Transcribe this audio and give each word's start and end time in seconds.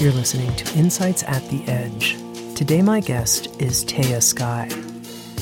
You're 0.00 0.12
listening 0.12 0.56
to 0.56 0.78
Insights 0.78 1.22
at 1.24 1.46
the 1.50 1.62
Edge. 1.68 2.16
Today, 2.56 2.80
my 2.80 3.00
guest 3.00 3.60
is 3.60 3.84
Tehya 3.84 4.22
Sky. 4.22 4.66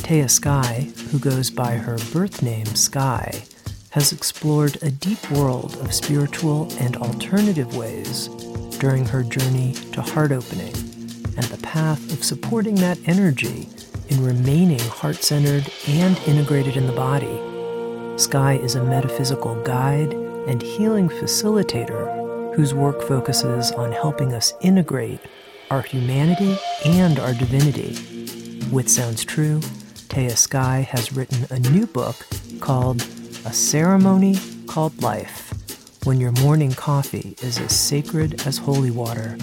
Tehya 0.03 0.29
Sky, 0.29 0.91
who 1.13 1.21
goes 1.21 1.49
by 1.49 1.77
her 1.77 1.97
birth 2.13 2.43
name 2.43 2.67
Sky, 2.67 3.45
has 3.91 4.11
explored 4.11 4.77
a 4.83 4.91
deep 4.91 5.31
world 5.31 5.77
of 5.77 5.95
spiritual 5.95 6.73
and 6.81 6.97
alternative 6.97 7.77
ways 7.77 8.27
during 8.81 9.05
her 9.05 9.23
journey 9.23 9.75
to 9.93 10.03
heart 10.03 10.33
opening 10.33 10.75
and 11.37 11.45
the 11.45 11.61
path 11.63 12.13
of 12.13 12.25
supporting 12.25 12.75
that 12.75 12.99
energy 13.07 13.69
in 14.09 14.25
remaining 14.25 14.81
heart 14.81 15.23
centered 15.23 15.71
and 15.87 16.19
integrated 16.27 16.77
in 16.77 16.89
the 16.89 16.93
body. 16.95 17.39
Sky 18.19 18.55
is 18.55 18.75
a 18.75 18.83
metaphysical 18.83 19.55
guide 19.63 20.15
and 20.15 20.61
healing 20.61 21.09
facilitator 21.09 22.18
whose 22.59 22.75
work 22.75 23.01
focuses 23.03 23.71
on 23.71 23.93
helping 23.93 24.35
us 24.35 24.53
integrate 24.63 25.21
our 25.71 25.81
humanity 25.81 26.59
and 26.85 27.21
our 27.21 27.33
divinity. 27.33 27.91
With 28.73 28.89
Sounds 28.89 29.25
True, 29.25 29.61
Tehya 30.09 30.37
Sky 30.37 30.81
has 30.81 31.13
written 31.13 31.47
a 31.51 31.61
new 31.71 31.87
book 31.87 32.17
called 32.59 33.03
A 33.45 33.53
Ceremony 33.53 34.37
Called 34.67 35.01
Life 35.01 35.55
When 36.03 36.19
Your 36.19 36.33
Morning 36.33 36.73
Coffee 36.73 37.37
is 37.41 37.61
as 37.61 37.79
Sacred 37.79 38.45
as 38.45 38.59
Holy 38.59 38.91
Water, 38.91 39.37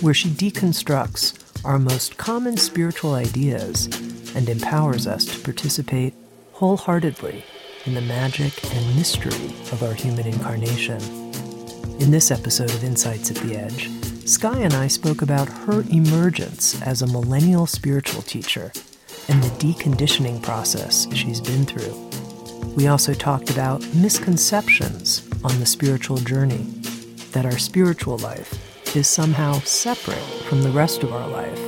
where 0.00 0.14
she 0.14 0.30
deconstructs 0.30 1.38
our 1.66 1.78
most 1.78 2.16
common 2.16 2.56
spiritual 2.56 3.12
ideas 3.12 3.84
and 4.34 4.48
empowers 4.48 5.06
us 5.06 5.26
to 5.26 5.38
participate 5.40 6.14
wholeheartedly 6.52 7.44
in 7.84 7.92
the 7.92 8.00
magic 8.00 8.64
and 8.74 8.96
mystery 8.96 9.54
of 9.72 9.82
our 9.82 9.92
human 9.92 10.26
incarnation. 10.26 11.21
In 12.02 12.10
this 12.10 12.32
episode 12.32 12.70
of 12.70 12.82
Insights 12.82 13.30
at 13.30 13.36
the 13.36 13.56
Edge, 13.56 13.88
Sky 14.28 14.58
and 14.58 14.74
I 14.74 14.88
spoke 14.88 15.22
about 15.22 15.48
her 15.48 15.84
emergence 15.88 16.82
as 16.82 17.00
a 17.00 17.06
millennial 17.06 17.64
spiritual 17.64 18.22
teacher 18.22 18.72
and 19.28 19.40
the 19.40 19.64
deconditioning 19.64 20.42
process 20.42 21.06
she's 21.14 21.40
been 21.40 21.64
through. 21.64 21.94
We 22.74 22.88
also 22.88 23.14
talked 23.14 23.50
about 23.50 23.86
misconceptions 23.94 25.28
on 25.44 25.60
the 25.60 25.64
spiritual 25.64 26.16
journey, 26.16 26.64
that 27.30 27.46
our 27.46 27.56
spiritual 27.56 28.18
life 28.18 28.52
is 28.96 29.06
somehow 29.06 29.60
separate 29.60 30.24
from 30.48 30.62
the 30.62 30.72
rest 30.72 31.04
of 31.04 31.12
our 31.12 31.28
life, 31.28 31.58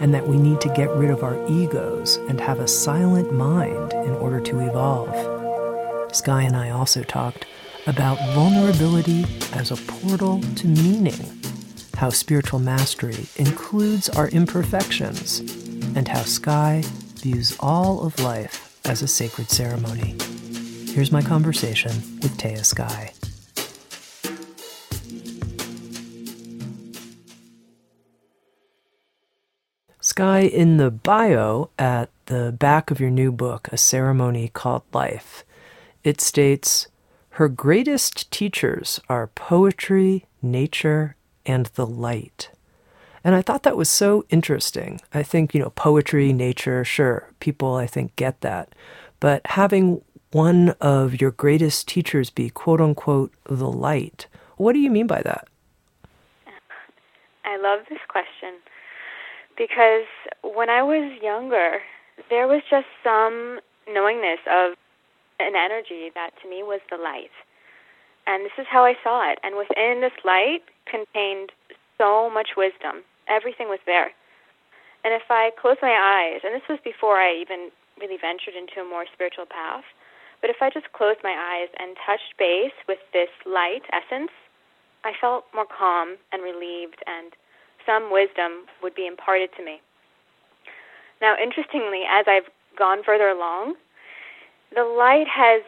and 0.00 0.14
that 0.14 0.26
we 0.26 0.38
need 0.38 0.62
to 0.62 0.72
get 0.72 0.88
rid 0.96 1.10
of 1.10 1.22
our 1.22 1.36
egos 1.50 2.16
and 2.30 2.40
have 2.40 2.60
a 2.60 2.66
silent 2.66 3.30
mind 3.30 3.92
in 3.92 4.14
order 4.14 4.40
to 4.40 4.60
evolve. 4.60 6.16
Sky 6.16 6.44
and 6.44 6.56
I 6.56 6.70
also 6.70 7.02
talked 7.02 7.44
about 7.86 8.18
vulnerability 8.34 9.24
as 9.52 9.70
a 9.70 9.76
portal 9.76 10.40
to 10.56 10.66
meaning, 10.66 11.40
how 11.96 12.10
spiritual 12.10 12.58
mastery 12.58 13.26
includes 13.36 14.08
our 14.10 14.28
imperfections, 14.28 15.40
and 15.94 16.08
how 16.08 16.22
Sky 16.22 16.82
views 17.14 17.56
all 17.60 18.04
of 18.04 18.18
life 18.20 18.78
as 18.84 19.02
a 19.02 19.08
sacred 19.08 19.50
ceremony. 19.50 20.14
Here's 20.92 21.12
my 21.12 21.22
conversation 21.22 21.92
with 22.22 22.36
Tehya 22.36 22.64
Sky. 22.64 23.12
Sky, 30.00 30.40
in 30.40 30.76
the 30.78 30.90
bio 30.90 31.70
at 31.78 32.10
the 32.26 32.54
back 32.58 32.90
of 32.90 33.00
your 33.00 33.10
new 33.10 33.30
book, 33.30 33.68
A 33.70 33.76
Ceremony 33.76 34.48
Called 34.48 34.82
Life, 34.92 35.44
it 36.04 36.20
states, 36.20 36.88
her 37.36 37.50
greatest 37.50 38.30
teachers 38.30 38.98
are 39.10 39.26
poetry, 39.26 40.24
nature, 40.40 41.16
and 41.44 41.66
the 41.74 41.84
light. 41.84 42.48
And 43.22 43.34
I 43.34 43.42
thought 43.42 43.62
that 43.64 43.76
was 43.76 43.90
so 43.90 44.24
interesting. 44.30 45.02
I 45.12 45.22
think, 45.22 45.52
you 45.52 45.60
know, 45.60 45.68
poetry, 45.68 46.32
nature, 46.32 46.82
sure, 46.82 47.28
people 47.38 47.74
I 47.74 47.86
think 47.86 48.16
get 48.16 48.40
that. 48.40 48.74
But 49.20 49.42
having 49.48 50.00
one 50.32 50.70
of 50.80 51.20
your 51.20 51.30
greatest 51.30 51.86
teachers 51.86 52.30
be 52.30 52.48
quote 52.48 52.80
unquote 52.80 53.34
the 53.44 53.70
light, 53.70 54.28
what 54.56 54.72
do 54.72 54.78
you 54.78 54.90
mean 54.90 55.06
by 55.06 55.20
that? 55.20 55.46
I 57.44 57.58
love 57.58 57.80
this 57.90 58.00
question 58.08 58.54
because 59.58 60.06
when 60.42 60.70
I 60.70 60.82
was 60.82 61.12
younger, 61.22 61.80
there 62.30 62.48
was 62.48 62.62
just 62.70 62.86
some 63.04 63.60
knowingness 63.86 64.40
of 64.50 64.72
an 65.38 65.54
energy 65.56 66.10
that 66.14 66.30
to 66.42 66.48
me 66.48 66.62
was 66.62 66.80
the 66.90 66.96
light. 66.96 67.32
And 68.26 68.44
this 68.44 68.56
is 68.58 68.66
how 68.68 68.84
I 68.84 68.94
saw 69.02 69.30
it. 69.30 69.38
And 69.42 69.56
within 69.56 70.00
this 70.00 70.16
light 70.24 70.62
contained 70.90 71.52
so 71.98 72.28
much 72.30 72.56
wisdom. 72.56 73.02
Everything 73.28 73.68
was 73.68 73.80
there. 73.86 74.12
And 75.04 75.14
if 75.14 75.30
I 75.30 75.50
closed 75.60 75.78
my 75.82 75.94
eyes, 75.94 76.42
and 76.42 76.54
this 76.54 76.66
was 76.68 76.78
before 76.82 77.18
I 77.18 77.34
even 77.38 77.70
really 78.00 78.18
ventured 78.18 78.54
into 78.58 78.80
a 78.80 78.88
more 78.88 79.06
spiritual 79.12 79.46
path, 79.46 79.84
but 80.40 80.50
if 80.50 80.60
I 80.60 80.70
just 80.70 80.92
closed 80.92 81.20
my 81.22 81.32
eyes 81.32 81.70
and 81.78 81.96
touched 82.04 82.36
base 82.38 82.74
with 82.88 82.98
this 83.12 83.30
light 83.46 83.86
essence, 83.94 84.30
I 85.04 85.12
felt 85.20 85.44
more 85.54 85.66
calm 85.66 86.16
and 86.32 86.42
relieved, 86.42 86.98
and 87.06 87.32
some 87.86 88.10
wisdom 88.10 88.66
would 88.82 88.94
be 88.94 89.06
imparted 89.06 89.50
to 89.56 89.64
me. 89.64 89.80
Now, 91.22 91.36
interestingly, 91.40 92.02
as 92.10 92.26
I've 92.28 92.50
gone 92.76 93.02
further 93.06 93.28
along, 93.28 93.76
the 94.74 94.84
light 94.84 95.26
has 95.28 95.62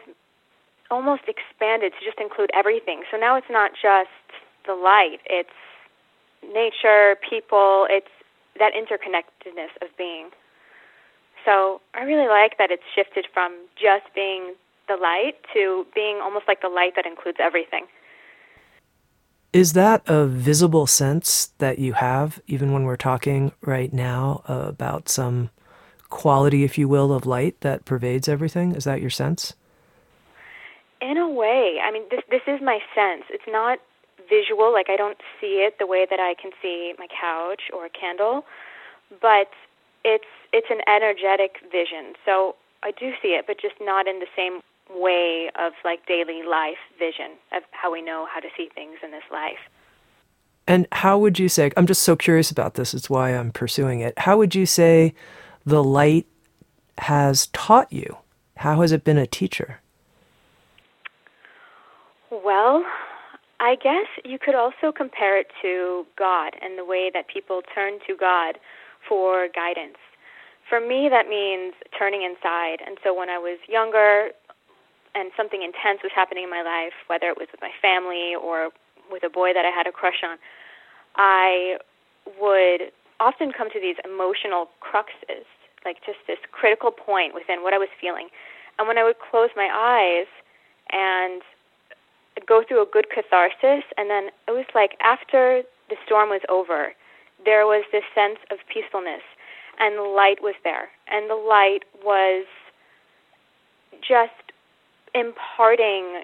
almost 0.91 1.23
expanded 1.27 1.93
to 1.99 2.05
just 2.05 2.19
include 2.19 2.49
everything. 2.53 3.03
So 3.11 3.17
now 3.17 3.35
it's 3.35 3.49
not 3.49 3.71
just 3.73 4.09
the 4.65 4.73
light, 4.73 5.19
it's 5.25 5.49
nature, 6.43 7.15
people, 7.27 7.87
it's 7.89 8.09
that 8.57 8.73
interconnectedness 8.73 9.75
of 9.81 9.95
being. 9.97 10.29
So 11.45 11.81
I 11.93 12.03
really 12.03 12.27
like 12.27 12.57
that 12.57 12.71
it's 12.71 12.83
shifted 12.93 13.27
from 13.33 13.55
just 13.75 14.13
being 14.13 14.55
the 14.87 14.95
light 14.95 15.35
to 15.53 15.85
being 15.95 16.19
almost 16.21 16.45
like 16.47 16.61
the 16.61 16.69
light 16.69 16.93
that 16.95 17.05
includes 17.05 17.37
everything. 17.39 17.85
Is 19.53 19.73
that 19.73 20.03
a 20.05 20.25
visible 20.27 20.85
sense 20.85 21.53
that 21.57 21.79
you 21.79 21.93
have, 21.93 22.39
even 22.47 22.71
when 22.71 22.83
we're 22.83 22.97
talking 22.97 23.51
right 23.61 23.91
now 23.91 24.43
about 24.45 25.09
some 25.09 25.49
quality, 26.09 26.63
if 26.63 26.77
you 26.77 26.87
will, 26.87 27.13
of 27.13 27.25
light 27.25 27.59
that 27.61 27.85
pervades 27.85 28.27
everything? 28.27 28.75
Is 28.75 28.83
that 28.83 29.01
your 29.01 29.09
sense? 29.09 29.53
In 31.01 31.17
a 31.17 31.29
way, 31.29 31.79
I 31.81 31.91
mean, 31.91 32.03
this 32.11 32.21
this 32.29 32.41
is 32.47 32.61
my 32.61 32.79
sense. 32.93 33.23
It's 33.29 33.47
not 33.47 33.79
visual, 34.29 34.71
like 34.71 34.89
I 34.89 34.95
don't 34.95 35.17
see 35.39 35.65
it 35.65 35.79
the 35.79 35.87
way 35.87 36.05
that 36.09 36.19
I 36.19 36.35
can 36.39 36.51
see 36.61 36.93
my 36.99 37.07
couch 37.07 37.63
or 37.73 37.85
a 37.85 37.89
candle, 37.89 38.45
but 39.21 39.49
it's 40.03 40.29
it's 40.51 40.67
an 40.69 40.81
energetic 40.87 41.57
vision. 41.71 42.13
So 42.25 42.55
I 42.83 42.91
do 42.91 43.11
see 43.21 43.29
it, 43.29 43.45
but 43.47 43.61
just 43.61 43.75
not 43.81 44.07
in 44.07 44.19
the 44.19 44.27
same 44.35 44.61
way 44.89 45.49
of 45.57 45.73
like 45.85 46.05
daily 46.05 46.41
life 46.43 46.77
vision 46.97 47.37
of 47.53 47.63
how 47.71 47.91
we 47.91 48.01
know 48.01 48.27
how 48.31 48.39
to 48.39 48.47
see 48.57 48.69
things 48.73 48.97
in 49.03 49.11
this 49.11 49.23
life. 49.31 49.59
And 50.67 50.87
how 50.91 51.17
would 51.17 51.39
you 51.39 51.49
say? 51.49 51.71
I'm 51.77 51.87
just 51.87 52.03
so 52.03 52.15
curious 52.15 52.51
about 52.51 52.75
this. 52.75 52.93
It's 52.93 53.09
why 53.09 53.31
I'm 53.31 53.51
pursuing 53.51 54.01
it. 54.01 54.17
How 54.19 54.37
would 54.37 54.53
you 54.53 54.65
say 54.65 55.13
the 55.65 55.83
light 55.83 56.27
has 56.97 57.47
taught 57.47 57.91
you? 57.91 58.17
How 58.57 58.81
has 58.81 58.91
it 58.91 59.03
been 59.03 59.17
a 59.17 59.27
teacher? 59.27 59.79
Well, 62.31 62.83
I 63.59 63.75
guess 63.75 64.07
you 64.23 64.37
could 64.39 64.55
also 64.55 64.91
compare 64.95 65.37
it 65.39 65.47
to 65.61 66.05
God 66.17 66.53
and 66.61 66.77
the 66.77 66.85
way 66.85 67.11
that 67.13 67.27
people 67.27 67.61
turn 67.73 67.99
to 68.07 68.15
God 68.15 68.57
for 69.07 69.47
guidance. 69.53 69.97
For 70.67 70.79
me, 70.79 71.09
that 71.09 71.27
means 71.27 71.73
turning 71.97 72.23
inside. 72.23 72.77
And 72.85 72.97
so 73.03 73.13
when 73.13 73.29
I 73.29 73.37
was 73.37 73.57
younger 73.67 74.29
and 75.15 75.31
something 75.35 75.63
intense 75.63 75.99
was 76.03 76.11
happening 76.13 76.43
in 76.43 76.49
my 76.49 76.61
life, 76.61 76.93
whether 77.07 77.27
it 77.27 77.37
was 77.37 77.47
with 77.51 77.61
my 77.61 77.71
family 77.81 78.33
or 78.35 78.69
with 79.11 79.23
a 79.23 79.29
boy 79.29 79.53
that 79.53 79.65
I 79.65 79.71
had 79.75 79.87
a 79.87 79.91
crush 79.91 80.21
on, 80.23 80.37
I 81.15 81.77
would 82.39 82.91
often 83.19 83.51
come 83.51 83.69
to 83.71 83.79
these 83.79 83.95
emotional 84.05 84.69
cruxes 84.81 85.45
like 85.85 85.97
just 86.05 86.19
this 86.27 86.39
critical 86.51 86.91
point 86.91 87.33
within 87.33 87.63
what 87.63 87.73
I 87.73 87.77
was 87.77 87.89
feeling. 87.99 88.27
And 88.77 88.87
when 88.87 88.97
I 88.97 89.03
would 89.03 89.19
close 89.19 89.49
my 89.55 89.69
eyes 89.71 90.27
and 90.91 91.41
go 92.47 92.63
through 92.67 92.81
a 92.81 92.85
good 92.85 93.07
catharsis, 93.13 93.83
and 93.97 94.09
then 94.09 94.29
it 94.47 94.51
was 94.51 94.65
like 94.73 94.95
after 95.01 95.63
the 95.89 95.95
storm 96.05 96.29
was 96.29 96.41
over, 96.49 96.93
there 97.43 97.65
was 97.65 97.83
this 97.91 98.03
sense 98.15 98.39
of 98.51 98.57
peacefulness, 98.71 99.23
and 99.79 99.97
the 99.97 100.03
light 100.03 100.41
was 100.41 100.55
there, 100.63 100.89
and 101.07 101.29
the 101.29 101.35
light 101.35 101.83
was 102.03 102.45
just 103.99 104.53
imparting 105.13 106.23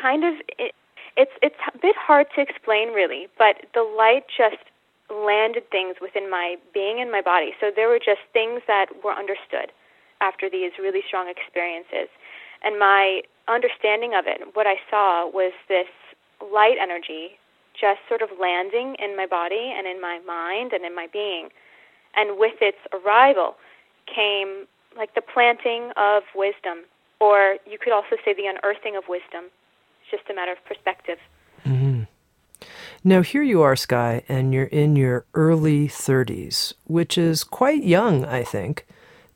kind 0.00 0.24
of 0.24 0.34
it, 0.58 0.74
it's 1.16 1.32
it's 1.42 1.56
a 1.74 1.78
bit 1.78 1.96
hard 1.98 2.26
to 2.36 2.40
explain 2.40 2.92
really, 2.92 3.26
but 3.38 3.66
the 3.74 3.82
light 3.82 4.24
just 4.28 4.69
landed 5.10 5.68
things 5.70 5.96
within 6.00 6.30
my 6.30 6.56
being 6.72 7.00
and 7.00 7.10
my 7.10 7.20
body. 7.20 7.52
So 7.60 7.70
there 7.74 7.88
were 7.88 7.98
just 7.98 8.20
things 8.32 8.62
that 8.66 8.86
were 9.04 9.12
understood 9.12 9.72
after 10.20 10.48
these 10.48 10.72
really 10.78 11.02
strong 11.06 11.28
experiences. 11.28 12.08
And 12.62 12.78
my 12.78 13.22
understanding 13.48 14.14
of 14.14 14.26
it, 14.26 14.40
what 14.54 14.66
I 14.66 14.76
saw 14.90 15.28
was 15.28 15.52
this 15.68 15.88
light 16.40 16.76
energy 16.80 17.38
just 17.78 18.00
sort 18.08 18.20
of 18.20 18.28
landing 18.40 18.96
in 18.98 19.16
my 19.16 19.26
body 19.26 19.72
and 19.76 19.86
in 19.86 20.00
my 20.00 20.18
mind 20.26 20.72
and 20.72 20.84
in 20.84 20.94
my 20.94 21.06
being. 21.12 21.48
And 22.14 22.38
with 22.38 22.60
its 22.60 22.78
arrival 22.92 23.56
came 24.06 24.66
like 24.96 25.14
the 25.14 25.22
planting 25.22 25.92
of 25.96 26.24
wisdom, 26.34 26.84
or 27.20 27.56
you 27.64 27.78
could 27.78 27.92
also 27.92 28.16
say 28.24 28.34
the 28.34 28.46
unearthing 28.46 28.96
of 28.96 29.04
wisdom. 29.08 29.48
It's 30.02 30.10
just 30.10 30.28
a 30.30 30.34
matter 30.34 30.52
of 30.52 30.58
perspective. 30.66 31.18
Now, 33.02 33.22
here 33.22 33.42
you 33.42 33.62
are, 33.62 33.76
Sky, 33.76 34.22
and 34.28 34.52
you're 34.52 34.64
in 34.64 34.94
your 34.94 35.24
early 35.32 35.88
30s, 35.88 36.74
which 36.84 37.16
is 37.16 37.44
quite 37.44 37.82
young, 37.82 38.26
I 38.26 38.44
think 38.44 38.86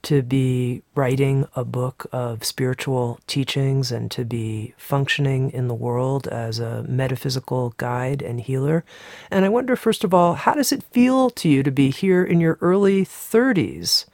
to 0.05 0.21
be 0.23 0.83
writing 0.95 1.49
a 1.57 1.65
book 1.65 2.07
of 2.13 2.45
spiritual 2.45 3.19
teachings 3.27 3.91
and 3.91 4.11
to 4.11 4.23
be 4.23 4.75
functioning 4.77 5.51
in 5.51 5.67
the 5.67 5.75
world 5.75 6.29
as 6.29 6.59
a 6.59 6.83
metaphysical 6.83 7.73
guide 7.79 8.21
and 8.21 8.43
healer. 8.43 8.85
And 9.31 9.47
I 9.47 9.49
wonder, 9.49 9.77
first 9.77 10.05
of 10.05 10.13
all, 10.13 10.35
how 10.35 10.53
does 10.53 10.73
it 10.73 10.83
feel 10.83 11.31
to 11.31 11.49
you 11.49 11.63
to 11.63 11.71
be 11.71 11.91
here 11.91 12.23
in 12.23 12.39
your 12.39 12.59
early 12.61 13.05
30s 13.05 14.05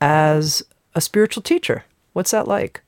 as 0.00 0.62
a 0.94 1.00
spiritual 1.00 1.42
teacher? 1.42 1.84
What's 2.12 2.30
that 2.30 2.46
like? 2.46 2.82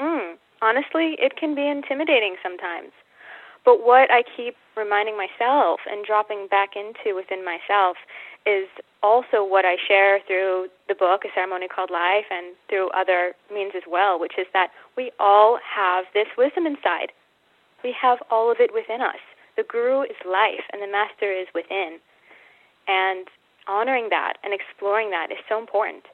Mm, 0.00 0.36
honestly, 0.62 1.16
it 1.18 1.36
can 1.36 1.56
be 1.56 1.66
intimidating 1.66 2.36
sometimes. 2.44 2.92
But 3.64 3.84
what 3.84 4.08
I 4.12 4.22
keep 4.36 4.54
reminding 4.76 5.16
myself 5.16 5.80
and 5.90 6.04
dropping 6.04 6.48
back 6.48 6.76
into 6.76 7.14
within 7.14 7.44
myself 7.44 7.96
is 8.46 8.68
also 9.02 9.44
what 9.44 9.64
I 9.64 9.76
share 9.76 10.20
through 10.26 10.68
the 10.88 10.94
book, 10.94 11.24
A 11.24 11.28
Ceremony 11.34 11.68
Called 11.68 11.90
Life, 11.90 12.26
and 12.30 12.54
through 12.68 12.90
other 12.90 13.34
means 13.52 13.72
as 13.76 13.84
well, 13.88 14.18
which 14.18 14.38
is 14.38 14.46
that 14.52 14.68
we 14.96 15.12
all 15.18 15.58
have 15.64 16.04
this 16.14 16.28
wisdom 16.36 16.66
inside. 16.66 17.12
We 17.82 17.94
have 18.00 18.18
all 18.30 18.50
of 18.50 18.58
it 18.60 18.72
within 18.72 19.00
us. 19.00 19.20
The 19.56 19.62
guru 19.62 20.02
is 20.02 20.16
life, 20.24 20.64
and 20.72 20.82
the 20.82 20.90
master 20.90 21.30
is 21.30 21.46
within. 21.54 21.98
And 22.88 23.28
honoring 23.68 24.08
that 24.10 24.34
and 24.42 24.52
exploring 24.52 25.10
that 25.10 25.30
is 25.30 25.38
so 25.48 25.58
important. 25.58 26.04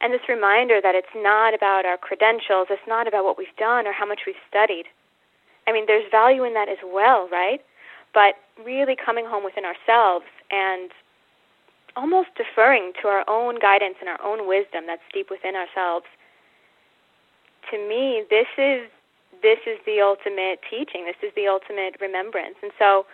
And 0.00 0.12
this 0.12 0.28
reminder 0.28 0.80
that 0.82 0.94
it's 0.94 1.14
not 1.14 1.54
about 1.54 1.86
our 1.86 1.96
credentials, 1.96 2.68
it's 2.70 2.86
not 2.88 3.08
about 3.08 3.24
what 3.24 3.38
we've 3.38 3.56
done 3.58 3.86
or 3.86 3.92
how 3.92 4.06
much 4.06 4.22
we've 4.26 4.36
studied. 4.48 4.84
I 5.66 5.72
mean, 5.72 5.84
there's 5.86 6.08
value 6.10 6.44
in 6.44 6.54
that 6.54 6.68
as 6.68 6.78
well, 6.84 7.28
right? 7.30 7.60
But 8.14 8.34
really 8.64 8.96
coming 8.96 9.26
home 9.26 9.44
within 9.44 9.64
ourselves 9.64 10.26
and 10.50 10.90
almost 11.96 12.28
deferring 12.36 12.92
to 13.02 13.08
our 13.08 13.24
own 13.28 13.58
guidance 13.58 13.96
and 14.00 14.08
our 14.08 14.22
own 14.22 14.46
wisdom 14.46 14.84
that's 14.86 15.02
deep 15.12 15.28
within 15.30 15.56
ourselves. 15.56 16.06
To 17.70 17.78
me, 17.78 18.22
this 18.30 18.46
is 18.58 18.88
this 19.42 19.58
is 19.66 19.78
the 19.84 20.00
ultimate 20.00 20.60
teaching. 20.70 21.04
This 21.04 21.20
is 21.22 21.34
the 21.36 21.46
ultimate 21.46 21.96
remembrance. 22.00 22.56
And 22.62 22.72
so, 22.78 23.04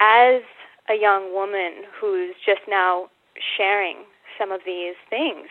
as 0.00 0.42
a 0.88 0.94
young 0.94 1.34
woman 1.34 1.84
who's 2.00 2.34
just 2.44 2.62
now 2.68 3.10
sharing 3.56 4.04
some 4.38 4.52
of 4.52 4.60
these 4.64 4.94
things, 5.10 5.48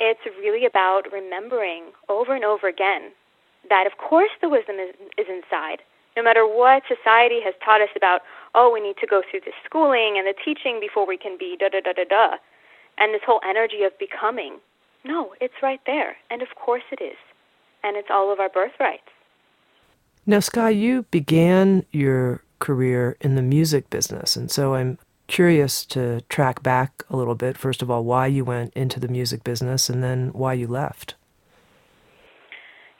it's 0.00 0.20
really 0.38 0.66
about 0.66 1.02
remembering 1.12 1.92
over 2.08 2.34
and 2.34 2.44
over 2.44 2.68
again 2.68 3.12
that, 3.68 3.86
of 3.86 3.98
course, 3.98 4.30
the 4.40 4.48
wisdom 4.48 4.76
is, 4.76 4.94
is 5.18 5.26
inside. 5.28 5.82
No 6.16 6.22
matter 6.22 6.46
what 6.46 6.82
society 6.86 7.40
has 7.42 7.54
taught 7.64 7.80
us 7.80 7.90
about, 7.96 8.20
oh, 8.54 8.70
we 8.72 8.80
need 8.80 8.96
to 9.00 9.06
go 9.06 9.22
through 9.28 9.40
the 9.40 9.52
schooling 9.64 10.14
and 10.16 10.26
the 10.26 10.34
teaching 10.44 10.78
before 10.80 11.06
we 11.06 11.18
can 11.18 11.36
be 11.38 11.56
da 11.58 11.68
da 11.68 11.80
da 11.80 11.92
da 11.92 12.04
da, 12.04 12.36
and 12.98 13.12
this 13.12 13.22
whole 13.26 13.40
energy 13.44 13.82
of 13.82 13.98
becoming. 13.98 14.58
No, 15.04 15.34
it's 15.40 15.54
right 15.62 15.80
there. 15.86 16.16
And 16.30 16.40
of 16.40 16.48
course 16.54 16.84
it 16.90 17.02
is. 17.02 17.16
And 17.82 17.96
it's 17.96 18.08
all 18.10 18.32
of 18.32 18.40
our 18.40 18.48
birthrights. 18.48 19.02
Now, 20.24 20.40
Sky, 20.40 20.70
you 20.70 21.02
began 21.10 21.84
your 21.92 22.42
career 22.58 23.16
in 23.20 23.34
the 23.34 23.42
music 23.42 23.90
business. 23.90 24.36
And 24.36 24.50
so 24.50 24.74
I'm 24.74 24.98
curious 25.26 25.84
to 25.86 26.22
track 26.22 26.62
back 26.62 27.02
a 27.10 27.16
little 27.16 27.34
bit. 27.34 27.58
First 27.58 27.82
of 27.82 27.90
all, 27.90 28.04
why 28.04 28.26
you 28.26 28.44
went 28.44 28.72
into 28.74 28.98
the 28.98 29.08
music 29.08 29.44
business 29.44 29.90
and 29.90 30.02
then 30.02 30.30
why 30.32 30.54
you 30.54 30.66
left. 30.66 31.14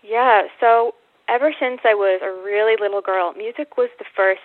Yeah, 0.05 0.53
so 0.61 0.93
ever 1.29 1.55
since 1.59 1.81
I 1.83 1.95
was 1.95 2.21
a 2.21 2.29
really 2.29 2.77
little 2.79 3.01
girl, 3.01 3.33
music 3.33 3.79
was 3.79 3.89
the 3.99 4.05
first 4.05 4.45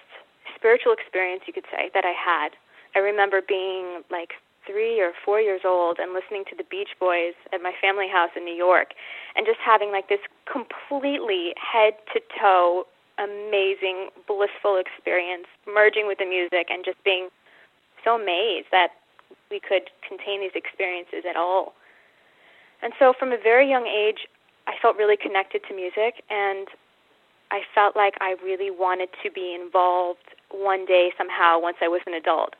spiritual 0.55 0.93
experience, 0.93 1.43
you 1.47 1.53
could 1.53 1.67
say, 1.67 1.91
that 1.93 2.05
I 2.05 2.15
had. 2.15 2.55
I 2.95 2.99
remember 2.99 3.41
being 3.45 4.07
like 4.09 4.39
three 4.65 5.01
or 5.01 5.11
four 5.25 5.41
years 5.41 5.61
old 5.65 5.99
and 5.99 6.13
listening 6.13 6.45
to 6.49 6.55
the 6.55 6.63
Beach 6.63 6.95
Boys 6.97 7.35
at 7.51 7.61
my 7.61 7.73
family 7.81 8.07
house 8.07 8.31
in 8.37 8.45
New 8.45 8.55
York 8.55 8.95
and 9.35 9.45
just 9.45 9.59
having 9.59 9.91
like 9.91 10.07
this 10.07 10.23
completely 10.47 11.51
head 11.59 11.93
to 12.13 12.21
toe 12.39 12.85
amazing, 13.19 14.15
blissful 14.31 14.79
experience, 14.79 15.45
merging 15.67 16.07
with 16.07 16.19
the 16.19 16.25
music 16.25 16.71
and 16.71 16.85
just 16.85 17.03
being 17.03 17.27
so 18.05 18.15
amazed 18.15 18.71
that 18.71 18.95
we 19.51 19.59
could 19.59 19.91
contain 20.07 20.39
these 20.39 20.55
experiences 20.55 21.27
at 21.27 21.35
all. 21.35 21.73
And 22.81 22.93
so 22.97 23.11
from 23.11 23.33
a 23.33 23.37
very 23.37 23.67
young 23.67 23.87
age, 23.87 24.23
I 24.69 24.73
felt 24.79 24.97
really 24.97 25.17
connected 25.17 25.61
to 25.67 25.75
music 25.75 26.21
and 26.29 26.67
I 27.49 27.61
felt 27.73 27.95
like 27.95 28.13
I 28.21 28.35
really 28.43 28.69
wanted 28.69 29.09
to 29.23 29.31
be 29.31 29.57
involved 29.59 30.37
one 30.51 30.85
day 30.85 31.09
somehow 31.17 31.59
once 31.59 31.77
I 31.81 31.87
was 31.87 32.01
an 32.05 32.13
adult. 32.13 32.53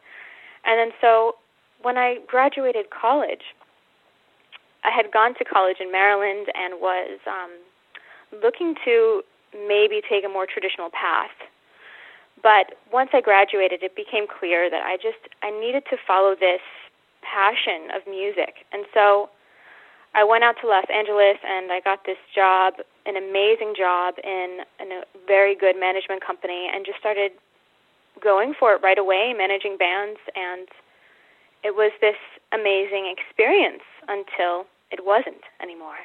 And 0.66 0.80
then 0.80 0.98
so 1.00 1.36
when 1.84 1.98
I 1.98 2.18
graduated 2.28 2.90
college, 2.90 3.54
I 4.84 4.90
had 4.90 5.12
gone 5.12 5.36
to 5.36 5.46
college 5.46 5.78
in 5.80 5.92
Maryland 5.92 6.48
and 6.56 6.82
was 6.82 7.20
um, 7.28 8.42
looking 8.42 8.74
to 8.86 9.22
maybe 9.54 10.02
take 10.02 10.26
a 10.26 10.30
more 10.30 10.48
traditional 10.50 10.90
path. 10.90 11.36
But 12.42 12.80
once 12.92 13.12
I 13.14 13.22
graduated, 13.22 13.84
it 13.84 13.96
became 13.96 14.26
clear 14.26 14.70
that 14.70 14.82
I 14.82 14.96
just 14.96 15.20
I 15.44 15.52
needed 15.52 15.84
to 15.92 15.98
follow 16.08 16.34
this 16.34 16.64
passion 17.22 17.92
of 17.94 18.02
music. 18.10 18.66
And 18.72 18.86
so 18.94 19.30
I 20.14 20.24
went 20.24 20.44
out 20.44 20.56
to 20.62 20.68
Los 20.68 20.86
Angeles 20.94 21.38
and 21.46 21.72
I 21.72 21.80
got 21.82 22.06
this 22.06 22.18
job, 22.34 22.76
an 23.06 23.16
amazing 23.16 23.74
job 23.78 24.16
in, 24.24 24.60
in 24.80 24.92
a 24.92 25.04
very 25.28 25.56
good 25.56 25.80
management 25.80 26.26
company, 26.26 26.68
and 26.74 26.86
just 26.86 27.00
started 27.00 27.32
going 28.22 28.54
for 28.58 28.74
it 28.74 28.82
right 28.82 28.98
away, 28.98 29.34
managing 29.38 29.78
bands, 29.78 30.20
and 30.36 30.68
it 31.64 31.76
was 31.76 31.92
this 32.02 32.18
amazing 32.52 33.14
experience 33.16 33.84
until 34.08 34.66
it 34.92 35.06
wasn't 35.06 35.44
anymore. 35.62 35.98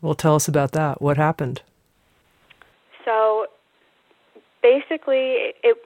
Well, 0.00 0.14
tell 0.14 0.34
us 0.34 0.48
about 0.48 0.72
that. 0.72 1.00
What 1.00 1.16
happened? 1.16 1.62
So, 3.04 3.46
basically, 4.62 5.54
it 5.62 5.76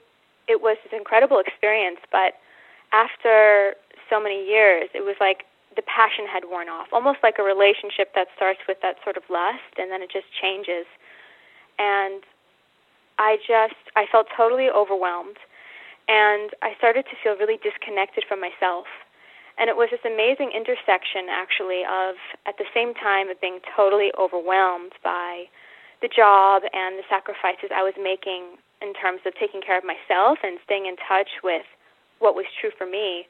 it 0.48 0.62
was 0.62 0.76
this 0.84 0.92
incredible 0.96 1.40
experience, 1.40 1.98
but 2.10 2.34
after 2.92 3.74
so 4.10 4.20
many 4.20 4.46
years, 4.46 4.88
it 4.94 5.04
was 5.04 5.16
like 5.20 5.44
the 5.76 5.82
passion 5.82 6.24
had 6.24 6.48
worn 6.48 6.68
off, 6.68 6.88
almost 6.90 7.20
like 7.22 7.36
a 7.38 7.44
relationship 7.44 8.16
that 8.16 8.28
starts 8.34 8.60
with 8.66 8.80
that 8.80 8.96
sort 9.04 9.16
of 9.16 9.22
lust 9.28 9.76
and 9.76 9.92
then 9.92 10.00
it 10.00 10.10
just 10.10 10.26
changes. 10.32 10.88
And 11.78 12.24
I 13.20 13.36
just 13.36 13.76
I 13.94 14.08
felt 14.10 14.26
totally 14.32 14.68
overwhelmed 14.72 15.36
and 16.08 16.50
I 16.64 16.72
started 16.80 17.04
to 17.12 17.16
feel 17.22 17.36
really 17.36 17.60
disconnected 17.60 18.24
from 18.26 18.40
myself. 18.40 18.88
And 19.58 19.68
it 19.68 19.76
was 19.76 19.88
this 19.92 20.04
amazing 20.04 20.52
intersection 20.52 21.28
actually 21.28 21.84
of 21.84 22.16
at 22.48 22.56
the 22.56 22.68
same 22.72 22.92
time 22.96 23.28
of 23.28 23.40
being 23.40 23.60
totally 23.76 24.12
overwhelmed 24.16 24.96
by 25.04 25.48
the 26.00 26.08
job 26.08 26.64
and 26.72 27.00
the 27.00 27.08
sacrifices 27.08 27.72
I 27.72 27.84
was 27.84 27.96
making 27.96 28.60
in 28.80 28.92
terms 28.92 29.24
of 29.24 29.32
taking 29.36 29.60
care 29.64 29.76
of 29.76 29.84
myself 29.84 30.40
and 30.44 30.60
staying 30.64 30.84
in 30.84 30.96
touch 30.96 31.40
with 31.44 31.64
what 32.20 32.36
was 32.36 32.44
true 32.60 32.72
for 32.76 32.84
me 32.84 33.28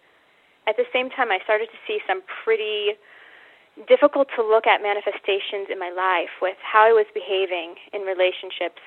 at 0.66 0.76
the 0.76 0.84
same 0.92 1.10
time, 1.10 1.30
I 1.30 1.38
started 1.44 1.68
to 1.70 1.78
see 1.86 1.98
some 2.06 2.22
pretty 2.44 2.98
difficult 3.88 4.28
to 4.36 4.42
look 4.42 4.66
at 4.66 4.82
manifestations 4.82 5.68
in 5.70 5.78
my 5.78 5.90
life 5.90 6.32
with 6.40 6.56
how 6.60 6.88
I 6.88 6.92
was 6.92 7.06
behaving 7.12 7.76
in 7.92 8.02
relationships 8.02 8.80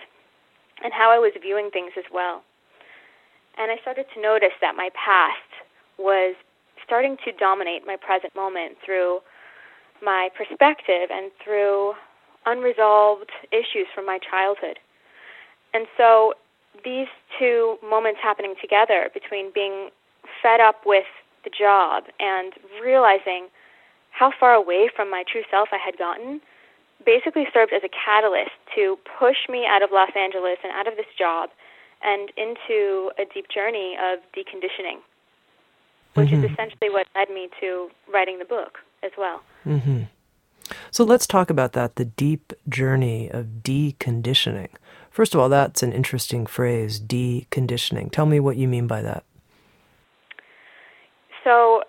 and 0.84 0.92
how 0.92 1.12
I 1.12 1.20
was 1.20 1.32
viewing 1.42 1.70
things 1.72 1.92
as 1.98 2.06
well. 2.12 2.44
And 3.58 3.72
I 3.72 3.78
started 3.82 4.06
to 4.16 4.22
notice 4.22 4.56
that 4.62 4.76
my 4.76 4.90
past 4.96 5.68
was 5.98 6.36
starting 6.84 7.18
to 7.26 7.32
dominate 7.34 7.86
my 7.86 7.96
present 7.96 8.34
moment 8.36 8.78
through 8.84 9.20
my 10.02 10.30
perspective 10.36 11.12
and 11.12 11.32
through 11.44 11.94
unresolved 12.46 13.30
issues 13.52 13.86
from 13.94 14.06
my 14.06 14.18
childhood. 14.18 14.80
And 15.74 15.86
so 15.98 16.34
these 16.84 17.08
two 17.38 17.78
moments 17.84 18.20
happening 18.24 18.56
together 18.62 19.10
between 19.14 19.52
being 19.54 19.90
fed 20.42 20.60
up 20.60 20.82
with 20.86 21.06
the 21.44 21.50
job 21.50 22.06
and 22.20 22.54
realizing 22.82 23.48
how 24.12 24.32
far 24.40 24.54
away 24.54 24.90
from 24.94 25.10
my 25.10 25.24
true 25.30 25.44
self 25.50 25.70
I 25.72 25.78
had 25.78 25.98
gotten 25.98 26.42
basically 27.06 27.46
served 27.54 27.72
as 27.74 27.82
a 27.84 27.90
catalyst 27.90 28.52
to 28.76 28.98
push 29.20 29.48
me 29.48 29.66
out 29.66 29.82
of 29.82 29.90
Los 29.92 30.12
Angeles 30.16 30.58
and 30.64 30.72
out 30.74 30.88
of 30.88 30.96
this 30.98 31.08
job 31.18 31.50
and 32.04 32.32
into 32.38 33.12
a 33.18 33.24
deep 33.34 33.48
journey 33.54 33.96
of 33.96 34.20
deconditioning, 34.36 35.00
which 36.14 36.30
mm-hmm. 36.30 36.44
is 36.44 36.52
essentially 36.52 36.90
what 36.90 37.08
led 37.16 37.30
me 37.30 37.50
to 37.60 37.90
writing 38.12 38.40
the 38.40 38.46
book 38.46 38.80
as 39.04 39.12
well. 39.18 39.42
Mm-hmm. 39.66 40.04
So 40.92 41.04
let's 41.04 41.28
talk 41.28 41.50
about 41.50 41.74
that 41.74 41.96
the 41.96 42.06
deep 42.06 42.54
journey 42.68 43.30
of 43.30 43.46
deconditioning. 43.64 44.70
First 45.10 45.34
of 45.34 45.40
all, 45.40 45.50
that's 45.50 45.82
an 45.84 45.92
interesting 45.92 46.46
phrase, 46.46 47.00
deconditioning. 47.00 48.12
Tell 48.12 48.26
me 48.26 48.40
what 48.40 48.58
you 48.58 48.68
mean 48.68 48.88
by 48.88 49.02
that. 49.02 49.24
So, 51.50 51.82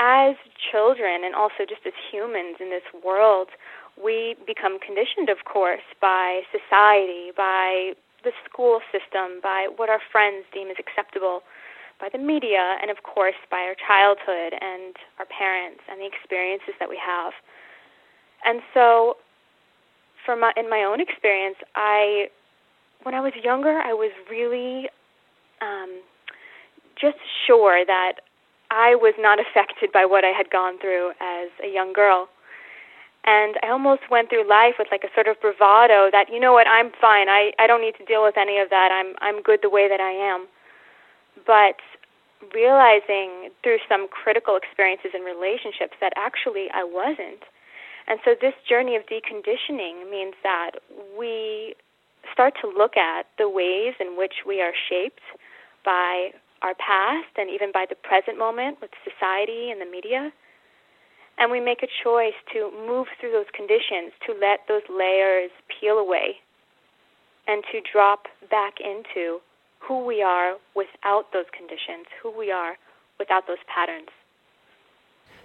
as 0.00 0.34
children 0.72 1.22
and 1.22 1.36
also 1.36 1.62
just 1.62 1.86
as 1.86 1.92
humans 2.10 2.58
in 2.58 2.68
this 2.70 2.82
world, 3.04 3.46
we 3.94 4.34
become 4.44 4.80
conditioned, 4.80 5.28
of 5.30 5.44
course, 5.46 5.86
by 6.00 6.42
society, 6.50 7.30
by 7.36 7.94
the 8.24 8.32
school 8.42 8.80
system, 8.90 9.38
by 9.40 9.68
what 9.76 9.88
our 9.88 10.00
friends 10.10 10.42
deem 10.52 10.66
as 10.66 10.76
acceptable, 10.82 11.42
by 12.00 12.08
the 12.10 12.18
media, 12.18 12.74
and 12.82 12.90
of 12.90 13.04
course 13.04 13.38
by 13.52 13.62
our 13.62 13.78
childhood 13.78 14.58
and 14.60 14.96
our 15.20 15.26
parents 15.30 15.82
and 15.88 16.00
the 16.00 16.10
experiences 16.10 16.74
that 16.80 16.88
we 16.88 16.98
have. 16.98 17.32
And 18.44 18.62
so, 18.74 19.14
from 20.26 20.40
my, 20.40 20.52
in 20.56 20.68
my 20.68 20.82
own 20.82 21.00
experience, 21.00 21.56
I, 21.76 22.30
when 23.04 23.14
I 23.14 23.20
was 23.20 23.32
younger, 23.44 23.78
I 23.78 23.92
was 23.92 24.10
really 24.28 24.90
um, 25.62 26.02
just 26.98 27.22
sure 27.46 27.86
that 27.86 28.14
I 28.74 28.96
was 28.98 29.14
not 29.18 29.38
affected 29.38 29.92
by 29.94 30.04
what 30.04 30.24
I 30.24 30.34
had 30.34 30.50
gone 30.50 30.82
through 30.82 31.14
as 31.22 31.48
a 31.62 31.70
young 31.70 31.92
girl. 31.92 32.26
And 33.24 33.54
I 33.62 33.70
almost 33.70 34.10
went 34.10 34.28
through 34.28 34.50
life 34.50 34.74
with 34.78 34.88
like 34.90 35.04
a 35.06 35.14
sort 35.14 35.28
of 35.28 35.40
bravado 35.40 36.10
that, 36.10 36.26
you 36.28 36.40
know 36.40 36.52
what, 36.52 36.66
I'm 36.66 36.90
fine. 37.00 37.30
I, 37.30 37.52
I 37.58 37.66
don't 37.66 37.80
need 37.80 37.94
to 37.96 38.04
deal 38.04 38.22
with 38.22 38.36
any 38.36 38.58
of 38.58 38.68
that. 38.68 38.90
I'm 38.92 39.14
I'm 39.22 39.40
good 39.40 39.60
the 39.62 39.70
way 39.70 39.88
that 39.88 40.00
I 40.00 40.10
am. 40.10 40.50
But 41.46 41.80
realizing 42.52 43.48
through 43.62 43.78
some 43.88 44.08
critical 44.10 44.58
experiences 44.58 45.12
and 45.14 45.24
relationships 45.24 45.96
that 46.02 46.12
actually 46.16 46.68
I 46.74 46.84
wasn't. 46.84 47.46
And 48.06 48.20
so 48.26 48.34
this 48.36 48.52
journey 48.68 48.96
of 48.96 49.06
deconditioning 49.08 50.10
means 50.10 50.34
that 50.42 50.82
we 51.16 51.74
start 52.32 52.54
to 52.60 52.68
look 52.68 52.98
at 52.98 53.24
the 53.38 53.48
ways 53.48 53.94
in 54.00 54.18
which 54.18 54.44
we 54.44 54.60
are 54.60 54.76
shaped 54.76 55.24
by 55.84 56.36
our 56.64 56.74
past 56.80 57.36
and 57.36 57.50
even 57.52 57.70
by 57.70 57.84
the 57.84 57.94
present 57.94 58.38
moment 58.38 58.80
with 58.80 58.90
society 59.04 59.70
and 59.70 59.80
the 59.80 59.86
media 59.86 60.32
and 61.38 61.50
we 61.50 61.60
make 61.60 61.82
a 61.82 61.88
choice 62.02 62.34
to 62.52 62.70
move 62.86 63.06
through 63.20 63.32
those 63.32 63.50
conditions, 63.54 64.12
to 64.26 64.32
let 64.32 64.60
those 64.68 64.82
layers 64.88 65.50
peel 65.68 65.98
away, 65.98 66.36
and 67.46 67.64
to 67.72 67.80
drop 67.92 68.26
back 68.50 68.74
into 68.80 69.40
who 69.80 70.04
we 70.04 70.22
are 70.22 70.54
without 70.74 71.32
those 71.32 71.46
conditions, 71.56 72.06
who 72.22 72.30
we 72.36 72.50
are 72.50 72.76
without 73.18 73.46
those 73.46 73.58
patterns. 73.72 74.08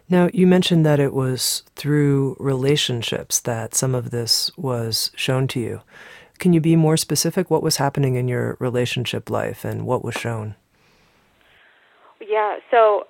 Now, 0.07 0.29
you 0.33 0.47
mentioned 0.47 0.85
that 0.85 0.99
it 0.99 1.13
was 1.13 1.63
through 1.75 2.35
relationships 2.39 3.39
that 3.41 3.75
some 3.75 3.93
of 3.93 4.11
this 4.11 4.49
was 4.57 5.11
shown 5.15 5.47
to 5.49 5.59
you. 5.59 5.81
Can 6.39 6.53
you 6.53 6.61
be 6.61 6.75
more 6.75 6.97
specific? 6.97 7.51
What 7.51 7.61
was 7.61 7.77
happening 7.77 8.15
in 8.15 8.27
your 8.27 8.57
relationship 8.59 9.29
life 9.29 9.65
and 9.65 9.85
what 9.85 10.03
was 10.03 10.15
shown? 10.15 10.55
Yeah, 12.19 12.57
so 12.69 13.07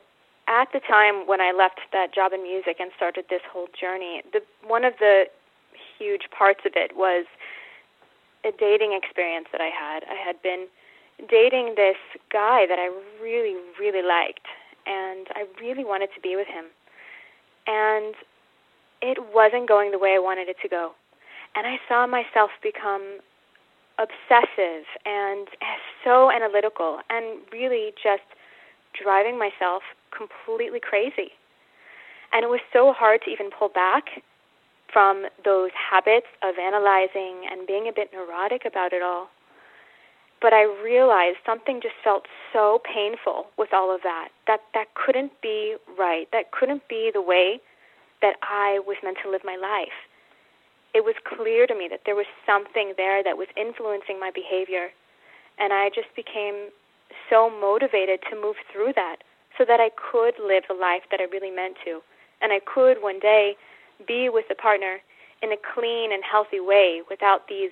at 0.47 0.69
the 0.73 0.79
time 0.79 1.27
when 1.27 1.41
I 1.41 1.51
left 1.51 1.79
that 1.93 2.13
job 2.13 2.33
in 2.33 2.43
music 2.43 2.77
and 2.79 2.91
started 2.95 3.25
this 3.29 3.41
whole 3.51 3.67
journey, 3.79 4.21
the 4.33 4.41
one 4.65 4.85
of 4.85 4.93
the 4.99 5.25
huge 5.97 6.29
parts 6.35 6.61
of 6.65 6.73
it 6.75 6.95
was 6.95 7.25
a 8.43 8.51
dating 8.57 8.93
experience 8.93 9.47
that 9.51 9.61
I 9.61 9.69
had. 9.69 10.03
I 10.09 10.15
had 10.15 10.41
been 10.41 10.67
dating 11.29 11.75
this 11.75 11.97
guy 12.31 12.65
that 12.67 12.79
I 12.79 12.89
really, 13.21 13.55
really 13.79 14.05
liked, 14.05 14.47
and 14.85 15.27
I 15.35 15.45
really 15.61 15.83
wanted 15.83 16.09
to 16.15 16.21
be 16.21 16.35
with 16.35 16.47
him. 16.47 16.65
And 17.67 18.15
it 19.01 19.17
wasn't 19.33 19.67
going 19.67 19.91
the 19.91 19.99
way 19.99 20.15
I 20.15 20.19
wanted 20.19 20.49
it 20.49 20.57
to 20.61 20.69
go. 20.69 20.91
And 21.55 21.67
I 21.67 21.77
saw 21.87 22.07
myself 22.07 22.51
become 22.63 23.19
obsessive 23.97 24.87
and 25.05 25.47
so 26.03 26.31
analytical 26.31 26.99
and 27.09 27.41
really 27.51 27.91
just 28.01 28.23
driving 29.01 29.37
myself 29.37 29.83
completely 30.15 30.79
crazy. 30.79 31.31
And 32.31 32.43
it 32.43 32.49
was 32.49 32.61
so 32.71 32.93
hard 32.93 33.21
to 33.25 33.31
even 33.31 33.49
pull 33.49 33.69
back 33.69 34.21
from 34.91 35.25
those 35.45 35.71
habits 35.73 36.27
of 36.43 36.55
analyzing 36.57 37.45
and 37.49 37.67
being 37.67 37.87
a 37.87 37.93
bit 37.93 38.09
neurotic 38.13 38.65
about 38.65 38.93
it 38.93 39.01
all. 39.01 39.29
But 40.41 40.53
I 40.53 40.63
realized 40.63 41.37
something 41.45 41.81
just 41.81 41.95
felt 42.03 42.25
so 42.53 42.79
painful 42.85 43.47
with 43.57 43.69
all 43.73 43.93
of 43.93 44.01
that, 44.03 44.29
that 44.47 44.61
that 44.73 44.87
couldn't 44.95 45.33
be 45.41 45.75
right. 45.97 46.27
That 46.31 46.51
couldn't 46.51 46.87
be 46.87 47.11
the 47.13 47.21
way 47.21 47.59
that 48.21 48.35
I 48.41 48.79
was 48.87 48.97
meant 49.03 49.17
to 49.23 49.29
live 49.29 49.41
my 49.43 49.57
life. 49.57 49.95
It 50.93 51.03
was 51.03 51.15
clear 51.27 51.67
to 51.67 51.75
me 51.75 51.87
that 51.91 52.01
there 52.05 52.15
was 52.15 52.25
something 52.45 52.93
there 52.97 53.23
that 53.23 53.37
was 53.37 53.47
influencing 53.55 54.19
my 54.19 54.31
behavior. 54.33 54.89
And 55.59 55.73
I 55.73 55.89
just 55.89 56.07
became 56.15 56.71
so 57.29 57.49
motivated 57.49 58.19
to 58.29 58.35
move 58.35 58.55
through 58.71 58.93
that 58.95 59.17
so 59.57 59.65
that 59.65 59.79
I 59.79 59.89
could 59.89 60.35
live 60.39 60.63
the 60.67 60.73
life 60.73 61.03
that 61.11 61.19
I 61.19 61.23
really 61.31 61.51
meant 61.51 61.77
to. 61.85 62.01
And 62.41 62.53
I 62.53 62.59
could 62.59 63.01
one 63.01 63.19
day 63.19 63.55
be 64.07 64.29
with 64.29 64.45
a 64.49 64.55
partner 64.55 64.99
in 65.41 65.51
a 65.51 65.57
clean 65.73 66.11
and 66.11 66.23
healthy 66.23 66.59
way 66.59 67.01
without 67.09 67.47
these 67.47 67.71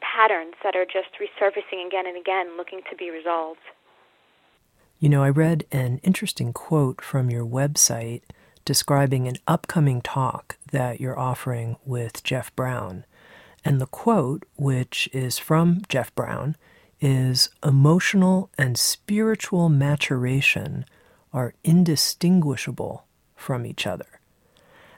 patterns 0.00 0.54
that 0.62 0.76
are 0.76 0.84
just 0.84 1.08
resurfacing 1.20 1.86
again 1.86 2.06
and 2.06 2.16
again, 2.16 2.56
looking 2.56 2.80
to 2.90 2.96
be 2.96 3.10
resolved. 3.10 3.60
You 4.98 5.08
know, 5.08 5.24
I 5.24 5.30
read 5.30 5.66
an 5.72 5.98
interesting 6.04 6.52
quote 6.52 7.00
from 7.00 7.30
your 7.30 7.44
website 7.44 8.22
describing 8.64 9.26
an 9.26 9.36
upcoming 9.48 10.00
talk 10.00 10.56
that 10.70 11.00
you're 11.00 11.18
offering 11.18 11.76
with 11.84 12.22
Jeff 12.22 12.54
Brown. 12.54 13.04
And 13.64 13.80
the 13.80 13.86
quote, 13.86 14.44
which 14.56 15.08
is 15.12 15.38
from 15.38 15.82
Jeff 15.88 16.14
Brown, 16.14 16.56
is 17.02 17.50
emotional 17.64 18.48
and 18.56 18.78
spiritual 18.78 19.68
maturation 19.68 20.84
are 21.32 21.52
indistinguishable 21.64 23.04
from 23.34 23.66
each 23.66 23.86
other. 23.86 24.06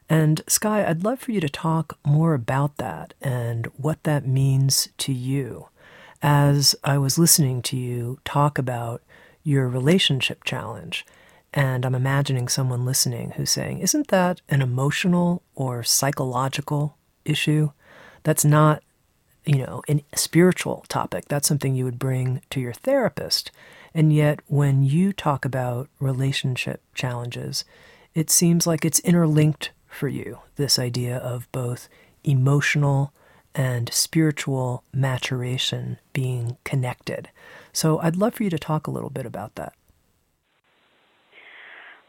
And 0.09 0.43
Sky, 0.47 0.85
I'd 0.85 1.03
love 1.03 1.21
for 1.21 1.33
you 1.33 1.41
to 1.41 1.49
talk 1.49 1.99
more 2.05 2.35
about 2.35 2.77
that 2.77 3.15
and 3.23 3.67
what 3.79 4.03
that 4.05 4.29
means 4.29 4.89
to 4.99 5.15
you. 5.15 5.69
As 6.23 6.77
I 6.85 6.99
was 6.99 7.19
listening 7.19 7.63
to 7.63 7.77
you 7.77 8.19
talk 8.25 8.59
about 8.59 9.03
your 9.43 9.67
relationship 9.67 10.45
challenge, 10.45 11.07
and 11.55 11.87
I'm 11.87 11.95
imagining 11.95 12.49
someone 12.49 12.85
listening 12.85 13.33
who's 13.33 13.51
saying, 13.51 13.79
Isn't 13.79 14.09
that 14.09 14.43
an 14.51 14.61
emotional 14.61 15.43
or 15.55 15.83
psychological 15.83 16.99
issue? 17.25 17.71
That's 18.25 18.45
not 18.45 18.83
you 19.45 19.59
know, 19.59 19.83
a 19.89 20.03
spiritual 20.15 20.85
topic. 20.89 21.27
That's 21.29 21.49
something 21.49 21.75
you 21.75 21.85
would 21.85 21.99
bring 21.99 22.41
to 22.51 22.61
your 22.61 22.73
therapist. 22.73 23.51
And 23.95 24.13
yet, 24.13 24.41
when 24.47 24.83
you 24.83 25.13
talk 25.13 25.45
about 25.45 25.89
relationship 26.01 26.83
challenges, 26.95 27.65
it 28.15 28.31
seems 28.31 28.67
like 28.67 28.85
it's 28.85 29.01
interlinked 29.01 29.71
for 29.87 30.09
you 30.09 30.39
this 30.57 30.79
idea 30.79 31.17
of 31.19 31.51
both 31.53 31.89
emotional 32.25 33.13
and 33.55 33.93
spiritual 33.93 34.83
maturation 34.93 35.99
being 36.13 36.57
connected. 36.65 37.29
So, 37.73 37.99
I'd 38.01 38.17
love 38.17 38.35
for 38.35 38.43
you 38.43 38.51
to 38.51 38.59
talk 38.59 38.87
a 38.87 38.91
little 38.91 39.11
bit 39.11 39.27
about 39.27 39.55
that. 39.55 39.75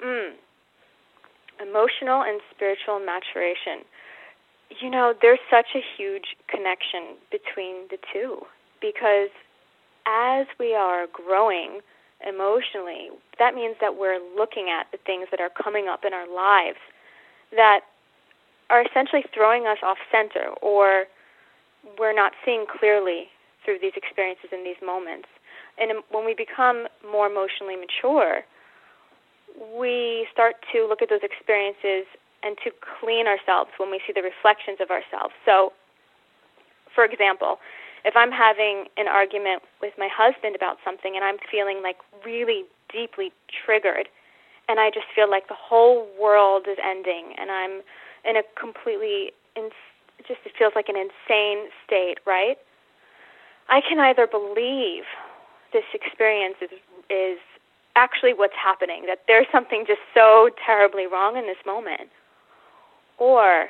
Mm. 0.03 0.33
Emotional 1.61 2.23
and 2.23 2.41
spiritual 2.53 2.99
maturation. 2.99 3.85
You 4.69 4.89
know, 4.89 5.13
there's 5.21 5.39
such 5.49 5.67
a 5.75 5.81
huge 5.97 6.35
connection 6.47 7.15
between 7.31 7.87
the 7.89 7.97
two 8.11 8.41
because 8.81 9.29
as 10.05 10.47
we 10.59 10.73
are 10.73 11.07
growing 11.11 11.79
emotionally, 12.25 13.09
that 13.39 13.55
means 13.55 13.75
that 13.81 13.97
we're 13.97 14.19
looking 14.35 14.69
at 14.69 14.87
the 14.91 14.97
things 15.05 15.27
that 15.31 15.39
are 15.39 15.49
coming 15.49 15.87
up 15.87 16.03
in 16.05 16.13
our 16.13 16.27
lives 16.27 16.77
that 17.55 17.81
are 18.69 18.81
essentially 18.81 19.23
throwing 19.33 19.67
us 19.67 19.77
off 19.83 19.97
center 20.11 20.49
or 20.61 21.05
we're 21.99 22.15
not 22.15 22.33
seeing 22.43 22.65
clearly 22.65 23.27
through 23.63 23.77
these 23.79 23.93
experiences 23.95 24.49
in 24.51 24.63
these 24.63 24.81
moments. 24.83 25.27
and 25.77 25.91
um, 25.91 26.01
when 26.09 26.25
we 26.25 26.33
become 26.33 26.87
more 27.11 27.27
emotionally 27.27 27.75
mature, 27.75 28.41
we 29.77 30.27
start 30.31 30.55
to 30.71 30.87
look 30.87 31.01
at 31.01 31.09
those 31.09 31.23
experiences 31.23 32.05
and 32.45 32.55
to 32.63 32.69
clean 32.79 33.25
ourselves 33.25 33.71
when 33.77 33.89
we 33.89 33.99
see 34.05 34.13
the 34.13 34.21
reflections 34.21 34.77
of 34.79 34.91
ourselves. 34.91 35.33
So, 35.43 35.73
for 36.93 37.03
example, 37.03 37.57
if 38.05 38.15
I'm 38.15 38.31
having 38.31 38.85
an 38.95 39.07
argument 39.09 39.63
with 39.81 39.93
my 39.97 40.07
husband 40.07 40.55
about 40.55 40.77
something 40.85 41.15
and 41.15 41.25
I'm 41.25 41.41
feeling 41.49 41.81
like 41.81 41.97
really 42.23 42.63
deeply 42.93 43.33
triggered, 43.49 44.07
and 44.69 44.79
I 44.79 44.89
just 44.89 45.07
feel 45.13 45.29
like 45.29 45.47
the 45.47 45.57
whole 45.57 46.07
world 46.19 46.69
is 46.69 46.77
ending, 46.81 47.33
and 47.37 47.51
I'm 47.51 47.81
in 48.23 48.37
a 48.37 48.43
completely, 48.59 49.33
in, 49.55 49.69
just 50.27 50.39
it 50.45 50.53
feels 50.57 50.73
like 50.75 50.89
an 50.89 50.95
insane 50.95 51.69
state, 51.85 52.17
right? 52.25 52.57
I 53.69 53.81
can 53.81 53.99
either 53.99 54.27
believe 54.27 55.03
this 55.73 55.85
experience 55.93 56.55
is 56.61 56.69
is 57.09 57.37
actually 57.95 58.33
what's 58.33 58.57
happening, 58.61 59.05
that 59.07 59.21
there's 59.27 59.47
something 59.51 59.85
just 59.87 60.01
so 60.13 60.49
terribly 60.65 61.05
wrong 61.07 61.37
in 61.37 61.45
this 61.45 61.61
moment, 61.65 62.09
or 63.17 63.69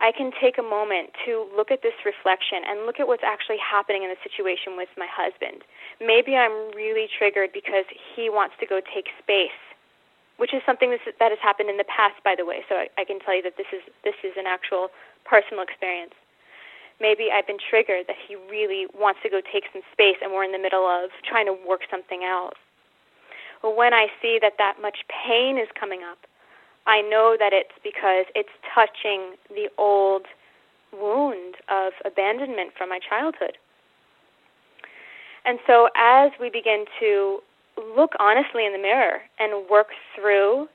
I 0.00 0.12
can 0.16 0.32
take 0.40 0.56
a 0.56 0.64
moment 0.64 1.12
to 1.28 1.44
look 1.52 1.70
at 1.70 1.84
this 1.84 1.92
reflection 2.08 2.64
and 2.64 2.88
look 2.88 2.96
at 2.96 3.06
what's 3.06 3.24
actually 3.24 3.60
happening 3.60 4.02
in 4.02 4.08
the 4.08 4.16
situation 4.24 4.76
with 4.80 4.88
my 4.96 5.06
husband. 5.06 5.60
Maybe 6.00 6.36
I'm 6.36 6.72
really 6.72 7.04
triggered 7.04 7.52
because 7.52 7.84
he 8.16 8.32
wants 8.32 8.56
to 8.60 8.66
go 8.66 8.80
take 8.80 9.12
space, 9.20 9.60
which 10.40 10.56
is 10.56 10.64
something 10.64 10.96
that 10.96 11.28
has 11.28 11.42
happened 11.44 11.68
in 11.68 11.76
the 11.76 11.84
past, 11.84 12.16
by 12.24 12.32
the 12.32 12.48
way. 12.48 12.64
So 12.64 12.80
I, 12.80 12.88
I 12.96 13.04
can 13.04 13.20
tell 13.20 13.36
you 13.36 13.44
that 13.44 13.60
this 13.60 13.68
is 13.76 13.84
this 14.00 14.16
is 14.24 14.32
an 14.40 14.48
actual 14.48 14.88
personal 15.28 15.60
experience. 15.60 16.16
Maybe 16.96 17.28
I've 17.28 17.46
been 17.46 17.60
triggered 17.60 18.08
that 18.08 18.16
he 18.16 18.36
really 18.48 18.88
wants 18.96 19.20
to 19.24 19.28
go 19.28 19.44
take 19.44 19.68
some 19.72 19.84
space, 19.92 20.16
and 20.24 20.32
we're 20.32 20.44
in 20.44 20.52
the 20.52 20.60
middle 20.60 20.88
of 20.88 21.12
trying 21.28 21.44
to 21.44 21.56
work 21.56 21.84
something 21.92 22.24
out. 22.24 22.56
When 23.60 23.92
I 23.92 24.08
see 24.24 24.40
that 24.40 24.56
that 24.56 24.80
much 24.80 25.04
pain 25.08 25.60
is 25.60 25.68
coming 25.76 26.00
up, 26.00 26.24
I 26.90 27.02
know 27.02 27.36
that 27.38 27.52
it's 27.52 27.78
because 27.84 28.26
it's 28.34 28.50
touching 28.74 29.38
the 29.48 29.70
old 29.78 30.26
wound 30.92 31.54
of 31.70 31.92
abandonment 32.04 32.72
from 32.76 32.88
my 32.88 32.98
childhood. 32.98 33.56
And 35.46 35.60
so, 35.68 35.88
as 35.94 36.32
we 36.40 36.50
begin 36.50 36.86
to 36.98 37.38
look 37.78 38.14
honestly 38.18 38.66
in 38.66 38.72
the 38.72 38.82
mirror 38.82 39.22
and 39.38 39.70
work 39.70 39.94
through 40.18 40.66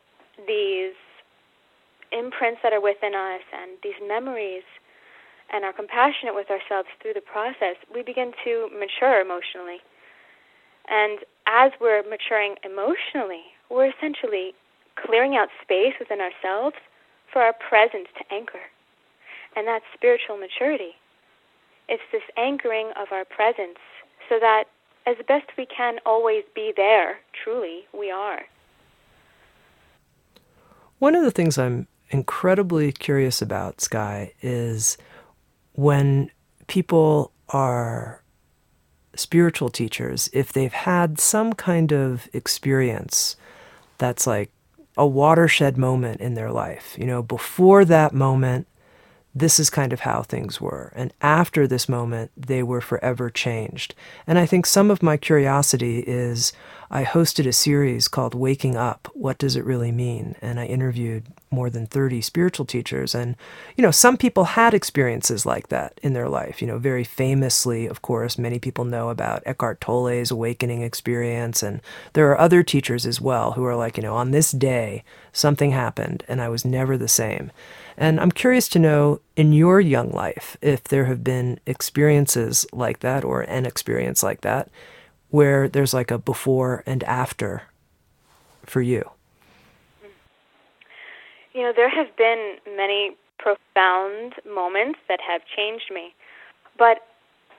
these 0.47 0.95
imprints 2.13 2.61
that 2.63 2.71
are 2.71 2.79
within 2.79 3.13
us 3.13 3.43
and 3.51 3.75
these 3.83 3.99
memories 4.07 4.63
and 5.51 5.65
are 5.65 5.73
compassionate 5.73 6.33
with 6.33 6.47
ourselves 6.49 6.87
through 7.01 7.13
the 7.13 7.27
process, 7.27 7.75
we 7.93 8.01
begin 8.01 8.31
to 8.45 8.69
mature 8.71 9.19
emotionally. 9.19 9.83
And 10.87 11.19
as 11.45 11.71
we're 11.81 12.03
maturing 12.07 12.55
emotionally, 12.63 13.51
we're 13.69 13.91
essentially 13.91 14.55
clearing 14.95 15.35
out 15.35 15.49
space 15.61 15.93
within 15.99 16.19
ourselves 16.21 16.75
for 17.31 17.41
our 17.41 17.53
presence 17.53 18.07
to 18.17 18.33
anchor. 18.33 18.61
And 19.55 19.67
that's 19.67 19.85
spiritual 19.93 20.37
maturity. 20.37 20.95
It's 21.87 22.03
this 22.11 22.23
anchoring 22.37 22.91
of 22.99 23.09
our 23.11 23.25
presence 23.25 23.79
so 24.29 24.39
that 24.39 24.65
as 25.05 25.17
best 25.27 25.45
we 25.57 25.65
can 25.65 25.99
always 26.05 26.43
be 26.55 26.73
there, 26.75 27.19
truly, 27.43 27.85
we 27.93 28.09
are. 28.09 28.41
One 30.99 31.15
of 31.15 31.23
the 31.23 31.31
things 31.31 31.57
I'm 31.57 31.87
incredibly 32.09 32.91
curious 32.91 33.41
about, 33.41 33.81
Sky, 33.81 34.33
is 34.41 34.97
when 35.73 36.31
people 36.67 37.31
are 37.49 38.23
spiritual 39.15 39.69
teachers, 39.69 40.29
if 40.33 40.51
they've 40.51 40.73
had 40.73 41.19
some 41.19 41.53
kind 41.53 41.91
of 41.93 42.27
experience 42.33 43.35
that's 43.97 44.27
like 44.27 44.51
a 44.97 45.05
watershed 45.05 45.77
moment 45.77 46.21
in 46.21 46.33
their 46.33 46.51
life. 46.51 46.95
You 46.97 47.05
know, 47.05 47.21
before 47.21 47.85
that 47.85 48.13
moment, 48.13 48.67
this 49.35 49.59
is 49.59 49.69
kind 49.69 49.91
of 49.91 49.99
how 49.99 50.23
things 50.23 50.61
were. 50.61 50.93
And 50.95 51.13
after 51.21 51.67
this 51.67 51.89
moment, 51.89 52.31
they 52.37 52.63
were 52.63 52.79
forever 52.79 53.29
changed. 53.29 53.93
And 54.25 54.39
I 54.39 54.45
think 54.45 54.65
some 54.65 54.89
of 54.89 55.03
my 55.03 55.17
curiosity 55.17 55.99
is 55.99 56.53
I 56.89 57.03
hosted 57.03 57.45
a 57.45 57.51
series 57.51 58.07
called 58.07 58.33
Waking 58.33 58.77
Up 58.77 59.09
What 59.13 59.37
Does 59.37 59.57
It 59.57 59.65
Really 59.65 59.91
Mean? 59.91 60.35
And 60.41 60.57
I 60.57 60.65
interviewed 60.65 61.25
more 61.51 61.69
than 61.69 61.85
30 61.85 62.21
spiritual 62.21 62.65
teachers. 62.65 63.13
And, 63.13 63.35
you 63.75 63.81
know, 63.81 63.91
some 63.91 64.15
people 64.15 64.43
had 64.45 64.73
experiences 64.73 65.45
like 65.45 65.67
that 65.67 65.99
in 66.01 66.13
their 66.13 66.29
life. 66.29 66.61
You 66.61 66.67
know, 66.67 66.77
very 66.77 67.03
famously, 67.03 67.87
of 67.87 68.01
course, 68.01 68.37
many 68.37 68.59
people 68.59 68.85
know 68.85 69.09
about 69.09 69.43
Eckhart 69.45 69.81
Tolle's 69.81 70.31
awakening 70.31 70.81
experience. 70.81 71.61
And 71.61 71.81
there 72.13 72.29
are 72.31 72.39
other 72.39 72.63
teachers 72.63 73.05
as 73.05 73.19
well 73.19 73.51
who 73.53 73.65
are 73.65 73.75
like, 73.75 73.97
you 73.97 74.03
know, 74.03 74.15
on 74.15 74.31
this 74.31 74.51
day, 74.51 75.03
something 75.33 75.71
happened 75.71 76.23
and 76.29 76.41
I 76.41 76.47
was 76.47 76.63
never 76.63 76.97
the 76.97 77.09
same. 77.09 77.51
And 77.97 78.19
I'm 78.19 78.31
curious 78.31 78.67
to 78.69 78.79
know 78.79 79.21
in 79.35 79.53
your 79.53 79.79
young 79.79 80.11
life 80.11 80.57
if 80.61 80.83
there 80.83 81.05
have 81.05 81.23
been 81.23 81.59
experiences 81.65 82.65
like 82.73 82.99
that 82.99 83.23
or 83.23 83.41
an 83.41 83.65
experience 83.65 84.21
like 84.21 84.41
that 84.41 84.69
where 85.29 85.67
there's 85.67 85.93
like 85.93 86.11
a 86.11 86.17
before 86.17 86.83
and 86.85 87.03
after 87.03 87.63
for 88.65 88.81
you. 88.81 89.09
You 91.53 91.61
know, 91.63 91.73
there 91.75 91.89
have 91.89 92.15
been 92.17 92.55
many 92.75 93.15
profound 93.39 94.33
moments 94.45 94.99
that 95.07 95.19
have 95.21 95.41
changed 95.55 95.89
me, 95.93 96.13
but 96.77 96.97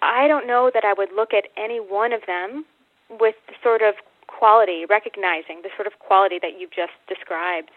I 0.02 0.28
don't 0.28 0.46
know 0.46 0.70
that 0.74 0.84
I 0.84 0.92
would 0.92 1.12
look 1.14 1.32
at 1.32 1.44
any 1.56 1.80
one 1.80 2.12
of 2.12 2.22
them 2.26 2.66
with 3.08 3.36
the 3.48 3.54
sort 3.62 3.82
of 3.82 3.94
quality, 4.26 4.84
recognizing 4.84 5.62
the 5.62 5.70
sort 5.76 5.86
of 5.86 5.98
quality 5.98 6.38
that 6.42 6.58
you've 6.58 6.72
just 6.72 6.92
described. 7.08 7.70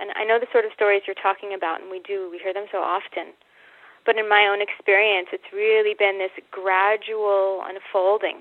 And 0.00 0.10
I 0.16 0.24
know 0.24 0.40
the 0.40 0.48
sort 0.50 0.64
of 0.64 0.72
stories 0.72 1.02
you're 1.06 1.18
talking 1.20 1.52
about, 1.52 1.82
and 1.82 1.90
we 1.90 2.00
do, 2.00 2.28
we 2.30 2.38
hear 2.38 2.54
them 2.54 2.66
so 2.72 2.78
often. 2.78 3.36
But 4.06 4.16
in 4.16 4.28
my 4.28 4.46
own 4.46 4.62
experience, 4.62 5.28
it's 5.30 5.52
really 5.52 5.94
been 5.94 6.18
this 6.18 6.32
gradual 6.50 7.60
unfolding 7.68 8.40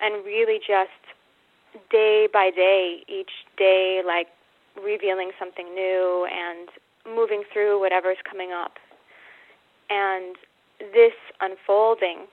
and 0.00 0.24
really 0.24 0.58
just 0.58 0.96
day 1.90 2.26
by 2.32 2.50
day, 2.50 3.04
each 3.06 3.44
day, 3.56 4.02
like 4.04 4.28
revealing 4.82 5.30
something 5.38 5.74
new 5.74 6.26
and 6.32 6.68
moving 7.04 7.42
through 7.52 7.78
whatever's 7.80 8.16
coming 8.28 8.52
up. 8.52 8.78
And 9.90 10.36
this 10.80 11.12
unfolding, 11.40 12.26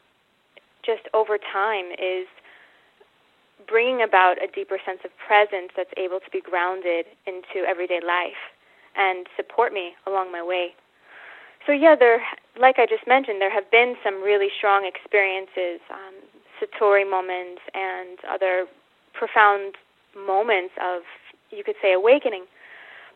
just 0.86 1.04
over 1.13 1.38
time, 1.38 1.91
is 1.99 2.25
bringing 3.69 4.01
about 4.01 4.41
a 4.41 4.47
deeper 4.47 4.79
sense 4.84 4.99
of 5.05 5.12
presence 5.15 5.71
that's 5.77 5.93
able 5.95 6.19
to 6.19 6.29
be 6.32 6.41
grounded 6.41 7.05
into 7.27 7.65
everyday 7.67 8.01
life 8.01 8.41
and 8.97 9.27
support 9.38 9.71
me 9.71 9.93
along 10.08 10.32
my 10.32 10.41
way. 10.41 10.73
So 11.65 11.71
yeah, 11.71 11.95
there, 11.95 12.21
like 12.60 12.79
I 12.79 12.86
just 12.86 13.05
mentioned, 13.05 13.39
there 13.39 13.53
have 13.53 13.69
been 13.69 13.95
some 14.03 14.23
really 14.23 14.49
strong 14.58 14.89
experiences, 14.89 15.79
um, 15.91 16.15
satori 16.58 17.10
moments, 17.10 17.62
and 17.73 18.17
other 18.25 18.65
profound 19.13 19.75
moments 20.15 20.73
of, 20.82 21.03
you 21.51 21.63
could 21.63 21.75
say, 21.82 21.93
awakening. 21.93 22.45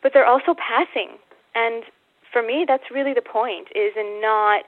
But 0.03 0.11
they're 0.13 0.27
also 0.27 0.53
passing, 0.53 1.17
and 1.55 1.83
for 2.31 2.43
me, 2.43 2.65
that's 2.67 2.91
really 2.91 3.13
the 3.13 3.23
point: 3.23 3.69
is 3.73 3.93
in 3.95 4.19
not 4.21 4.65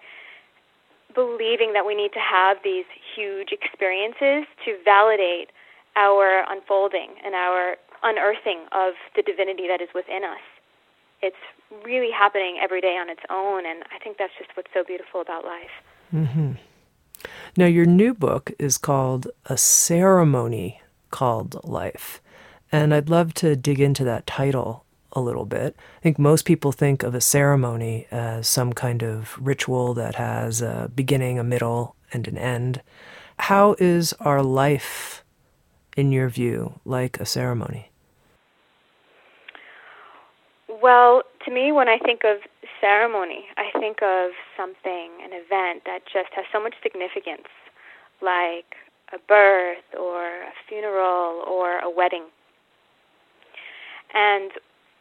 believing 1.13 1.73
that 1.73 1.85
we 1.85 1.95
need 1.95 2.13
to 2.13 2.19
have 2.19 2.57
these 2.63 2.85
huge 3.15 3.51
experiences 3.51 4.47
to 4.63 4.77
validate 4.83 5.49
our 5.95 6.43
unfolding 6.49 7.15
and 7.23 7.35
our 7.35 7.75
unearthing 8.03 8.65
of 8.71 8.93
the 9.15 9.21
divinity 9.21 9.67
that 9.67 9.81
is 9.81 9.89
within 9.95 10.23
us. 10.23 10.41
It's 11.21 11.35
really 11.83 12.11
happening 12.11 12.59
every 12.61 12.81
day 12.81 12.97
on 12.99 13.09
its 13.09 13.21
own, 13.29 13.65
and 13.65 13.83
I 13.93 14.03
think 14.03 14.17
that's 14.17 14.33
just 14.37 14.51
what's 14.55 14.69
so 14.73 14.83
beautiful 14.83 15.21
about 15.21 15.45
life. 15.45 15.71
Mm-hmm. 16.13 16.51
Now, 17.57 17.65
your 17.65 17.85
new 17.85 18.13
book 18.13 18.51
is 18.59 18.77
called 18.77 19.27
A 19.45 19.57
Ceremony 19.57 20.81
Called 21.09 21.63
Life, 21.63 22.21
and 22.71 22.93
I'd 22.93 23.09
love 23.09 23.33
to 23.35 23.55
dig 23.55 23.79
into 23.79 24.03
that 24.03 24.27
title 24.27 24.83
a 25.13 25.21
little 25.21 25.45
bit. 25.45 25.75
I 25.97 26.01
think 26.01 26.19
most 26.19 26.45
people 26.45 26.71
think 26.71 27.01
of 27.01 27.15
a 27.15 27.21
ceremony 27.21 28.05
as 28.11 28.47
some 28.47 28.73
kind 28.73 29.01
of 29.01 29.37
ritual 29.39 29.93
that 29.93 30.15
has 30.15 30.61
a 30.61 30.91
beginning, 30.93 31.39
a 31.39 31.43
middle, 31.43 31.95
and 32.11 32.27
an 32.27 32.37
end. 32.37 32.81
How 33.39 33.75
is 33.79 34.13
our 34.19 34.43
life 34.43 35.23
in 35.95 36.11
your 36.11 36.29
view, 36.29 36.79
like 36.85 37.19
a 37.19 37.25
ceremony? 37.25 37.89
Well, 40.81 41.23
to 41.45 41.51
me, 41.51 41.71
when 41.71 41.87
I 41.87 41.97
think 41.97 42.21
of 42.25 42.37
ceremony, 42.81 43.45
I 43.57 43.71
think 43.79 44.01
of 44.01 44.31
something, 44.57 45.11
an 45.23 45.31
event 45.31 45.83
that 45.85 45.99
just 46.05 46.29
has 46.35 46.45
so 46.51 46.61
much 46.61 46.75
significance, 46.83 47.47
like 48.21 48.75
a 49.13 49.17
birth 49.27 49.85
or 49.97 50.25
a 50.43 50.53
funeral 50.67 51.43
or 51.47 51.79
a 51.79 51.89
wedding. 51.89 52.25
And 54.13 54.51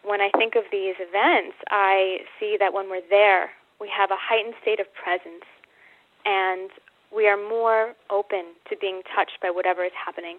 when 0.05 0.21
I 0.21 0.31
think 0.37 0.55
of 0.55 0.65
these 0.71 0.95
events, 0.99 1.57
I 1.71 2.19
see 2.39 2.57
that 2.61 2.73
when 2.73 2.91
we're 2.91 3.09
there, 3.09 3.51
we 3.81 3.91
have 3.97 4.11
a 4.11 4.19
heightened 4.19 4.55
state 4.63 4.81
of 4.81 4.87
presence 4.95 5.45
and 6.25 6.71
we 7.15 7.29
are 7.29 7.37
more 7.37 7.95
open 8.11 8.55
to 8.69 8.77
being 8.77 9.03
touched 9.15 9.39
by 9.43 9.51
whatever 9.51 9.85
is 9.85 9.93
happening. 9.95 10.39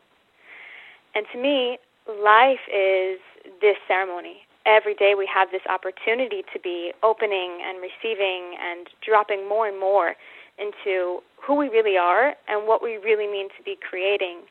And 1.15 1.25
to 1.32 1.41
me, 1.41 1.80
life 2.08 2.62
is 2.67 3.19
this 3.62 3.78
ceremony. 3.88 4.43
Every 4.65 4.95
day 4.95 5.13
we 5.17 5.30
have 5.34 5.49
this 5.51 5.62
opportunity 5.69 6.43
to 6.54 6.60
be 6.60 6.91
opening 7.04 7.62
and 7.63 7.80
receiving 7.82 8.58
and 8.60 8.88
dropping 9.06 9.47
more 9.47 9.67
and 9.67 9.80
more 9.80 10.15
into 10.58 11.21
who 11.41 11.56
we 11.56 11.69
really 11.69 11.97
are 11.97 12.34
and 12.47 12.67
what 12.67 12.84
we 12.84 12.97
really 12.97 13.28
mean 13.28 13.49
to 13.58 13.63
be 13.63 13.78
creating 13.78 14.41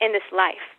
in 0.00 0.12
this 0.12 0.26
life. 0.32 0.74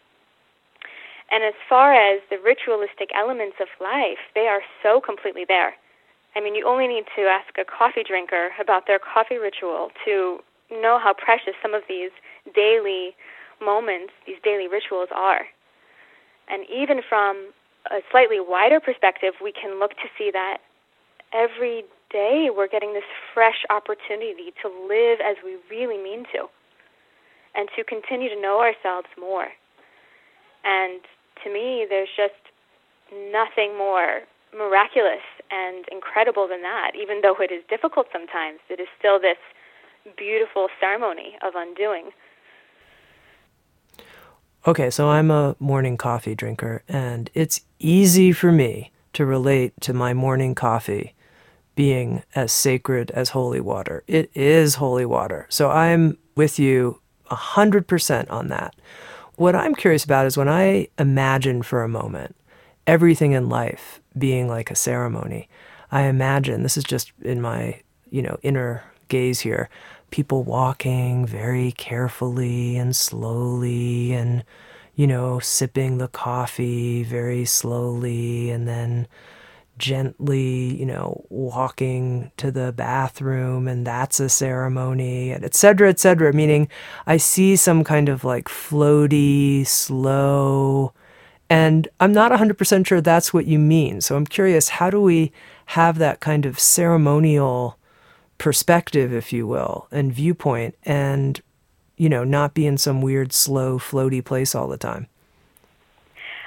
And 1.31 1.43
as 1.43 1.53
far 1.67 1.93
as 1.93 2.21
the 2.29 2.37
ritualistic 2.37 3.09
elements 3.15 3.57
of 3.59 3.67
life, 3.81 4.21
they 4.33 4.47
are 4.47 4.61
so 4.83 5.01
completely 5.01 5.43
there. 5.47 5.73
I 6.35 6.41
mean, 6.41 6.55
you 6.55 6.67
only 6.67 6.87
need 6.87 7.05
to 7.15 7.23
ask 7.23 7.57
a 7.57 7.65
coffee 7.65 8.03
drinker 8.03 8.49
about 8.59 8.87
their 8.87 8.99
coffee 8.99 9.37
ritual 9.37 9.89
to 10.05 10.39
know 10.69 10.99
how 11.01 11.13
precious 11.13 11.53
some 11.61 11.73
of 11.73 11.83
these 11.87 12.11
daily 12.53 13.15
moments, 13.61 14.13
these 14.25 14.37
daily 14.43 14.67
rituals 14.67 15.09
are. 15.13 15.47
And 16.47 16.65
even 16.69 17.01
from 17.07 17.51
a 17.91 18.01
slightly 18.11 18.39
wider 18.39 18.79
perspective, 18.79 19.33
we 19.41 19.51
can 19.51 19.79
look 19.79 19.91
to 19.91 20.07
see 20.17 20.31
that 20.31 20.57
every 21.33 21.83
day 22.11 22.49
we're 22.55 22.67
getting 22.67 22.93
this 22.93 23.07
fresh 23.33 23.65
opportunity 23.69 24.53
to 24.61 24.67
live 24.69 25.19
as 25.19 25.37
we 25.43 25.57
really 25.69 26.01
mean 26.01 26.25
to 26.33 26.47
and 27.55 27.69
to 27.75 27.83
continue 27.83 28.29
to 28.29 28.39
know 28.39 28.59
ourselves 28.59 29.07
more. 29.19 29.47
And 30.63 31.01
to 31.43 31.51
me, 31.51 31.85
there's 31.89 32.09
just 32.15 32.39
nothing 33.31 33.77
more 33.77 34.21
miraculous 34.55 35.23
and 35.51 35.85
incredible 35.91 36.47
than 36.47 36.61
that. 36.61 36.91
Even 36.95 37.21
though 37.21 37.35
it 37.39 37.51
is 37.51 37.63
difficult 37.69 38.07
sometimes, 38.11 38.59
it 38.69 38.79
is 38.79 38.87
still 38.97 39.19
this 39.19 39.37
beautiful 40.17 40.67
ceremony 40.79 41.37
of 41.41 41.53
undoing. 41.55 42.11
Okay, 44.67 44.89
so 44.89 45.09
I'm 45.09 45.29
a 45.29 45.55
morning 45.59 45.95
coffee 45.95 46.33
drinker, 46.33 46.81
and 46.87 47.29
it's 47.35 47.61
easy 47.77 48.31
for 48.31 48.51
me 48.51 48.91
to 49.13 49.23
relate 49.23 49.79
to 49.81 49.93
my 49.93 50.11
morning 50.11 50.55
coffee 50.55 51.13
being 51.75 52.23
as 52.33 52.51
sacred 52.51 53.11
as 53.11 53.29
holy 53.29 53.59
water. 53.59 54.03
It 54.07 54.31
is 54.33 54.75
holy 54.75 55.05
water. 55.05 55.45
So 55.49 55.69
I'm 55.69 56.17
with 56.35 56.57
you 56.57 56.99
100% 57.29 58.31
on 58.31 58.47
that. 58.47 58.73
What 59.35 59.55
I'm 59.55 59.75
curious 59.75 60.03
about 60.03 60.25
is 60.25 60.35
when 60.35 60.49
I 60.49 60.87
imagine 60.97 61.61
for 61.61 61.83
a 61.83 61.87
moment 61.87 62.35
everything 62.87 63.33
in 63.33 63.49
life 63.49 63.99
being 64.17 64.47
like 64.47 64.71
a 64.71 64.75
ceremony, 64.75 65.47
I 65.91 66.03
imagine 66.03 66.63
this 66.63 66.75
is 66.75 66.83
just 66.83 67.11
in 67.21 67.39
my, 67.39 67.81
you 68.09 68.23
know, 68.23 68.39
inner 68.41 68.83
gaze 69.09 69.41
here, 69.41 69.69
people 70.15 70.43
walking 70.43 71.25
very 71.25 71.73
carefully 71.73 72.77
and 72.77 72.95
slowly 72.95 74.13
and 74.13 74.45
you 74.95 75.05
know, 75.05 75.39
sipping 75.39 75.97
the 75.97 76.07
coffee 76.07 77.03
very 77.03 77.43
slowly 77.43 78.49
and 78.49 78.65
then 78.65 79.05
gently, 79.77 80.73
you 80.73 80.85
know, 80.85 81.25
walking 81.29 82.31
to 82.37 82.49
the 82.49 82.71
bathroom 82.71 83.67
and 83.67 83.85
that's 83.85 84.21
a 84.21 84.29
ceremony, 84.29 85.31
and 85.31 85.43
et 85.43 85.53
cetera, 85.53 85.89
et 85.89 85.99
cetera. 85.99 86.31
Meaning, 86.31 86.69
I 87.05 87.17
see 87.17 87.57
some 87.57 87.83
kind 87.83 88.07
of 88.07 88.23
like 88.23 88.45
floaty, 88.45 89.67
slow, 89.67 90.93
and 91.49 91.89
I'm 91.99 92.13
not 92.13 92.31
100% 92.31 92.87
sure 92.87 93.01
that's 93.01 93.33
what 93.33 93.47
you 93.47 93.59
mean. 93.59 93.99
So 93.99 94.15
I'm 94.15 94.25
curious, 94.25 94.69
how 94.69 94.89
do 94.89 95.01
we 95.01 95.33
have 95.67 95.97
that 95.97 96.21
kind 96.21 96.45
of 96.45 96.57
ceremonial 96.57 97.77
perspective, 98.37 99.13
if 99.13 99.31
you 99.33 99.47
will, 99.47 99.87
and 99.91 100.13
viewpoint, 100.13 100.75
and, 100.83 101.41
you 101.97 102.09
know, 102.09 102.23
not 102.23 102.53
be 102.53 102.65
in 102.65 102.77
some 102.77 103.01
weird, 103.01 103.33
slow, 103.33 103.79
floaty 103.79 104.23
place 104.23 104.53
all 104.55 104.67
the 104.67 104.77
time? 104.77 105.07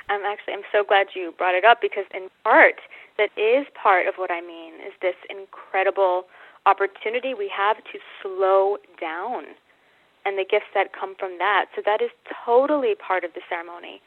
I'm 0.09 0.25
actually 0.25 0.55
I'm 0.55 0.69
so 0.73 0.85
glad 0.85 1.09
you 1.15 1.35
brought 1.37 1.55
it 1.55 1.65
up 1.65 1.81
because 1.81 2.07
in 2.15 2.29
part 2.43 2.81
that 3.19 3.31
is 3.37 3.67
part 3.75 4.07
of 4.07 4.15
what 4.17 4.31
I 4.31 4.41
mean 4.41 4.75
is 4.81 4.93
this 5.03 5.17
incredible 5.29 6.25
opportunity 6.67 7.35
we 7.35 7.51
have 7.55 7.77
to 7.77 7.99
slow 8.23 8.79
down 9.01 9.45
and 10.25 10.39
the 10.39 10.45
gifts 10.49 10.73
that 10.75 10.93
come 10.93 11.15
from 11.19 11.39
that. 11.39 11.67
So 11.75 11.83
that 11.85 12.01
is 12.03 12.11
totally 12.45 12.95
part 12.95 13.25
of 13.25 13.33
the 13.35 13.41
ceremony. 13.49 14.01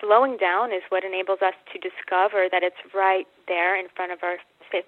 Slowing 0.00 0.36
down 0.36 0.72
is 0.72 0.82
what 0.88 1.04
enables 1.04 1.40
us 1.40 1.54
to 1.72 1.78
discover 1.78 2.48
that 2.50 2.62
it's 2.62 2.80
right 2.94 3.26
there 3.48 3.78
in 3.78 3.86
front 3.94 4.12
of 4.12 4.18
our 4.22 4.36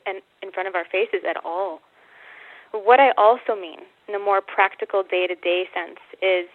in 0.07 0.51
front 0.53 0.69
of 0.69 0.75
our 0.75 0.85
faces 0.85 1.23
at 1.29 1.37
all. 1.45 1.81
What 2.73 3.01
I 3.01 3.13
also 3.17 3.55
mean 3.59 3.81
in 4.09 4.15
a 4.15 4.19
more 4.19 4.41
practical 4.41 5.03
day-to-day 5.03 5.65
sense 5.75 6.01
is 6.23 6.49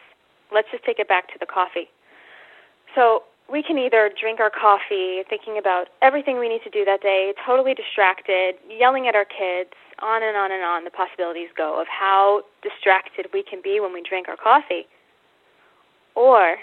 let's 0.51 0.67
just 0.71 0.83
take 0.83 0.99
it 0.99 1.07
back 1.07 1.27
to 1.33 1.39
the 1.39 1.45
coffee. 1.45 1.89
So 2.95 3.23
we 3.51 3.63
can 3.63 3.77
either 3.77 4.09
drink 4.19 4.39
our 4.39 4.49
coffee 4.49 5.23
thinking 5.29 5.57
about 5.57 5.87
everything 6.01 6.39
we 6.39 6.47
need 6.47 6.61
to 6.63 6.69
do 6.69 6.85
that 6.85 7.01
day, 7.01 7.33
totally 7.45 7.73
distracted, 7.73 8.55
yelling 8.69 9.07
at 9.07 9.15
our 9.15 9.25
kids, 9.25 9.73
on 10.01 10.23
and 10.23 10.37
on 10.37 10.51
and 10.51 10.63
on 10.63 10.83
the 10.83 10.91
possibilities 10.91 11.49
go 11.55 11.79
of 11.79 11.87
how 11.87 12.43
distracted 12.61 13.27
we 13.33 13.43
can 13.43 13.61
be 13.61 13.79
when 13.79 13.93
we 13.93 14.01
drink 14.01 14.27
our 14.27 14.37
coffee. 14.37 14.87
Or 16.15 16.57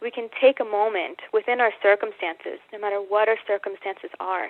we 0.00 0.10
can 0.10 0.28
take 0.40 0.60
a 0.60 0.64
moment 0.64 1.20
within 1.32 1.60
our 1.60 1.72
circumstances, 1.82 2.60
no 2.72 2.78
matter 2.78 2.98
what 3.00 3.28
our 3.28 3.38
circumstances 3.46 4.10
are, 4.20 4.48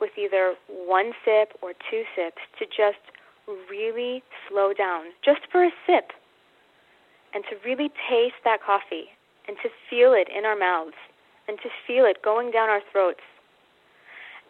with 0.00 0.10
either 0.16 0.54
one 0.68 1.12
sip 1.24 1.52
or 1.62 1.72
two 1.90 2.04
sips 2.16 2.40
to 2.58 2.64
just 2.66 3.00
really 3.46 4.22
slow 4.48 4.72
down, 4.72 5.06
just 5.24 5.40
for 5.50 5.64
a 5.64 5.70
sip, 5.86 6.12
and 7.34 7.44
to 7.50 7.56
really 7.64 7.90
taste 8.08 8.40
that 8.44 8.62
coffee 8.64 9.10
and 9.48 9.56
to 9.62 9.68
feel 9.90 10.12
it 10.12 10.28
in 10.28 10.44
our 10.44 10.56
mouths 10.56 10.96
and 11.48 11.58
to 11.62 11.68
feel 11.86 12.04
it 12.04 12.22
going 12.22 12.50
down 12.50 12.68
our 12.68 12.82
throats. 12.92 13.24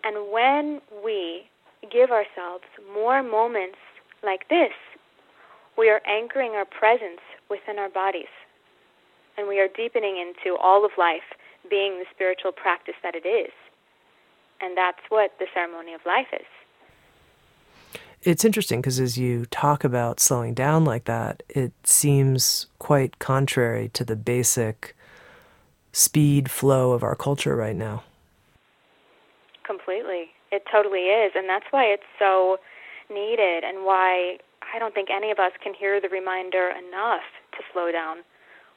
And 0.04 0.32
when 0.32 0.80
we 1.04 1.48
give 1.90 2.10
ourselves 2.10 2.64
more 2.92 3.22
moments 3.22 3.78
like 4.22 4.48
this, 4.48 4.72
we 5.78 5.88
are 5.88 6.02
anchoring 6.06 6.52
our 6.52 6.66
presence 6.66 7.20
within 7.48 7.78
our 7.78 7.88
bodies. 7.88 8.30
And 9.38 9.48
we 9.48 9.58
are 9.60 9.68
deepening 9.68 10.18
into 10.18 10.58
all 10.58 10.84
of 10.84 10.90
life 10.98 11.24
being 11.70 11.98
the 11.98 12.04
spiritual 12.14 12.52
practice 12.52 12.94
that 13.02 13.14
it 13.14 13.26
is. 13.26 13.52
And 14.60 14.76
that's 14.76 15.00
what 15.08 15.32
the 15.38 15.46
ceremony 15.54 15.94
of 15.94 16.00
life 16.04 16.28
is 16.32 16.46
it's 18.22 18.44
interesting 18.44 18.80
because 18.80 19.00
as 19.00 19.18
you 19.18 19.46
talk 19.46 19.84
about 19.84 20.20
slowing 20.20 20.54
down 20.54 20.84
like 20.84 21.04
that, 21.04 21.42
it 21.48 21.72
seems 21.84 22.66
quite 22.78 23.18
contrary 23.18 23.88
to 23.94 24.04
the 24.04 24.16
basic 24.16 24.96
speed 25.92 26.50
flow 26.50 26.92
of 26.92 27.02
our 27.02 27.16
culture 27.16 27.56
right 27.56 27.76
now. 27.76 28.04
Completely. 29.66 30.30
It 30.50 30.64
totally 30.70 31.10
is. 31.10 31.32
And 31.34 31.48
that's 31.48 31.66
why 31.70 31.84
it's 31.84 32.06
so 32.18 32.58
needed 33.10 33.64
and 33.64 33.84
why 33.84 34.38
I 34.74 34.78
don't 34.78 34.94
think 34.94 35.10
any 35.10 35.30
of 35.30 35.38
us 35.38 35.52
can 35.62 35.74
hear 35.74 36.00
the 36.00 36.08
reminder 36.08 36.70
enough 36.70 37.26
to 37.52 37.58
slow 37.72 37.90
down. 37.90 38.18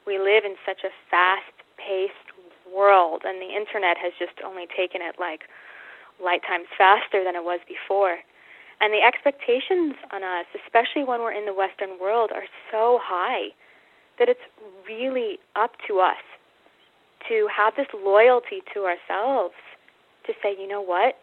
We 0.06 0.18
live 0.18 0.44
in 0.44 0.56
such 0.66 0.82
a 0.84 0.90
fast 1.10 1.54
paced 1.78 2.34
world, 2.66 3.22
and 3.24 3.40
the 3.40 3.54
internet 3.54 3.96
has 3.98 4.12
just 4.18 4.42
only 4.44 4.66
taken 4.66 5.00
it 5.00 5.16
like 5.18 5.48
light 6.22 6.42
times 6.46 6.66
faster 6.76 7.22
than 7.24 7.36
it 7.36 7.44
was 7.44 7.60
before. 7.68 8.18
And 8.80 8.92
the 8.92 9.00
expectations 9.00 9.94
on 10.12 10.22
us, 10.22 10.46
especially 10.64 11.04
when 11.04 11.20
we're 11.20 11.32
in 11.32 11.46
the 11.46 11.54
Western 11.54 11.98
world, 12.00 12.30
are 12.34 12.44
so 12.70 13.00
high 13.02 13.54
that 14.18 14.28
it's 14.28 14.40
really 14.86 15.38
up 15.54 15.72
to 15.88 16.00
us 16.00 16.20
to 17.28 17.48
have 17.54 17.74
this 17.76 17.88
loyalty 17.94 18.62
to 18.74 18.84
ourselves 18.84 19.54
to 20.26 20.32
say, 20.42 20.54
you 20.58 20.68
know 20.68 20.82
what, 20.82 21.16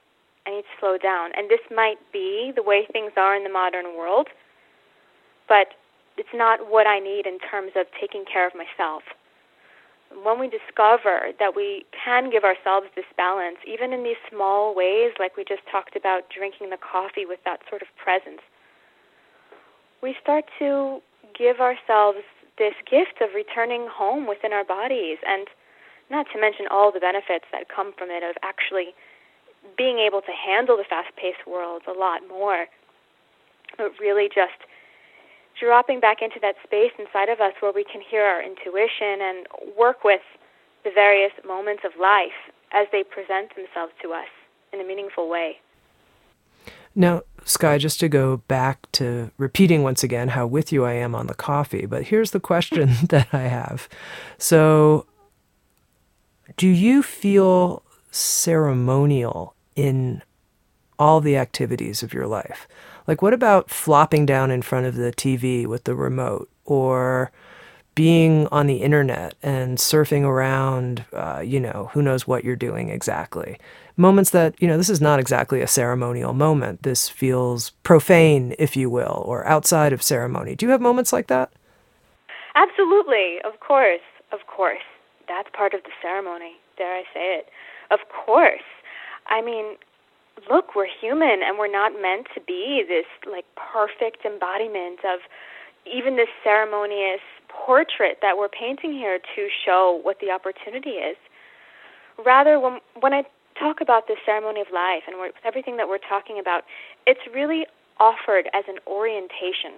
I 0.45 0.51
need 0.51 0.61
to 0.63 0.75
slow 0.79 0.97
down. 0.97 1.31
And 1.35 1.49
this 1.49 1.61
might 1.73 1.97
be 2.11 2.51
the 2.55 2.63
way 2.63 2.87
things 2.91 3.11
are 3.17 3.35
in 3.35 3.43
the 3.43 3.49
modern 3.49 3.97
world, 3.97 4.27
but 5.47 5.75
it's 6.17 6.33
not 6.33 6.69
what 6.69 6.87
I 6.87 6.99
need 6.99 7.25
in 7.25 7.39
terms 7.39 7.71
of 7.75 7.85
taking 7.99 8.25
care 8.25 8.47
of 8.47 8.53
myself 8.53 9.03
when 10.21 10.39
we 10.39 10.47
discover 10.47 11.33
that 11.39 11.55
we 11.55 11.85
can 11.91 12.29
give 12.29 12.43
ourselves 12.43 12.87
this 12.95 13.05
balance, 13.17 13.57
even 13.65 13.93
in 13.93 14.03
these 14.03 14.19
small 14.29 14.75
ways, 14.75 15.13
like 15.19 15.35
we 15.37 15.43
just 15.43 15.65
talked 15.71 15.95
about 15.95 16.29
drinking 16.29 16.69
the 16.69 16.77
coffee 16.77 17.25
with 17.25 17.39
that 17.45 17.61
sort 17.69 17.81
of 17.81 17.87
presence, 17.97 18.41
we 20.01 20.15
start 20.21 20.45
to 20.59 21.01
give 21.37 21.59
ourselves 21.59 22.19
this 22.57 22.75
gift 22.89 23.21
of 23.21 23.33
returning 23.33 23.87
home 23.89 24.27
within 24.27 24.53
our 24.53 24.63
bodies, 24.63 25.17
and 25.25 25.47
not 26.11 26.27
to 26.33 26.39
mention 26.39 26.67
all 26.69 26.91
the 26.91 26.99
benefits 26.99 27.45
that 27.51 27.69
come 27.73 27.93
from 27.97 28.09
it 28.11 28.21
of 28.21 28.35
actually 28.43 28.93
being 29.77 29.97
able 29.97 30.21
to 30.21 30.31
handle 30.31 30.77
the 30.77 30.83
fast 30.83 31.09
paced 31.15 31.47
world 31.47 31.81
a 31.87 31.97
lot 31.97 32.21
more. 32.27 32.67
But 33.77 33.97
really 33.99 34.27
just 34.27 34.59
dropping 35.63 36.01
back 36.01 36.21
into 36.21 36.39
that 36.41 36.55
space 36.63 36.91
inside 36.99 37.29
of 37.29 37.39
us 37.39 37.53
where 37.61 37.71
we 37.71 37.85
can 37.85 38.01
hear 38.01 38.23
our 38.23 38.43
intuition 38.43 39.21
and 39.21 39.47
work 39.77 40.03
with 40.03 40.21
the 40.83 40.91
various 40.93 41.31
moments 41.47 41.83
of 41.85 41.91
life 41.99 42.51
as 42.73 42.87
they 42.91 43.03
present 43.03 43.55
themselves 43.55 43.93
to 44.01 44.11
us 44.11 44.27
in 44.73 44.81
a 44.81 44.83
meaningful 44.83 45.29
way. 45.29 45.57
Now, 46.95 47.21
Sky, 47.45 47.77
just 47.77 47.99
to 48.01 48.09
go 48.09 48.37
back 48.47 48.91
to 48.93 49.31
repeating 49.37 49.83
once 49.83 50.03
again 50.03 50.29
how 50.29 50.45
with 50.45 50.71
you 50.71 50.83
I 50.83 50.93
am 50.93 51.15
on 51.15 51.27
the 51.27 51.33
coffee, 51.33 51.85
but 51.85 52.03
here's 52.03 52.31
the 52.31 52.39
question 52.39 52.91
that 53.09 53.33
I 53.33 53.43
have. 53.43 53.87
So, 54.37 55.05
do 56.57 56.67
you 56.67 57.01
feel 57.01 57.83
ceremonial 58.11 59.55
in 59.75 60.21
all 60.99 61.21
the 61.21 61.37
activities 61.37 62.03
of 62.03 62.13
your 62.13 62.27
life? 62.27 62.67
Like, 63.07 63.21
what 63.21 63.33
about 63.33 63.69
flopping 63.69 64.25
down 64.25 64.51
in 64.51 64.61
front 64.61 64.85
of 64.85 64.95
the 64.95 65.11
TV 65.11 65.65
with 65.65 65.83
the 65.83 65.95
remote 65.95 66.49
or 66.65 67.31
being 67.95 68.47
on 68.47 68.65
the 68.65 68.77
internet 68.77 69.35
and 69.43 69.77
surfing 69.77 70.23
around, 70.23 71.05
uh, 71.13 71.43
you 71.45 71.59
know, 71.59 71.89
who 71.93 72.01
knows 72.01 72.27
what 72.27 72.43
you're 72.43 72.55
doing 72.55 72.89
exactly? 72.89 73.59
Moments 73.97 74.31
that, 74.31 74.59
you 74.59 74.67
know, 74.67 74.77
this 74.77 74.89
is 74.89 75.01
not 75.01 75.19
exactly 75.19 75.61
a 75.61 75.67
ceremonial 75.67 76.33
moment. 76.33 76.83
This 76.83 77.07
feels 77.09 77.69
profane, 77.83 78.55
if 78.57 78.75
you 78.75 78.89
will, 78.89 79.23
or 79.25 79.45
outside 79.45 79.93
of 79.93 80.01
ceremony. 80.01 80.55
Do 80.55 80.65
you 80.65 80.71
have 80.71 80.81
moments 80.81 81.13
like 81.13 81.27
that? 81.27 81.51
Absolutely. 82.55 83.37
Of 83.43 83.59
course. 83.59 84.01
Of 84.31 84.39
course. 84.47 84.81
That's 85.27 85.49
part 85.55 85.73
of 85.73 85.83
the 85.83 85.91
ceremony. 86.01 86.53
Dare 86.77 86.95
I 86.95 87.03
say 87.13 87.35
it? 87.35 87.49
Of 87.91 87.99
course. 88.09 88.63
I 89.27 89.41
mean, 89.41 89.75
look, 90.49 90.75
we're 90.75 90.87
human 90.87 91.41
and 91.43 91.57
we're 91.57 91.71
not 91.71 91.93
meant 92.01 92.27
to 92.35 92.41
be 92.41 92.83
this 92.87 93.05
like 93.29 93.45
perfect 93.55 94.25
embodiment 94.25 94.99
of 95.05 95.19
even 95.85 96.15
this 96.15 96.29
ceremonious 96.43 97.21
portrait 97.49 98.17
that 98.21 98.37
we're 98.37 98.49
painting 98.49 98.93
here 98.93 99.19
to 99.35 99.47
show 99.65 99.99
what 100.03 100.17
the 100.19 100.31
opportunity 100.31 100.97
is. 101.01 101.17
Rather, 102.23 102.59
when 102.59 102.79
when 102.99 103.13
I 103.13 103.23
talk 103.59 103.81
about 103.81 104.07
the 104.07 104.15
ceremony 104.25 104.61
of 104.61 104.67
life 104.73 105.03
and 105.07 105.15
everything 105.45 105.77
that 105.77 105.87
we're 105.87 106.01
talking 106.01 106.39
about, 106.39 106.63
it's 107.05 107.21
really 107.33 107.65
offered 107.99 108.49
as 108.53 108.65
an 108.67 108.79
orientation, 108.87 109.77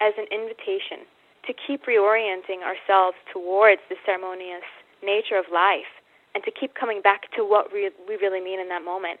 as 0.00 0.14
an 0.18 0.26
invitation 0.30 1.06
to 1.46 1.54
keep 1.54 1.86
reorienting 1.86 2.62
ourselves 2.62 3.16
towards 3.32 3.80
the 3.88 3.96
ceremonious 4.04 4.66
nature 5.02 5.38
of 5.38 5.46
life 5.52 5.88
and 6.34 6.44
to 6.44 6.50
keep 6.50 6.74
coming 6.74 7.00
back 7.00 7.30
to 7.34 7.42
what 7.42 7.72
we 7.72 7.90
really 8.08 8.40
mean 8.40 8.60
in 8.60 8.68
that 8.68 8.84
moment. 8.84 9.18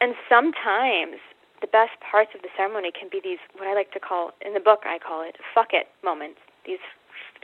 And 0.00 0.14
sometimes 0.28 1.16
the 1.60 1.66
best 1.66 1.96
parts 2.04 2.30
of 2.34 2.42
the 2.42 2.52
ceremony 2.56 2.92
can 2.92 3.08
be 3.10 3.20
these, 3.22 3.40
what 3.56 3.66
I 3.66 3.74
like 3.74 3.92
to 3.92 4.00
call, 4.00 4.32
in 4.44 4.52
the 4.52 4.60
book, 4.60 4.84
I 4.84 4.98
call 4.98 5.22
it 5.22 5.36
fuck 5.54 5.72
it 5.72 5.88
moments. 6.04 6.38
These 6.66 6.82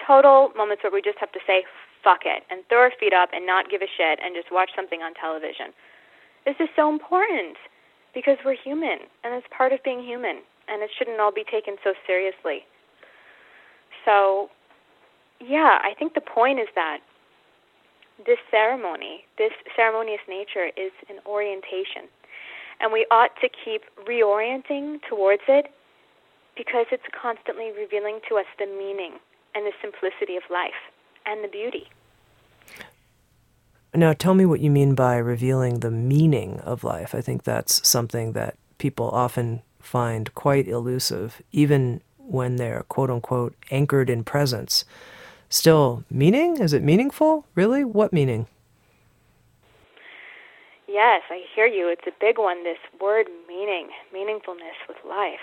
total 0.06 0.52
moments 0.56 0.82
where 0.82 0.92
we 0.92 1.00
just 1.00 1.18
have 1.18 1.32
to 1.32 1.40
say 1.46 1.64
fuck 2.04 2.26
it 2.26 2.42
and 2.50 2.66
throw 2.68 2.90
our 2.90 2.92
feet 2.98 3.12
up 3.14 3.30
and 3.32 3.46
not 3.46 3.70
give 3.70 3.80
a 3.80 3.88
shit 3.88 4.18
and 4.22 4.34
just 4.34 4.52
watch 4.52 4.70
something 4.76 5.00
on 5.00 5.14
television. 5.14 5.72
This 6.44 6.56
is 6.58 6.68
so 6.74 6.90
important 6.90 7.56
because 8.14 8.36
we're 8.44 8.58
human 8.58 9.06
and 9.24 9.32
it's 9.34 9.46
part 9.56 9.72
of 9.72 9.82
being 9.82 10.02
human 10.02 10.42
and 10.68 10.82
it 10.82 10.90
shouldn't 10.98 11.20
all 11.20 11.32
be 11.32 11.44
taken 11.44 11.76
so 11.82 11.94
seriously. 12.06 12.66
So, 14.04 14.50
yeah, 15.40 15.78
I 15.82 15.94
think 15.98 16.14
the 16.14 16.20
point 16.20 16.58
is 16.58 16.68
that 16.74 16.98
this 18.26 18.38
ceremony, 18.50 19.24
this 19.38 19.52
ceremonious 19.74 20.20
nature, 20.28 20.70
is 20.76 20.92
an 21.08 21.18
orientation 21.26 22.10
and 22.83 22.92
we 22.92 23.07
ought 23.11 23.31
to 23.40 23.49
keep 23.49 23.83
reorienting 24.07 25.01
towards 25.09 25.42
it 25.49 25.66
because 26.57 26.87
it's 26.90 27.05
constantly 27.21 27.71
revealing 27.71 28.21
to 28.29 28.37
us 28.37 28.45
the 28.59 28.66
meaning 28.66 29.12
and 29.55 29.64
the 29.64 29.73
simplicity 29.81 30.37
of 30.37 30.42
life 30.51 30.90
and 31.25 31.42
the 31.42 31.49
beauty. 31.49 31.88
Now, 33.95 34.12
tell 34.12 34.35
me 34.35 34.47
what 34.47 34.61
you 34.61 34.71
mean 34.71 34.95
by 34.95 35.16
revealing 35.16 35.81
the 35.81 35.90
meaning 35.90 36.61
of 36.61 36.83
life. 36.83 37.14
I 37.14 37.21
think 37.21 37.45
that's 37.45 37.87
something 37.87 38.33
that 38.33 38.57
people 38.79 39.09
often 39.11 39.62
find 39.81 40.35
quite 40.35 40.66
elusive, 40.66 41.42
even 41.53 42.01
when 42.16 42.57
they're 42.57 42.85
quote 42.88 43.11
unquote 43.11 43.55
anchored 43.71 44.09
in 44.09 44.25
presence. 44.25 44.85
Still, 45.51 46.05
meaning? 46.11 46.57
Is 46.57 46.73
it 46.73 46.83
meaningful? 46.83 47.47
Really? 47.55 47.85
What 47.85 48.12
meaning? 48.12 48.47
Yes, 50.92 51.22
I 51.31 51.40
hear 51.57 51.64
you. 51.64 51.88
It's 51.88 52.07
a 52.07 52.12
big 52.20 52.37
one, 52.37 52.64
this 52.64 52.76
word 53.00 53.26
meaning, 53.48 53.88
meaningfulness 54.14 54.76
with 54.87 54.98
life. 55.09 55.40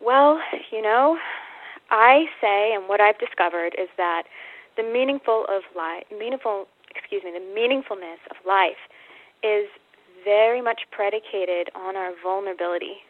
Well, 0.00 0.40
you 0.72 0.80
know, 0.80 1.18
I 1.90 2.24
say, 2.40 2.72
and 2.74 2.88
what 2.88 2.98
I've 2.98 3.18
discovered 3.18 3.74
is 3.78 3.88
that 3.98 4.22
the 4.78 4.82
meaningful 4.82 5.44
of 5.50 5.62
life, 5.76 6.04
meaningful, 6.10 6.68
excuse 6.88 7.22
me, 7.22 7.32
the 7.32 7.44
meaningfulness 7.52 8.24
of 8.30 8.36
life 8.46 8.80
is 9.44 9.68
very 10.24 10.62
much 10.62 10.88
predicated 10.90 11.68
on 11.76 11.94
our 11.94 12.12
vulnerability, 12.24 13.04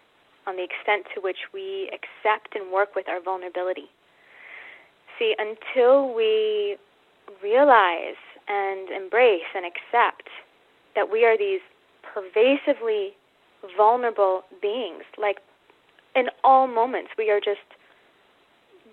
on 0.48 0.56
the 0.56 0.64
extent 0.64 1.06
to 1.14 1.20
which 1.20 1.46
we 1.54 1.88
accept 1.94 2.56
and 2.56 2.72
work 2.72 2.96
with 2.96 3.08
our 3.08 3.22
vulnerability. 3.22 3.86
See, 5.16 5.36
until 5.38 6.12
we 6.12 6.76
realize 7.40 8.18
and 8.48 8.90
embrace 8.90 9.46
and 9.54 9.64
accept 9.64 10.26
that 10.96 11.12
we 11.12 11.24
are 11.24 11.38
these 11.38 11.60
pervasively 12.02 13.14
vulnerable 13.76 14.42
beings. 14.60 15.04
Like 15.16 15.38
in 16.16 16.26
all 16.42 16.66
moments, 16.66 17.10
we 17.16 17.30
are 17.30 17.38
just, 17.38 17.62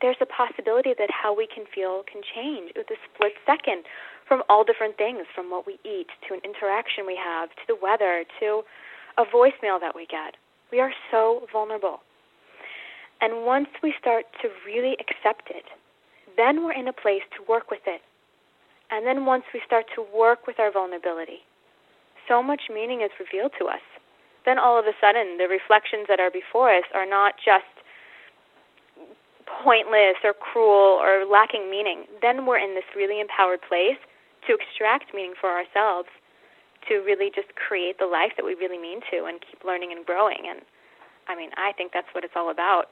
there's 0.02 0.18
a 0.22 0.26
possibility 0.26 0.94
that 1.00 1.10
how 1.10 1.36
we 1.36 1.48
can 1.48 1.66
feel 1.74 2.04
can 2.12 2.22
change 2.22 2.72
with 2.76 2.88
a 2.92 3.00
split 3.08 3.34
second 3.46 3.84
from 4.28 4.44
all 4.50 4.64
different 4.64 4.98
things, 4.98 5.26
from 5.34 5.50
what 5.50 5.66
we 5.66 5.80
eat 5.84 6.08
to 6.28 6.34
an 6.34 6.42
interaction 6.44 7.06
we 7.08 7.16
have 7.16 7.50
to 7.50 7.64
the 7.68 7.78
weather 7.82 8.26
to 8.40 8.62
a 9.18 9.24
voicemail 9.24 9.80
that 9.80 9.96
we 9.96 10.06
get. 10.06 10.36
We 10.72 10.80
are 10.80 10.92
so 11.12 11.48
vulnerable. 11.52 12.00
And 13.22 13.46
once 13.46 13.70
we 13.82 13.94
start 14.00 14.26
to 14.42 14.50
really 14.66 14.98
accept 15.00 15.50
it, 15.50 15.64
then 16.36 16.66
we're 16.66 16.74
in 16.74 16.88
a 16.88 16.94
place 16.94 17.22
to 17.38 17.44
work 17.48 17.70
with 17.72 17.86
it. 17.86 18.02
And 18.92 19.06
then 19.06 19.26
once 19.26 19.44
we 19.54 19.62
start 19.66 19.86
to 19.96 20.06
work 20.14 20.46
with 20.46 20.60
our 20.60 20.72
vulnerability, 20.72 21.40
so 22.28 22.42
much 22.44 22.70
meaning 22.74 23.02
is 23.02 23.12
revealed 23.20 23.52
to 23.60 23.66
us. 23.66 23.84
Then 24.46 24.60
all 24.60 24.78
of 24.78 24.86
a 24.86 24.94
sudden, 25.00 25.38
the 25.38 25.48
reflections 25.48 26.06
that 26.10 26.20
are 26.20 26.32
before 26.32 26.76
us 26.76 26.84
are 26.94 27.06
not 27.06 27.36
just 27.40 27.70
pointless 29.64 30.20
or 30.24 30.34
cruel 30.34 31.00
or 31.00 31.26
lacking 31.26 31.70
meaning. 31.70 32.06
Then 32.22 32.46
we're 32.46 32.60
in 32.60 32.76
this 32.76 32.88
really 32.96 33.20
empowered 33.20 33.62
place 33.62 34.00
to 34.48 34.56
extract 34.56 35.14
meaning 35.14 35.34
for 35.40 35.50
ourselves, 35.52 36.10
to 36.90 37.00
really 37.00 37.32
just 37.34 37.56
create 37.56 38.00
the 38.00 38.08
life 38.08 38.36
that 38.36 38.44
we 38.46 38.56
really 38.56 38.80
mean 38.80 39.00
to 39.12 39.26
and 39.26 39.40
keep 39.40 39.64
learning 39.64 39.92
and 39.96 40.06
growing. 40.06 40.44
And 40.50 40.62
I 41.28 41.36
mean, 41.36 41.52
I 41.56 41.72
think 41.72 41.92
that's 41.94 42.12
what 42.12 42.24
it's 42.24 42.36
all 42.36 42.52
about. 42.52 42.92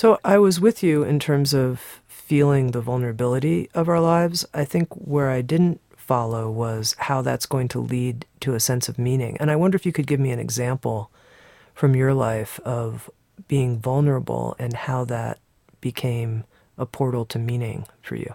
So 0.00 0.18
I 0.24 0.38
was 0.38 0.62
with 0.62 0.82
you 0.82 1.02
in 1.02 1.18
terms 1.18 1.52
of 1.52 2.00
feeling 2.08 2.70
the 2.70 2.80
vulnerability 2.80 3.68
of 3.74 3.86
our 3.86 4.00
lives. 4.00 4.46
I 4.54 4.64
think 4.64 4.88
where 4.94 5.28
I 5.28 5.42
didn't 5.42 5.78
follow 5.94 6.50
was 6.50 6.96
how 7.00 7.20
that's 7.20 7.44
going 7.44 7.68
to 7.68 7.80
lead 7.80 8.24
to 8.40 8.54
a 8.54 8.60
sense 8.60 8.88
of 8.88 8.98
meaning. 8.98 9.36
And 9.38 9.50
I 9.50 9.56
wonder 9.56 9.76
if 9.76 9.84
you 9.84 9.92
could 9.92 10.06
give 10.06 10.18
me 10.18 10.30
an 10.30 10.38
example 10.38 11.10
from 11.74 11.94
your 11.94 12.14
life 12.14 12.58
of 12.60 13.10
being 13.46 13.78
vulnerable 13.78 14.56
and 14.58 14.72
how 14.72 15.04
that 15.04 15.38
became 15.82 16.44
a 16.78 16.86
portal 16.86 17.26
to 17.26 17.38
meaning 17.38 17.84
for 18.00 18.14
you. 18.14 18.34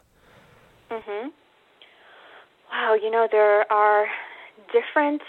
Mhm. 0.92 1.32
Wow, 2.72 2.94
you 2.94 3.10
know 3.10 3.28
there 3.32 3.66
are 3.74 4.08
different 4.72 5.24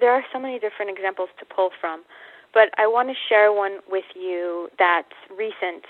there 0.00 0.10
are 0.10 0.24
so 0.32 0.40
many 0.40 0.58
different 0.58 0.90
examples 0.90 1.28
to 1.38 1.44
pull 1.44 1.70
from. 1.80 2.04
But 2.52 2.70
I 2.78 2.86
want 2.86 3.08
to 3.08 3.14
share 3.28 3.52
one 3.52 3.78
with 3.88 4.04
you 4.14 4.68
that's 4.78 5.14
recent 5.30 5.84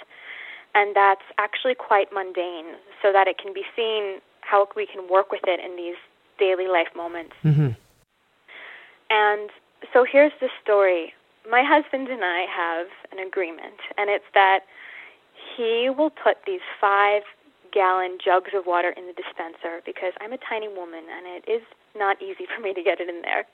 and 0.74 0.94
that's 0.94 1.24
actually 1.38 1.74
quite 1.74 2.12
mundane 2.12 2.76
so 3.02 3.12
that 3.12 3.26
it 3.26 3.38
can 3.38 3.52
be 3.52 3.64
seen 3.74 4.20
how 4.40 4.68
we 4.76 4.86
can 4.86 5.08
work 5.10 5.32
with 5.32 5.42
it 5.46 5.60
in 5.60 5.76
these 5.76 5.98
daily 6.38 6.68
life 6.68 6.88
moments. 6.94 7.34
Mm-hmm. 7.44 7.70
And 9.10 9.50
so 9.92 10.04
here's 10.10 10.32
the 10.40 10.48
story. 10.62 11.12
My 11.50 11.62
husband 11.64 12.08
and 12.08 12.22
I 12.22 12.46
have 12.46 12.86
an 13.10 13.18
agreement, 13.18 13.80
and 13.96 14.10
it's 14.10 14.28
that 14.34 14.60
he 15.56 15.90
will 15.90 16.10
put 16.10 16.38
these 16.46 16.62
five 16.80 17.22
gallon 17.72 18.18
jugs 18.22 18.50
of 18.54 18.66
water 18.66 18.90
in 18.90 19.06
the 19.06 19.14
dispenser 19.14 19.80
because 19.86 20.12
I'm 20.20 20.32
a 20.32 20.38
tiny 20.38 20.68
woman 20.68 21.06
and 21.06 21.26
it 21.26 21.44
is 21.50 21.62
not 21.96 22.20
easy 22.22 22.46
for 22.54 22.60
me 22.62 22.74
to 22.74 22.82
get 22.82 23.00
it 23.00 23.08
in 23.08 23.22
there. 23.22 23.46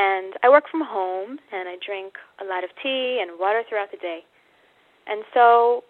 And 0.00 0.32
I 0.42 0.48
work 0.48 0.64
from 0.70 0.80
home 0.80 1.38
and 1.52 1.68
I 1.68 1.76
drink 1.84 2.14
a 2.40 2.44
lot 2.44 2.64
of 2.64 2.70
tea 2.82 3.20
and 3.20 3.38
water 3.38 3.62
throughout 3.68 3.90
the 3.90 3.98
day. 3.98 4.20
And 5.06 5.24
so 5.34 5.84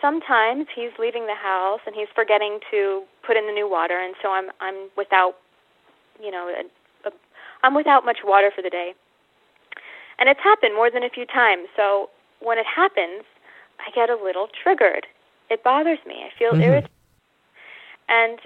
sometimes 0.00 0.66
he's 0.74 0.90
leaving 0.98 1.26
the 1.26 1.38
house 1.38 1.80
and 1.86 1.94
he's 1.94 2.08
forgetting 2.14 2.58
to 2.72 3.04
put 3.24 3.36
in 3.36 3.46
the 3.46 3.52
new 3.52 3.70
water 3.70 4.00
and 4.00 4.14
so 4.20 4.30
I'm 4.30 4.50
I'm 4.60 4.90
without 4.96 5.34
you 6.20 6.30
know 6.30 6.48
a, 6.48 7.08
a, 7.08 7.12
I'm 7.62 7.74
without 7.74 8.04
much 8.04 8.18
water 8.24 8.50
for 8.54 8.62
the 8.62 8.70
day. 8.70 8.94
And 10.18 10.28
it's 10.28 10.40
happened 10.42 10.74
more 10.74 10.90
than 10.90 11.04
a 11.04 11.10
few 11.10 11.26
times. 11.26 11.68
So 11.76 12.10
when 12.40 12.58
it 12.58 12.66
happens, 12.66 13.22
I 13.78 13.90
get 13.94 14.10
a 14.10 14.16
little 14.16 14.48
triggered. 14.62 15.06
It 15.50 15.62
bothers 15.62 15.98
me. 16.06 16.24
I 16.26 16.30
feel 16.38 16.52
mm-hmm. 16.52 16.62
irritated. 16.62 16.90
And 18.08 18.38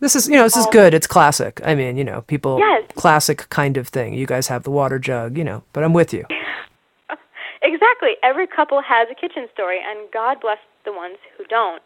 this 0.00 0.16
is, 0.16 0.28
you 0.28 0.36
know, 0.36 0.44
this 0.44 0.56
is 0.56 0.66
um, 0.66 0.72
good. 0.72 0.94
It's 0.94 1.06
classic. 1.06 1.60
I 1.64 1.74
mean, 1.74 1.96
you 1.96 2.04
know, 2.04 2.22
people, 2.22 2.58
yes. 2.58 2.84
classic 2.94 3.48
kind 3.50 3.76
of 3.76 3.88
thing. 3.88 4.14
You 4.14 4.26
guys 4.26 4.48
have 4.48 4.62
the 4.62 4.70
water 4.70 4.98
jug, 4.98 5.36
you 5.38 5.44
know, 5.44 5.62
but 5.72 5.84
I'm 5.84 5.92
with 5.92 6.12
you. 6.12 6.24
exactly. 7.62 8.14
Every 8.22 8.46
couple 8.46 8.82
has 8.82 9.08
a 9.10 9.14
kitchen 9.14 9.48
story, 9.52 9.78
and 9.78 10.10
God 10.12 10.40
bless 10.40 10.58
the 10.84 10.92
ones 10.92 11.16
who 11.36 11.44
don't. 11.44 11.82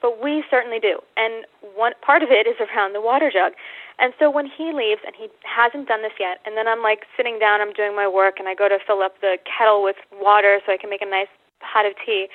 But 0.00 0.22
we 0.22 0.44
certainly 0.48 0.78
do. 0.78 1.00
And 1.16 1.44
one 1.74 1.92
part 2.02 2.22
of 2.22 2.30
it 2.30 2.46
is 2.46 2.54
around 2.60 2.94
the 2.94 3.00
water 3.00 3.30
jug. 3.32 3.52
And 3.98 4.14
so 4.18 4.30
when 4.30 4.46
he 4.46 4.72
leaves, 4.72 5.00
and 5.04 5.16
he 5.16 5.26
hasn't 5.42 5.88
done 5.88 6.02
this 6.02 6.14
yet, 6.20 6.38
and 6.46 6.56
then 6.56 6.68
I'm 6.68 6.82
like 6.82 7.02
sitting 7.16 7.38
down, 7.40 7.60
I'm 7.60 7.72
doing 7.72 7.96
my 7.96 8.06
work, 8.06 8.38
and 8.38 8.46
I 8.46 8.54
go 8.54 8.68
to 8.68 8.78
fill 8.86 9.02
up 9.02 9.20
the 9.20 9.38
kettle 9.42 9.82
with 9.82 9.96
water 10.12 10.60
so 10.64 10.72
I 10.72 10.76
can 10.76 10.88
make 10.88 11.02
a 11.02 11.10
nice 11.10 11.26
pot 11.60 11.86
of 11.86 11.94
tea, 12.04 12.28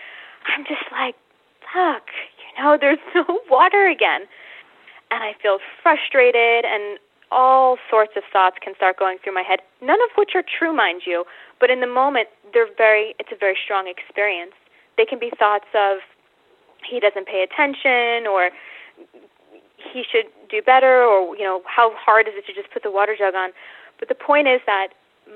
I'm 0.48 0.64
just 0.66 0.84
like, 0.92 1.16
fuck, 1.62 2.08
you 2.40 2.64
know, 2.64 2.78
there's 2.80 3.00
no 3.16 3.40
water 3.50 3.88
again. 3.88 4.28
And 5.14 5.22
I 5.24 5.36
feel 5.40 5.60
frustrated, 5.84 6.66
and 6.66 6.98
all 7.30 7.78
sorts 7.88 8.14
of 8.18 8.24
thoughts 8.34 8.58
can 8.60 8.74
start 8.76 8.98
going 8.98 9.20
through 9.24 9.36
my 9.36 9.44
head, 9.44 9.60
none 9.80 10.02
of 10.02 10.10
which 10.18 10.32
are 10.34 10.42
true, 10.42 10.74
mind 10.74 11.04
you, 11.06 11.24
but 11.60 11.70
in 11.70 11.82
the 11.82 11.88
moment, 11.88 12.30
they're 12.52 12.74
very, 12.76 13.14
it's 13.20 13.30
a 13.32 13.38
very 13.38 13.56
strong 13.64 13.88
experience. 13.88 14.54
They 14.98 15.06
can 15.06 15.20
be 15.20 15.30
thoughts 15.38 15.70
of, 15.78 16.00
he 16.82 17.00
doesn't 17.00 17.28
pay 17.28 17.46
attention, 17.46 18.26
or 18.26 18.50
he 19.78 20.04
should 20.10 20.26
do 20.50 20.62
better 20.62 21.04
or 21.04 21.36
you 21.36 21.44
know 21.44 21.62
how 21.66 21.94
hard 21.96 22.28
is 22.28 22.34
it 22.38 22.46
to 22.48 22.54
just 22.54 22.72
put 22.72 22.84
the 22.84 22.92
water 22.92 23.16
jug 23.18 23.36
on 23.36 23.52
but 24.00 24.08
the 24.08 24.16
point 24.16 24.48
is 24.48 24.62
that 24.66 24.90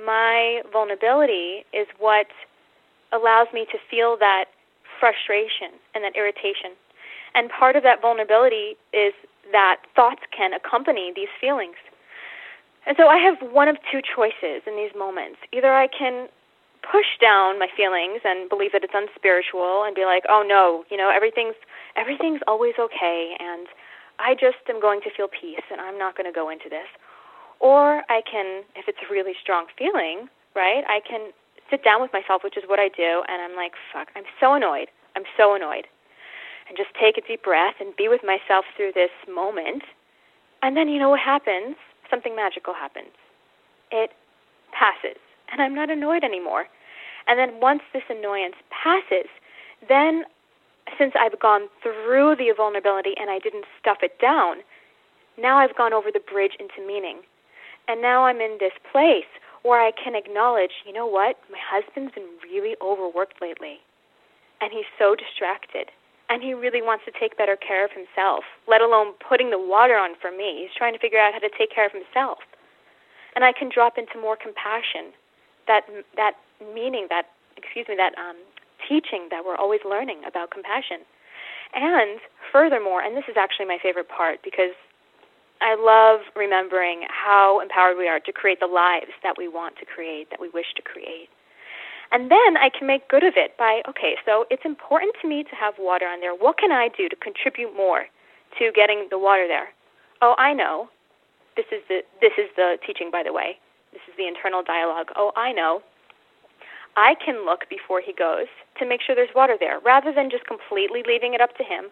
my 0.05 0.61
vulnerability 0.71 1.65
is 1.73 1.87
what 1.99 2.27
allows 3.11 3.47
me 3.53 3.65
to 3.71 3.77
feel 3.89 4.15
that 4.17 4.45
frustration 4.99 5.75
and 5.93 6.03
that 6.03 6.15
irritation 6.15 6.71
and 7.35 7.49
part 7.49 7.75
of 7.75 7.83
that 7.83 8.01
vulnerability 8.01 8.77
is 8.93 9.13
that 9.51 9.77
thoughts 9.95 10.21
can 10.35 10.53
accompany 10.53 11.11
these 11.15 11.31
feelings 11.39 11.77
and 12.85 12.95
so 12.97 13.07
i 13.07 13.17
have 13.17 13.37
one 13.51 13.67
of 13.67 13.77
two 13.91 14.01
choices 14.01 14.63
in 14.67 14.75
these 14.75 14.91
moments 14.97 15.37
either 15.53 15.73
i 15.73 15.87
can 15.87 16.27
push 16.83 17.19
down 17.19 17.59
my 17.59 17.67
feelings 17.75 18.21
and 18.23 18.49
believe 18.49 18.71
that 18.71 18.83
it's 18.83 18.95
unspiritual 18.95 19.83
and 19.83 19.95
be 19.95 20.05
like 20.05 20.23
oh 20.29 20.43
no 20.45 20.83
you 20.89 20.97
know 20.97 21.09
everything's 21.09 21.55
everything's 21.95 22.41
always 22.47 22.73
okay 22.79 23.35
and 23.39 23.67
I 24.19 24.33
just 24.33 24.65
am 24.69 24.81
going 24.81 25.01
to 25.01 25.09
feel 25.15 25.27
peace 25.29 25.65
and 25.71 25.79
I'm 25.79 25.97
not 25.97 26.17
going 26.17 26.25
to 26.25 26.33
go 26.35 26.49
into 26.49 26.69
this. 26.69 26.89
Or 27.59 28.03
I 28.09 28.21
can, 28.21 28.63
if 28.75 28.85
it's 28.87 28.97
a 29.01 29.11
really 29.11 29.33
strong 29.41 29.65
feeling, 29.77 30.29
right, 30.55 30.83
I 30.85 31.01
can 31.07 31.33
sit 31.69 31.83
down 31.83 32.01
with 32.01 32.13
myself, 32.13 32.43
which 32.43 32.57
is 32.57 32.63
what 32.67 32.79
I 32.79 32.89
do, 32.89 33.23
and 33.27 33.41
I'm 33.41 33.55
like, 33.55 33.73
fuck, 33.93 34.09
I'm 34.15 34.29
so 34.39 34.53
annoyed. 34.53 34.87
I'm 35.15 35.25
so 35.35 35.55
annoyed. 35.55 35.89
And 36.67 36.75
just 36.75 36.89
take 36.99 37.17
a 37.17 37.25
deep 37.25 37.43
breath 37.43 37.75
and 37.79 37.95
be 37.95 38.07
with 38.07 38.21
myself 38.23 38.65
through 38.75 38.91
this 38.93 39.11
moment. 39.27 39.83
And 40.61 40.75
then 40.75 40.89
you 40.89 40.99
know 40.99 41.09
what 41.09 41.19
happens? 41.19 41.75
Something 42.09 42.35
magical 42.35 42.73
happens. 42.73 43.15
It 43.91 44.11
passes, 44.71 45.19
and 45.51 45.61
I'm 45.61 45.73
not 45.73 45.89
annoyed 45.89 46.23
anymore. 46.23 46.65
And 47.27 47.39
then 47.39 47.59
once 47.61 47.81
this 47.93 48.03
annoyance 48.09 48.55
passes, 48.71 49.27
then 49.87 50.23
since 50.97 51.13
I've 51.19 51.39
gone 51.39 51.67
through 51.83 52.35
the 52.37 52.53
vulnerability 52.55 53.13
and 53.19 53.29
I 53.29 53.39
didn't 53.39 53.65
stuff 53.79 53.97
it 54.01 54.19
down, 54.19 54.57
now 55.37 55.57
I've 55.57 55.75
gone 55.75 55.93
over 55.93 56.09
the 56.11 56.19
bridge 56.19 56.53
into 56.59 56.85
meaning. 56.85 57.19
And 57.87 58.01
now 58.01 58.25
I'm 58.25 58.41
in 58.41 58.57
this 58.59 58.73
place 58.91 59.29
where 59.63 59.81
I 59.81 59.91
can 59.91 60.15
acknowledge, 60.15 60.83
you 60.85 60.93
know 60.93 61.07
what? 61.07 61.37
My 61.51 61.59
husband's 61.59 62.13
been 62.15 62.27
really 62.43 62.75
overworked 62.81 63.41
lately. 63.41 63.79
And 64.61 64.71
he's 64.71 64.87
so 64.97 65.15
distracted. 65.15 65.91
And 66.29 66.43
he 66.43 66.53
really 66.53 66.81
wants 66.81 67.05
to 67.05 67.11
take 67.15 67.37
better 67.37 67.55
care 67.55 67.85
of 67.85 67.91
himself, 67.91 68.43
let 68.67 68.81
alone 68.81 69.15
putting 69.23 69.49
the 69.49 69.59
water 69.59 69.95
on 69.95 70.15
for 70.19 70.29
me. 70.29 70.59
He's 70.59 70.75
trying 70.75 70.93
to 70.93 70.99
figure 70.99 71.19
out 71.19 71.31
how 71.31 71.39
to 71.39 71.49
take 71.57 71.71
care 71.71 71.85
of 71.85 71.93
himself. 71.93 72.39
And 73.35 73.45
I 73.45 73.53
can 73.53 73.69
drop 73.71 73.97
into 73.97 74.19
more 74.19 74.35
compassion, 74.35 75.15
that 75.67 75.87
that 76.15 76.33
meaning, 76.73 77.07
that 77.09 77.31
excuse 77.55 77.87
me, 77.87 77.95
that 77.95 78.11
um, 78.17 78.35
teaching 78.87 79.27
that 79.31 79.45
we're 79.45 79.55
always 79.55 79.81
learning 79.87 80.21
about 80.27 80.51
compassion. 80.51 81.07
And 81.73 82.19
furthermore, 82.51 83.01
and 83.01 83.15
this 83.15 83.25
is 83.27 83.35
actually 83.37 83.67
my 83.67 83.77
favorite 83.81 84.09
part 84.09 84.39
because 84.43 84.75
I 85.61 85.75
love 85.75 86.21
remembering 86.35 87.07
how 87.09 87.59
empowered 87.61 87.97
we 87.97 88.07
are 88.07 88.19
to 88.19 88.31
create 88.31 88.59
the 88.59 88.67
lives 88.67 89.11
that 89.23 89.35
we 89.37 89.47
want 89.47 89.75
to 89.79 89.85
create, 89.85 90.29
that 90.29 90.39
we 90.39 90.49
wish 90.49 90.73
to 90.75 90.81
create. 90.81 91.29
And 92.11 92.31
then 92.31 92.55
I 92.57 92.69
can 92.69 92.87
make 92.87 93.09
good 93.09 93.23
of 93.23 93.33
it 93.35 93.57
by, 93.57 93.81
okay, 93.87 94.15
so 94.25 94.45
it's 94.49 94.63
important 94.63 95.13
to 95.21 95.27
me 95.27 95.43
to 95.43 95.55
have 95.55 95.75
water 95.77 96.05
on 96.05 96.21
there. 96.21 96.33
What 96.33 96.57
can 96.57 96.71
I 96.71 96.87
do 96.87 97.09
to 97.09 97.15
contribute 97.15 97.75
more 97.75 98.05
to 98.59 98.71
getting 98.73 99.07
the 99.09 99.19
water 99.19 99.47
there? 99.47 99.69
Oh, 100.21 100.35
I 100.37 100.53
know. 100.53 100.89
This 101.55 101.65
is 101.71 101.81
the 101.89 102.01
this 102.21 102.33
is 102.37 102.49
the 102.55 102.77
teaching 102.85 103.09
by 103.11 103.23
the 103.23 103.33
way. 103.33 103.57
This 103.91 104.01
is 104.07 104.13
the 104.15 104.27
internal 104.27 104.61
dialogue. 104.61 105.09
Oh, 105.15 105.31
I 105.35 105.51
know. 105.51 105.81
I 106.95 107.15
can 107.23 107.45
look 107.45 107.69
before 107.69 108.01
he 108.01 108.13
goes 108.13 108.47
to 108.79 108.85
make 108.85 109.01
sure 109.01 109.15
there's 109.15 109.33
water 109.35 109.55
there 109.59 109.79
rather 109.79 110.13
than 110.13 110.29
just 110.29 110.45
completely 110.45 111.03
leaving 111.05 111.33
it 111.33 111.41
up 111.41 111.55
to 111.57 111.63
him. 111.63 111.89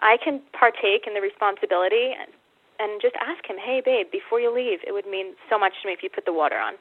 I 0.00 0.16
can 0.22 0.40
partake 0.52 1.06
in 1.06 1.14
the 1.14 1.20
responsibility 1.20 2.12
and, 2.12 2.32
and 2.80 3.00
just 3.00 3.16
ask 3.20 3.44
him, 3.48 3.56
hey, 3.56 3.80
babe, 3.84 4.12
before 4.12 4.40
you 4.40 4.52
leave, 4.52 4.80
it 4.86 4.92
would 4.92 5.06
mean 5.06 5.36
so 5.48 5.58
much 5.58 5.72
to 5.80 5.88
me 5.88 5.92
if 5.92 6.02
you 6.02 6.08
put 6.08 6.24
the 6.24 6.32
water 6.32 6.56
on. 6.56 6.74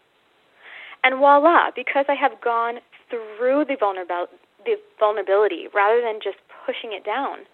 And 1.05 1.19
voila, 1.19 1.69
because 1.75 2.05
I 2.09 2.15
have 2.15 2.41
gone 2.41 2.81
through 3.11 3.65
the, 3.65 3.77
vulnerabil- 3.77 4.33
the 4.65 4.75
vulnerability 4.99 5.67
rather 5.71 6.01
than 6.01 6.17
just 6.21 6.37
pushing 6.65 6.93
it 6.93 7.05
down, 7.05 7.45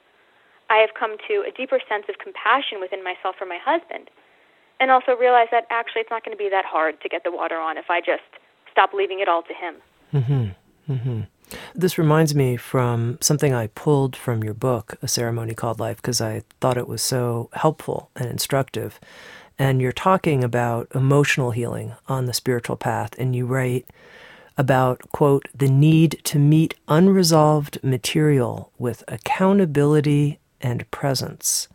I 0.70 0.78
have 0.78 0.92
come 0.98 1.18
to 1.28 1.44
a 1.44 1.52
deeper 1.52 1.82
sense 1.90 2.06
of 2.08 2.16
compassion 2.18 2.80
within 2.80 3.04
myself 3.04 3.36
for 3.38 3.46
my 3.46 3.60
husband. 3.62 4.10
And 4.80 4.90
also 4.90 5.18
realize 5.20 5.50
that 5.52 5.68
actually 5.70 6.02
it's 6.02 6.10
not 6.10 6.24
going 6.24 6.36
to 6.36 6.42
be 6.42 6.50
that 6.50 6.64
hard 6.64 7.02
to 7.02 7.10
get 7.10 7.26
the 7.26 7.32
water 7.32 7.58
on 7.58 7.78
if 7.78 7.90
I 7.90 8.00
just 8.00 8.24
stop 8.72 8.94
leaving 8.94 9.20
it 9.20 9.28
all 9.28 9.44
to 9.44 9.54
him. 9.54 9.76
Mm-hmm. 10.14 10.94
Mm-hmm. 10.94 11.22
This 11.76 11.98
reminds 11.98 12.34
me 12.34 12.56
from 12.56 13.18
something 13.20 13.54
I 13.54 13.68
pulled 13.68 14.16
from 14.16 14.44
your 14.44 14.54
book, 14.54 14.96
A 15.02 15.10
Ceremony 15.10 15.54
Called 15.54 15.80
Life, 15.80 15.98
because 15.98 16.22
I 16.22 16.44
thought 16.62 16.78
it 16.78 16.88
was 16.88 17.02
so 17.02 17.50
helpful 17.54 18.10
and 18.16 18.30
instructive. 18.30 19.00
And 19.62 19.80
you're 19.80 19.92
talking 19.92 20.44
about 20.44 20.88
emotional 20.96 21.52
healing 21.52 21.94
on 22.08 22.26
the 22.26 22.34
spiritual 22.34 22.78
path, 22.78 23.12
and 23.20 23.36
you 23.36 23.46
write 23.46 23.86
about, 24.58 25.04
quote, 25.12 25.48
the 25.54 25.70
need 25.70 26.20
to 26.24 26.40
meet 26.40 26.74
unresolved 26.88 27.78
material 27.84 28.72
with 28.80 29.04
accountability 29.08 30.40
and 30.62 30.90
presence. 30.90 31.68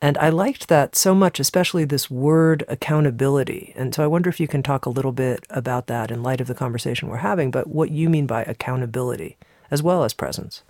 And 0.00 0.16
I 0.16 0.30
liked 0.30 0.68
that 0.68 0.96
so 0.96 1.14
much, 1.14 1.38
especially 1.38 1.84
this 1.84 2.10
word 2.10 2.64
accountability. 2.66 3.74
And 3.76 3.94
so 3.94 4.02
I 4.02 4.06
wonder 4.06 4.30
if 4.30 4.40
you 4.40 4.48
can 4.48 4.62
talk 4.62 4.86
a 4.86 4.90
little 4.90 5.12
bit 5.12 5.44
about 5.50 5.88
that 5.88 6.10
in 6.10 6.22
light 6.22 6.40
of 6.40 6.46
the 6.46 6.54
conversation 6.54 7.10
we're 7.10 7.18
having, 7.18 7.50
but 7.50 7.66
what 7.66 7.90
you 7.90 8.08
mean 8.08 8.26
by 8.26 8.42
accountability 8.44 9.36
as 9.70 9.82
well 9.82 10.02
as 10.02 10.14
presence. 10.14 10.62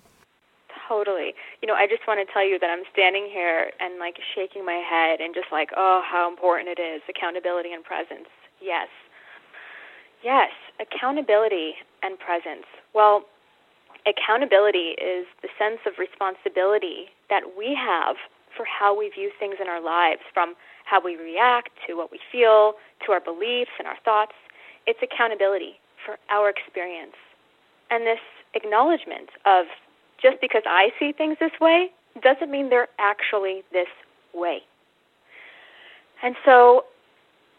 Totally. 0.88 1.34
You 1.62 1.68
know, 1.70 1.78
I 1.78 1.86
just 1.86 2.02
want 2.10 2.18
to 2.18 2.26
tell 2.26 2.42
you 2.42 2.58
that 2.58 2.68
I'm 2.68 2.82
standing 2.92 3.30
here 3.30 3.70
and 3.78 3.98
like 4.02 4.18
shaking 4.34 4.66
my 4.66 4.82
head 4.82 5.20
and 5.20 5.32
just 5.32 5.46
like, 5.52 5.70
oh, 5.76 6.02
how 6.02 6.28
important 6.28 6.68
it 6.68 6.82
is 6.82 7.02
accountability 7.08 7.72
and 7.72 7.84
presence. 7.84 8.26
Yes. 8.60 8.88
Yes, 10.22 10.50
accountability 10.82 11.74
and 12.02 12.18
presence. 12.18 12.66
Well, 12.94 13.22
accountability 14.06 14.98
is 14.98 15.26
the 15.42 15.48
sense 15.58 15.78
of 15.86 15.98
responsibility 15.98 17.14
that 17.30 17.54
we 17.56 17.78
have 17.78 18.16
for 18.56 18.66
how 18.66 18.96
we 18.96 19.08
view 19.08 19.30
things 19.38 19.56
in 19.60 19.68
our 19.68 19.80
lives, 19.80 20.20
from 20.34 20.54
how 20.84 21.02
we 21.02 21.16
react 21.16 21.70
to 21.86 21.94
what 21.94 22.10
we 22.10 22.18
feel 22.30 22.74
to 23.06 23.12
our 23.12 23.20
beliefs 23.20 23.70
and 23.78 23.86
our 23.86 23.98
thoughts. 24.04 24.34
It's 24.86 24.98
accountability 25.02 25.78
for 26.04 26.18
our 26.30 26.50
experience. 26.50 27.16
And 27.90 28.06
this 28.06 28.22
acknowledgement 28.54 29.30
of 29.46 29.66
just 30.22 30.40
because 30.40 30.62
I 30.66 30.90
see 30.98 31.12
things 31.12 31.36
this 31.40 31.52
way 31.60 31.90
doesn't 32.22 32.50
mean 32.50 32.70
they're 32.70 32.88
actually 32.98 33.62
this 33.72 33.88
way. 34.32 34.62
And 36.22 36.36
so, 36.44 36.84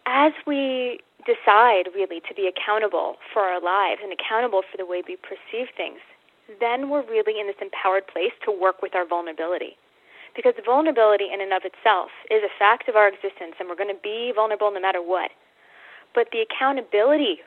as 0.06 0.32
we 0.48 1.00
decide 1.26 1.92
really 1.94 2.22
to 2.28 2.34
be 2.34 2.48
accountable 2.48 3.18
for 3.32 3.44
our 3.44 3.62
lives 3.62 4.02
and 4.04 4.12
accountable 4.12 4.62
for 4.70 4.78
the 4.78 4.86
way 4.86 5.04
we 5.06 5.18
perceive 5.18 5.68
things, 5.76 6.00
then 6.60 6.90
we're 6.90 7.06
really 7.08 7.40
in 7.40 7.48
this 7.48 7.60
empowered 7.62 8.08
place 8.08 8.32
to 8.46 8.52
work 8.52 8.82
with 8.82 8.96
our 8.96 9.08
vulnerability. 9.08 9.76
Because 10.36 10.54
vulnerability 10.66 11.30
in 11.32 11.42
and 11.42 11.54
of 11.54 11.64
itself 11.64 12.10
is 12.32 12.42
a 12.44 12.52
fact 12.58 12.90
of 12.90 12.96
our 12.96 13.08
existence, 13.08 13.56
and 13.60 13.70
we're 13.70 13.80
going 13.80 13.94
to 13.94 14.02
be 14.02 14.32
vulnerable 14.36 14.72
no 14.72 14.82
matter 14.82 15.02
what. 15.02 15.32
But 16.16 16.28
the 16.32 16.42
accountability 16.42 17.40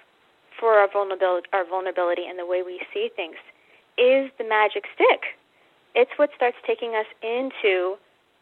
for 0.58 0.74
our 0.74 0.88
vulnerability, 0.90 1.48
our 1.52 1.66
vulnerability 1.66 2.24
and 2.26 2.38
the 2.38 2.46
way 2.46 2.62
we 2.62 2.80
see 2.92 3.10
things 3.14 3.36
is 3.98 4.30
the 4.38 4.44
magic 4.44 4.84
stick. 4.94 5.36
It's 5.94 6.10
what 6.16 6.30
starts 6.36 6.56
taking 6.66 6.94
us 6.94 7.06
into 7.22 7.96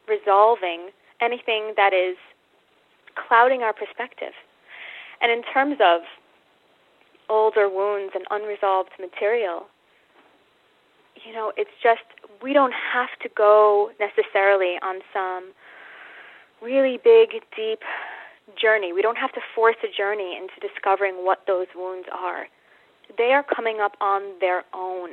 resolving 0.09 0.91
anything 1.21 1.75
that 1.77 1.93
is 1.93 2.17
clouding 3.15 3.63
our 3.63 3.73
perspective. 3.73 4.33
And 5.21 5.31
in 5.31 5.43
terms 5.53 5.77
of 5.81 6.03
older 7.29 7.69
wounds 7.69 8.13
and 8.15 8.25
unresolved 8.31 8.91
material, 9.01 9.67
you 11.25 11.33
know, 11.33 11.53
it's 11.57 11.71
just 11.83 12.03
we 12.43 12.53
don't 12.53 12.75
have 12.75 13.11
to 13.23 13.29
go 13.35 13.91
necessarily 14.01 14.77
on 14.83 15.01
some 15.13 15.53
really 16.61 16.99
big, 17.03 17.43
deep 17.57 17.81
journey. 18.61 18.93
We 18.93 19.03
don't 19.03 19.19
have 19.19 19.33
to 19.33 19.41
force 19.55 19.77
a 19.83 19.97
journey 19.97 20.37
into 20.37 20.55
discovering 20.61 21.25
what 21.25 21.43
those 21.47 21.67
wounds 21.75 22.09
are. 22.13 22.47
They 23.17 23.33
are 23.33 23.43
coming 23.45 23.81
up 23.81 23.97
on 24.01 24.39
their 24.41 24.65
own, 24.75 25.11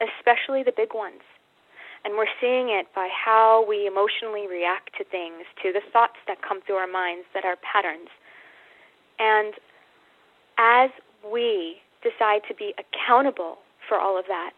especially 0.00 0.62
the 0.62 0.72
big 0.74 0.94
ones. 0.94 1.22
And 2.04 2.16
we're 2.16 2.32
seeing 2.40 2.70
it 2.70 2.88
by 2.94 3.08
how 3.12 3.64
we 3.68 3.86
emotionally 3.86 4.48
react 4.48 4.96
to 4.96 5.04
things, 5.04 5.44
to 5.62 5.72
the 5.72 5.84
thoughts 5.92 6.16
that 6.26 6.40
come 6.40 6.60
through 6.62 6.76
our 6.76 6.90
minds 6.90 7.26
that 7.34 7.44
are 7.44 7.56
patterns. 7.60 8.08
And 9.18 9.54
as 10.56 10.90
we 11.20 11.76
decide 12.02 12.40
to 12.48 12.54
be 12.54 12.72
accountable 12.80 13.58
for 13.86 13.98
all 13.98 14.18
of 14.18 14.24
that 14.28 14.52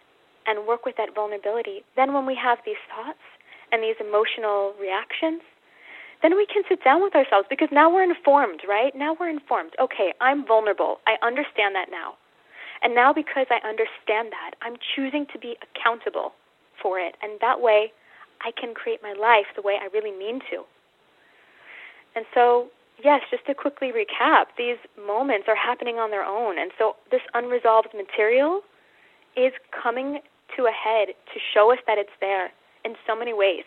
and 0.47 0.67
work 0.67 0.87
with 0.87 0.97
that 0.97 1.15
vulnerability, 1.15 1.83
then 1.97 2.15
when 2.15 2.27
we 2.27 2.37
have 2.37 2.59
these 2.65 2.81
thoughts 2.87 3.23
and 3.73 3.83
these 3.83 3.99
emotional 3.99 4.75
reactions, 4.81 5.43
then 6.23 6.37
we 6.37 6.47
can 6.47 6.63
sit 6.69 6.85
down 6.85 7.03
with 7.03 7.17
ourselves 7.17 7.47
because 7.51 7.69
now 7.73 7.93
we're 7.93 8.05
informed, 8.05 8.63
right? 8.69 8.95
Now 8.95 9.17
we're 9.19 9.31
informed. 9.31 9.73
Okay, 9.81 10.15
I'm 10.21 10.47
vulnerable. 10.47 10.99
I 11.07 11.19
understand 11.27 11.75
that 11.75 11.91
now. 11.91 12.15
And 12.83 12.95
now 12.95 13.13
because 13.13 13.47
I 13.51 13.67
understand 13.67 14.33
that, 14.33 14.53
I'm 14.61 14.77
choosing 14.95 15.27
to 15.33 15.39
be 15.39 15.57
accountable 15.63 16.33
for 16.81 16.99
it. 16.99 17.15
And 17.23 17.39
that 17.41 17.61
way, 17.61 17.93
I 18.43 18.51
can 18.51 18.75
create 18.75 19.01
my 19.03 19.13
life 19.13 19.47
the 19.55 19.63
way 19.63 19.79
I 19.81 19.87
really 19.93 20.11
mean 20.17 20.41
to. 20.51 20.65
And 22.17 22.27
so, 22.35 22.69
yes, 23.03 23.23
just 23.31 23.47
to 23.47 23.55
quickly 23.55 23.93
recap, 23.93 24.47
these 24.59 24.79
moments 24.99 25.47
are 25.49 25.57
happening 25.57 25.97
on 25.97 26.11
their 26.11 26.25
own. 26.25 26.59
And 26.59 26.73
so, 26.77 26.97
this 27.11 27.23
unresolved 27.35 27.95
material 27.95 28.63
is 29.37 29.53
coming 29.71 30.19
to 30.57 30.67
a 30.67 30.73
head 30.73 31.15
to 31.33 31.41
show 31.55 31.73
us 31.73 31.79
that 31.87 31.99
it's 31.99 32.13
there 32.21 32.51
in 32.85 32.95
so 33.07 33.17
many 33.17 33.33
ways. 33.33 33.65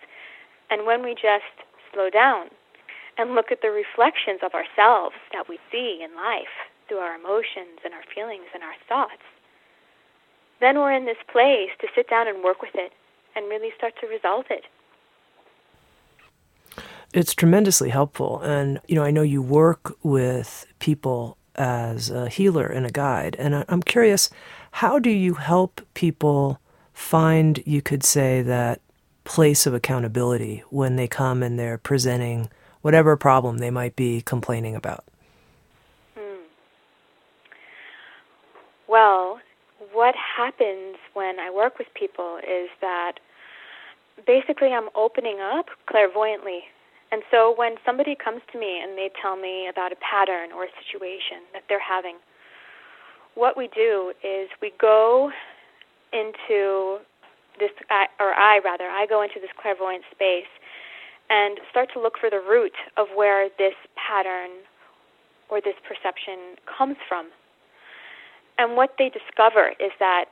And 0.69 0.85
when 0.85 1.03
we 1.03 1.13
just 1.13 1.55
slow 1.93 2.09
down 2.09 2.47
and 3.17 3.33
look 3.33 3.51
at 3.51 3.61
the 3.61 3.71
reflections 3.71 4.41
of 4.43 4.51
ourselves 4.53 5.15
that 5.31 5.47
we 5.47 5.57
see 5.71 6.03
in 6.03 6.15
life 6.15 6.67
through 6.87 6.97
our 6.97 7.15
emotions 7.15 7.79
and 7.83 7.93
our 7.93 8.03
feelings 8.13 8.45
and 8.53 8.63
our 8.63 8.75
thoughts, 8.87 9.23
then 10.61 10.77
we're 10.77 10.93
in 10.93 11.05
this 11.05 11.17
place 11.31 11.69
to 11.81 11.87
sit 11.95 12.09
down 12.09 12.27
and 12.27 12.43
work 12.43 12.61
with 12.61 12.75
it 12.75 12.91
and 13.35 13.49
really 13.49 13.71
start 13.77 13.93
to 14.01 14.07
resolve 14.07 14.45
it. 14.49 14.63
It's 17.13 17.33
tremendously 17.33 17.89
helpful. 17.89 18.39
And, 18.41 18.79
you 18.87 18.95
know, 18.95 19.03
I 19.03 19.11
know 19.11 19.21
you 19.21 19.41
work 19.41 19.95
with 20.03 20.65
people 20.79 21.37
as 21.55 22.09
a 22.09 22.27
healer 22.27 22.65
and 22.65 22.85
a 22.85 22.91
guide. 22.91 23.35
And 23.39 23.63
I'm 23.69 23.81
curious, 23.81 24.29
how 24.71 24.99
do 24.99 25.09
you 25.09 25.35
help 25.35 25.81
people 25.93 26.59
find, 26.93 27.63
you 27.65 27.81
could 27.81 28.03
say, 28.03 28.41
that 28.41 28.81
place 29.23 29.65
of 29.65 29.73
accountability 29.73 30.63
when 30.69 30.97
they 30.97 31.07
come 31.07 31.41
and 31.41 31.57
they're 31.57 31.77
presenting 31.77 32.49
whatever 32.81 33.15
problem 33.15 33.57
they 33.57 33.71
might 33.71 33.95
be 33.95 34.21
complaining 34.21 34.75
about? 34.75 35.05
Well, 38.95 39.41
what 39.91 40.15
happens 40.15 40.95
when 41.11 41.37
I 41.37 41.51
work 41.51 41.77
with 41.77 41.87
people 41.99 42.37
is 42.37 42.69
that 42.79 43.19
basically 44.25 44.69
I'm 44.69 44.87
opening 44.95 45.41
up 45.41 45.65
clairvoyantly. 45.85 46.61
And 47.11 47.21
so 47.29 47.53
when 47.57 47.75
somebody 47.85 48.15
comes 48.15 48.39
to 48.53 48.57
me 48.57 48.79
and 48.81 48.97
they 48.97 49.11
tell 49.21 49.35
me 49.35 49.67
about 49.67 49.91
a 49.91 49.97
pattern 49.99 50.53
or 50.55 50.63
a 50.63 50.71
situation 50.79 51.43
that 51.51 51.63
they're 51.67 51.77
having, 51.77 52.15
what 53.33 53.57
we 53.57 53.67
do 53.75 54.13
is 54.23 54.47
we 54.61 54.71
go 54.79 55.29
into 56.13 56.99
this, 57.59 57.71
or 58.17 58.31
I 58.31 58.61
rather, 58.63 58.87
I 58.87 59.07
go 59.09 59.21
into 59.21 59.41
this 59.41 59.51
clairvoyant 59.61 60.05
space 60.09 60.47
and 61.29 61.59
start 61.69 61.89
to 61.95 61.99
look 61.99 62.13
for 62.17 62.29
the 62.29 62.39
root 62.39 62.79
of 62.95 63.07
where 63.13 63.49
this 63.57 63.75
pattern 63.99 64.63
or 65.49 65.59
this 65.59 65.75
perception 65.83 66.55
comes 66.63 66.95
from. 67.09 67.27
And 68.57 68.75
what 68.75 68.95
they 68.97 69.09
discover 69.09 69.73
is 69.79 69.91
that 69.99 70.25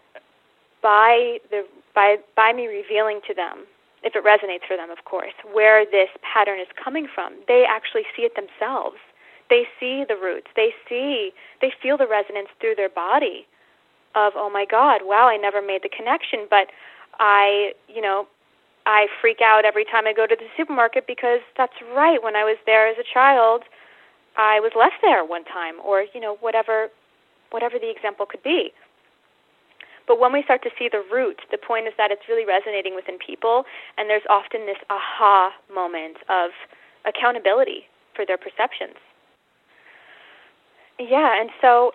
by 0.81 1.39
the 1.49 1.65
by 1.95 2.17
by 2.35 2.53
me 2.53 2.67
revealing 2.67 3.21
to 3.27 3.33
them, 3.33 3.65
if 4.03 4.15
it 4.15 4.23
resonates 4.23 4.67
for 4.67 4.77
them, 4.77 4.89
of 4.91 5.05
course, 5.05 5.33
where 5.53 5.85
this 5.85 6.09
pattern 6.21 6.59
is 6.59 6.67
coming 6.81 7.07
from, 7.13 7.35
they 7.47 7.65
actually 7.67 8.03
see 8.15 8.23
it 8.23 8.35
themselves. 8.35 8.97
They 9.49 9.63
see 9.79 10.03
the 10.07 10.15
roots. 10.15 10.47
They 10.55 10.73
see 10.87 11.31
they 11.61 11.71
feel 11.81 11.97
the 11.97 12.07
resonance 12.07 12.49
through 12.59 12.75
their 12.75 12.89
body 12.89 13.47
of, 14.15 14.33
oh 14.35 14.49
my 14.49 14.65
God, 14.69 15.01
wow, 15.03 15.27
I 15.27 15.37
never 15.37 15.61
made 15.61 15.81
the 15.83 15.89
connection, 15.89 16.45
but 16.49 16.67
I, 17.19 17.73
you 17.87 18.01
know, 18.01 18.27
I 18.85 19.07
freak 19.21 19.39
out 19.41 19.65
every 19.65 19.85
time 19.85 20.05
I 20.07 20.13
go 20.13 20.27
to 20.27 20.35
the 20.35 20.47
supermarket 20.57 21.07
because 21.07 21.39
that's 21.57 21.73
right. 21.95 22.21
When 22.21 22.35
I 22.35 22.43
was 22.43 22.57
there 22.65 22.87
as 22.87 22.97
a 22.99 23.13
child, 23.13 23.63
I 24.37 24.59
was 24.59 24.71
left 24.75 25.01
there 25.01 25.23
one 25.23 25.45
time, 25.45 25.75
or 25.83 26.05
you 26.13 26.19
know, 26.19 26.35
whatever, 26.41 26.89
whatever 27.53 27.77
the 27.77 27.89
example 27.89 28.25
could 28.25 28.41
be. 28.41 28.73
But 30.07 30.19
when 30.19 30.33
we 30.33 30.43
start 30.43 30.63
to 30.63 30.71
see 30.77 30.89
the 30.91 31.05
root, 31.13 31.39
the 31.51 31.57
point 31.57 31.87
is 31.87 31.93
that 31.97 32.11
it's 32.11 32.27
really 32.27 32.45
resonating 32.45 32.95
within 32.95 33.17
people, 33.21 33.63
and 33.97 34.09
there's 34.09 34.25
often 34.29 34.65
this 34.65 34.81
aha 34.89 35.53
moment 35.71 36.17
of 36.27 36.51
accountability 37.05 37.87
for 38.15 38.25
their 38.25 38.37
perceptions. 38.37 38.99
Yeah, 40.99 41.39
and 41.39 41.49
so 41.61 41.93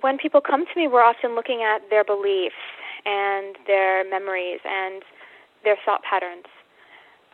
when 0.00 0.18
people 0.18 0.40
come 0.40 0.66
to 0.66 0.74
me, 0.76 0.86
we're 0.86 1.02
often 1.02 1.34
looking 1.34 1.62
at 1.62 1.88
their 1.88 2.04
beliefs 2.04 2.60
and 3.06 3.56
their 3.66 4.08
memories 4.08 4.60
and 4.64 5.02
their 5.64 5.76
thought 5.84 6.02
patterns, 6.02 6.46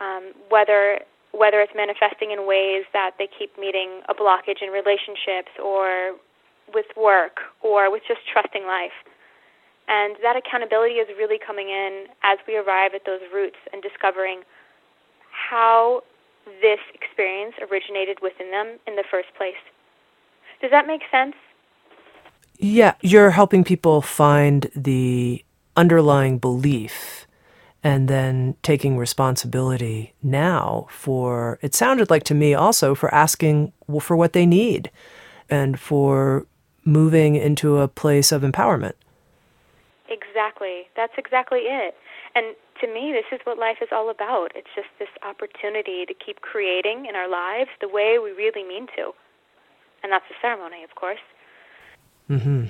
um, 0.00 0.32
whether 0.48 1.00
whether 1.32 1.60
it's 1.64 1.72
manifesting 1.74 2.30
in 2.30 2.46
ways 2.46 2.84
that 2.92 3.12
they 3.18 3.26
keep 3.26 3.56
meeting 3.58 4.02
a 4.08 4.12
blockage 4.12 4.60
in 4.60 4.68
relationships 4.68 5.48
or 5.56 6.12
with 6.74 6.86
work 6.96 7.40
or 7.62 7.90
with 7.90 8.02
just 8.06 8.20
trusting 8.30 8.64
life. 8.64 8.96
And 9.88 10.16
that 10.22 10.36
accountability 10.36 10.94
is 10.94 11.08
really 11.18 11.38
coming 11.38 11.68
in 11.68 12.06
as 12.22 12.38
we 12.46 12.56
arrive 12.56 12.92
at 12.94 13.02
those 13.04 13.20
roots 13.32 13.58
and 13.72 13.82
discovering 13.82 14.42
how 15.30 16.02
this 16.60 16.80
experience 16.94 17.54
originated 17.60 18.18
within 18.22 18.50
them 18.50 18.78
in 18.86 18.96
the 18.96 19.04
first 19.10 19.28
place. 19.36 19.60
Does 20.60 20.70
that 20.70 20.86
make 20.86 21.02
sense? 21.10 21.34
Yeah, 22.58 22.94
you're 23.00 23.30
helping 23.30 23.64
people 23.64 24.02
find 24.02 24.70
the 24.76 25.44
underlying 25.76 26.38
belief 26.38 27.26
and 27.82 28.06
then 28.08 28.54
taking 28.62 28.96
responsibility 28.96 30.14
now 30.22 30.86
for 30.90 31.58
it 31.62 31.74
sounded 31.74 32.10
like 32.10 32.22
to 32.22 32.34
me 32.34 32.54
also 32.54 32.94
for 32.94 33.12
asking 33.12 33.72
for 34.00 34.16
what 34.16 34.34
they 34.34 34.46
need 34.46 34.90
and 35.50 35.80
for 35.80 36.46
moving 36.84 37.36
into 37.36 37.78
a 37.78 37.88
place 37.88 38.32
of 38.32 38.42
empowerment 38.42 38.94
Exactly. 40.12 40.88
That's 40.94 41.12
exactly 41.16 41.60
it. 41.60 41.94
And 42.34 42.54
to 42.80 42.86
me, 42.86 43.12
this 43.12 43.24
is 43.32 43.40
what 43.44 43.58
life 43.58 43.78
is 43.80 43.88
all 43.92 44.10
about. 44.10 44.52
It's 44.54 44.68
just 44.74 44.88
this 44.98 45.08
opportunity 45.22 46.04
to 46.06 46.14
keep 46.14 46.40
creating 46.40 47.06
in 47.08 47.16
our 47.16 47.28
lives 47.28 47.70
the 47.80 47.88
way 47.88 48.18
we 48.22 48.30
really 48.30 48.62
mean 48.62 48.86
to. 48.96 49.12
And 50.02 50.12
that's 50.12 50.24
the 50.28 50.34
ceremony, 50.42 50.84
of 50.84 50.94
course. 50.94 51.20
Mm-hmm. 52.28 52.66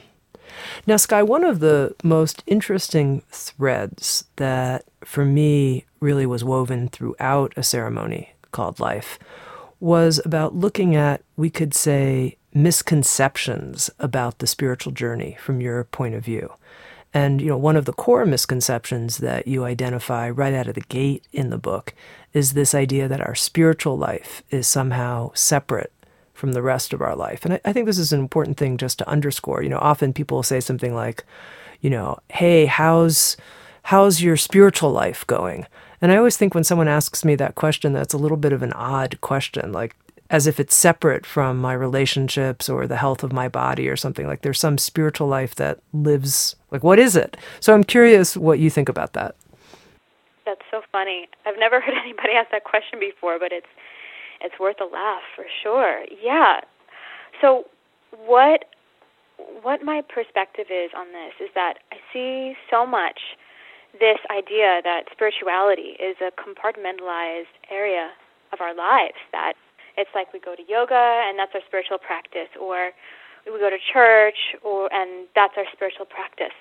Now, 0.86 0.96
Sky, 0.96 1.22
one 1.22 1.44
of 1.44 1.60
the 1.60 1.94
most 2.02 2.42
interesting 2.46 3.22
threads 3.30 4.24
that 4.36 4.84
for 5.04 5.24
me 5.24 5.84
really 6.00 6.26
was 6.26 6.44
woven 6.44 6.88
throughout 6.88 7.52
a 7.56 7.62
ceremony 7.62 8.34
called 8.50 8.80
Life 8.80 9.18
was 9.80 10.20
about 10.24 10.54
looking 10.54 10.94
at, 10.94 11.22
we 11.36 11.50
could 11.50 11.74
say, 11.74 12.36
misconceptions 12.54 13.90
about 13.98 14.38
the 14.38 14.46
spiritual 14.46 14.92
journey 14.92 15.36
from 15.40 15.60
your 15.60 15.84
point 15.84 16.14
of 16.14 16.24
view. 16.24 16.52
And 17.14 17.40
you 17.40 17.48
know, 17.48 17.58
one 17.58 17.76
of 17.76 17.84
the 17.84 17.92
core 17.92 18.24
misconceptions 18.24 19.18
that 19.18 19.46
you 19.46 19.64
identify 19.64 20.30
right 20.30 20.54
out 20.54 20.68
of 20.68 20.74
the 20.74 20.80
gate 20.82 21.26
in 21.32 21.50
the 21.50 21.58
book 21.58 21.94
is 22.32 22.52
this 22.52 22.74
idea 22.74 23.08
that 23.08 23.20
our 23.20 23.34
spiritual 23.34 23.98
life 23.98 24.42
is 24.50 24.66
somehow 24.66 25.30
separate 25.34 25.92
from 26.32 26.52
the 26.52 26.62
rest 26.62 26.92
of 26.92 27.02
our 27.02 27.14
life. 27.14 27.44
And 27.44 27.54
I, 27.54 27.60
I 27.66 27.72
think 27.72 27.86
this 27.86 27.98
is 27.98 28.12
an 28.12 28.20
important 28.20 28.56
thing 28.56 28.78
just 28.78 28.98
to 28.98 29.08
underscore. 29.08 29.62
You 29.62 29.68
know, 29.68 29.78
often 29.78 30.12
people 30.12 30.42
say 30.42 30.60
something 30.60 30.94
like, 30.94 31.24
you 31.80 31.90
know, 31.90 32.18
hey, 32.30 32.66
how's 32.66 33.36
how's 33.84 34.22
your 34.22 34.36
spiritual 34.36 34.90
life 34.90 35.26
going? 35.26 35.66
And 36.00 36.10
I 36.10 36.16
always 36.16 36.36
think 36.36 36.54
when 36.54 36.64
someone 36.64 36.88
asks 36.88 37.24
me 37.24 37.36
that 37.36 37.54
question, 37.54 37.92
that's 37.92 38.14
a 38.14 38.18
little 38.18 38.36
bit 38.36 38.52
of 38.52 38.62
an 38.62 38.72
odd 38.72 39.20
question, 39.20 39.70
like 39.70 39.94
as 40.32 40.46
if 40.46 40.58
it's 40.58 40.74
separate 40.74 41.26
from 41.26 41.58
my 41.58 41.74
relationships 41.74 42.68
or 42.68 42.86
the 42.86 42.96
health 42.96 43.22
of 43.22 43.34
my 43.34 43.48
body 43.48 43.86
or 43.86 43.96
something. 43.96 44.26
Like 44.26 44.40
there's 44.40 44.58
some 44.58 44.78
spiritual 44.78 45.28
life 45.28 45.54
that 45.56 45.78
lives, 45.92 46.56
like, 46.70 46.82
what 46.82 46.98
is 46.98 47.14
it? 47.14 47.36
So 47.60 47.74
I'm 47.74 47.84
curious 47.84 48.34
what 48.34 48.58
you 48.58 48.70
think 48.70 48.88
about 48.88 49.12
that. 49.12 49.36
That's 50.46 50.62
so 50.70 50.80
funny. 50.90 51.28
I've 51.44 51.58
never 51.58 51.80
heard 51.82 51.94
anybody 52.02 52.32
ask 52.34 52.50
that 52.50 52.64
question 52.64 52.98
before, 52.98 53.38
but 53.38 53.52
it's 53.52 53.66
it's 54.40 54.58
worth 54.58 54.80
a 54.80 54.92
laugh 54.92 55.22
for 55.36 55.44
sure. 55.62 56.02
Yeah. 56.20 56.62
So 57.40 57.64
what 58.26 58.64
what 59.62 59.84
my 59.84 60.02
perspective 60.02 60.66
is 60.70 60.90
on 60.96 61.12
this 61.12 61.34
is 61.40 61.50
that 61.54 61.74
I 61.92 61.96
see 62.12 62.54
so 62.70 62.86
much 62.86 63.20
this 64.00 64.18
idea 64.30 64.80
that 64.82 65.04
spirituality 65.12 66.00
is 66.00 66.16
a 66.24 66.32
compartmentalized 66.40 67.52
area 67.70 68.10
of 68.52 68.60
our 68.60 68.74
lives 68.74 69.20
that 69.32 69.54
it's 69.96 70.10
like 70.14 70.32
we 70.32 70.40
go 70.40 70.54
to 70.54 70.62
yoga 70.68 71.24
and 71.28 71.38
that's 71.38 71.52
our 71.54 71.64
spiritual 71.66 71.98
practice 71.98 72.50
or 72.60 72.90
we 73.46 73.58
go 73.58 73.70
to 73.70 73.78
church 73.92 74.56
or 74.62 74.92
and 74.92 75.26
that's 75.34 75.54
our 75.56 75.66
spiritual 75.72 76.06
practice 76.06 76.54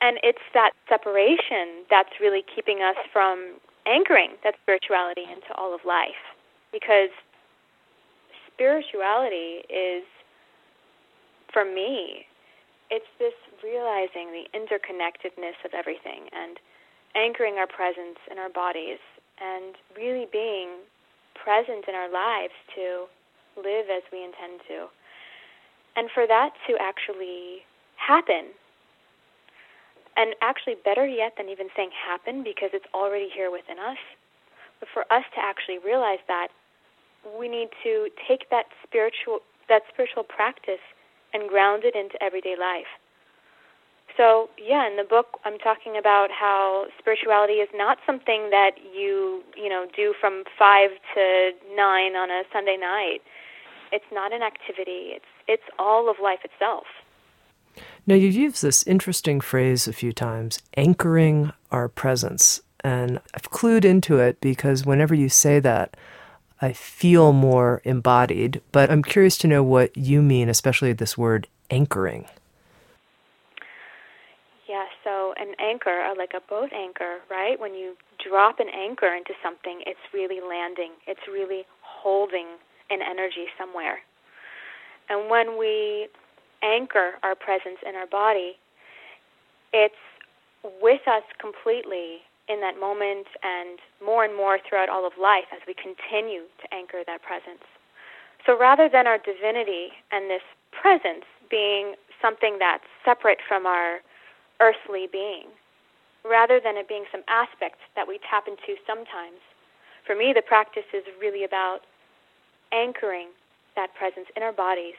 and 0.00 0.18
it's 0.22 0.42
that 0.54 0.70
separation 0.88 1.82
that's 1.90 2.20
really 2.20 2.44
keeping 2.54 2.82
us 2.82 2.96
from 3.12 3.58
anchoring 3.86 4.38
that 4.44 4.54
spirituality 4.62 5.22
into 5.22 5.50
all 5.56 5.74
of 5.74 5.80
life. 5.84 6.22
Because 6.70 7.10
spirituality 8.46 9.66
is, 9.66 10.04
for 11.52 11.64
me, 11.64 12.26
it's 12.90 13.08
this 13.18 13.34
realizing 13.62 14.30
the 14.30 14.46
interconnectedness 14.54 15.58
of 15.64 15.72
everything 15.74 16.28
and 16.32 16.58
anchoring 17.16 17.54
our 17.54 17.66
presence 17.66 18.20
in 18.30 18.38
our 18.38 18.50
bodies 18.50 19.02
and 19.40 19.74
really 19.96 20.26
being 20.30 20.84
present 21.42 21.86
in 21.88 21.94
our 21.94 22.10
lives 22.10 22.54
to 22.74 23.06
live 23.56 23.86
as 23.90 24.02
we 24.12 24.24
intend 24.24 24.60
to. 24.68 24.86
And 25.96 26.10
for 26.14 26.26
that 26.26 26.54
to 26.68 26.76
actually 26.80 27.66
happen 27.96 28.54
and 30.18 30.34
actually, 30.42 30.74
better 30.84 31.06
yet 31.06 31.34
than 31.38 31.48
even 31.48 31.68
saying 31.76 31.90
happen 31.94 32.42
because 32.42 32.70
it's 32.74 32.90
already 32.92 33.28
here 33.30 33.52
within 33.52 33.78
us. 33.78 34.02
But 34.80 34.88
for 34.92 35.06
us 35.14 35.22
to 35.36 35.40
actually 35.40 35.78
realize 35.78 36.18
that, 36.26 36.48
we 37.38 37.46
need 37.48 37.68
to 37.84 38.10
take 38.26 38.50
that 38.50 38.66
spiritual 38.82 39.40
that 39.68 39.82
spiritual 39.92 40.24
practice 40.24 40.82
and 41.32 41.48
ground 41.48 41.84
it 41.84 41.94
into 41.94 42.20
everyday 42.22 42.56
life. 42.58 42.90
So, 44.18 44.50
yeah, 44.58 44.90
in 44.90 44.96
the 44.96 45.04
book 45.04 45.38
I'm 45.44 45.58
talking 45.58 45.96
about 45.96 46.28
how 46.32 46.86
spirituality 46.98 47.62
is 47.64 47.68
not 47.72 47.98
something 48.04 48.50
that 48.50 48.72
you, 48.92 49.44
you 49.56 49.68
know, 49.68 49.86
do 49.96 50.12
from 50.20 50.42
5 50.58 50.90
to 51.14 51.50
9 51.74 52.16
on 52.16 52.28
a 52.28 52.42
Sunday 52.52 52.76
night. 52.76 53.20
It's 53.92 54.10
not 54.12 54.32
an 54.32 54.42
activity. 54.42 55.14
It's 55.14 55.24
it's 55.46 55.62
all 55.78 56.10
of 56.10 56.16
life 56.20 56.40
itself. 56.44 56.84
Now, 58.06 58.16
you've 58.16 58.34
used 58.34 58.62
this 58.62 58.86
interesting 58.86 59.40
phrase 59.40 59.86
a 59.86 59.92
few 59.92 60.12
times 60.12 60.60
anchoring 60.76 61.52
our 61.70 61.88
presence. 61.88 62.60
And 62.82 63.20
I've 63.34 63.50
clued 63.50 63.84
into 63.84 64.18
it 64.18 64.40
because 64.40 64.84
whenever 64.84 65.14
you 65.14 65.28
say 65.28 65.60
that, 65.60 65.96
I 66.60 66.72
feel 66.72 67.32
more 67.32 67.80
embodied. 67.84 68.60
But 68.72 68.90
I'm 68.90 69.02
curious 69.02 69.38
to 69.38 69.46
know 69.46 69.62
what 69.62 69.96
you 69.96 70.22
mean, 70.22 70.48
especially 70.48 70.92
this 70.92 71.16
word 71.16 71.46
anchoring. 71.70 72.26
Yeah, 74.68 74.84
so 75.02 75.27
an 75.38 75.54
anchor, 75.58 76.02
uh, 76.02 76.14
like 76.16 76.32
a 76.34 76.40
boat 76.48 76.70
anchor, 76.72 77.18
right? 77.30 77.58
When 77.58 77.74
you 77.74 77.94
drop 78.18 78.60
an 78.60 78.68
anchor 78.68 79.14
into 79.14 79.32
something, 79.42 79.82
it's 79.86 80.00
really 80.12 80.40
landing, 80.40 80.92
it's 81.06 81.20
really 81.30 81.64
holding 81.82 82.58
an 82.90 83.00
energy 83.02 83.46
somewhere. 83.58 83.98
And 85.08 85.30
when 85.30 85.58
we 85.58 86.08
anchor 86.62 87.12
our 87.22 87.34
presence 87.34 87.78
in 87.86 87.94
our 87.94 88.06
body, 88.06 88.58
it's 89.72 89.94
with 90.82 91.06
us 91.06 91.22
completely 91.40 92.18
in 92.48 92.60
that 92.60 92.80
moment 92.80 93.26
and 93.42 93.78
more 94.04 94.24
and 94.24 94.34
more 94.36 94.58
throughout 94.66 94.88
all 94.88 95.06
of 95.06 95.12
life 95.20 95.44
as 95.52 95.60
we 95.66 95.74
continue 95.74 96.44
to 96.60 96.74
anchor 96.74 97.02
that 97.06 97.22
presence. 97.22 97.64
So 98.46 98.58
rather 98.58 98.88
than 98.88 99.06
our 99.06 99.18
divinity 99.18 99.92
and 100.10 100.30
this 100.30 100.42
presence 100.72 101.24
being 101.50 101.94
something 102.20 102.56
that's 102.58 102.84
separate 103.04 103.38
from 103.46 103.66
our 103.66 104.00
earthly 104.60 105.08
being, 105.10 105.46
rather 106.24 106.60
than 106.60 106.76
it 106.76 106.88
being 106.88 107.04
some 107.12 107.22
aspect 107.28 107.78
that 107.96 108.08
we 108.08 108.18
tap 108.28 108.48
into 108.48 108.80
sometimes, 108.86 109.40
for 110.06 110.14
me 110.16 110.32
the 110.34 110.42
practice 110.42 110.88
is 110.92 111.04
really 111.20 111.44
about 111.44 111.80
anchoring 112.72 113.28
that 113.76 113.94
presence 113.94 114.26
in 114.36 114.42
our 114.42 114.52
bodies 114.52 114.94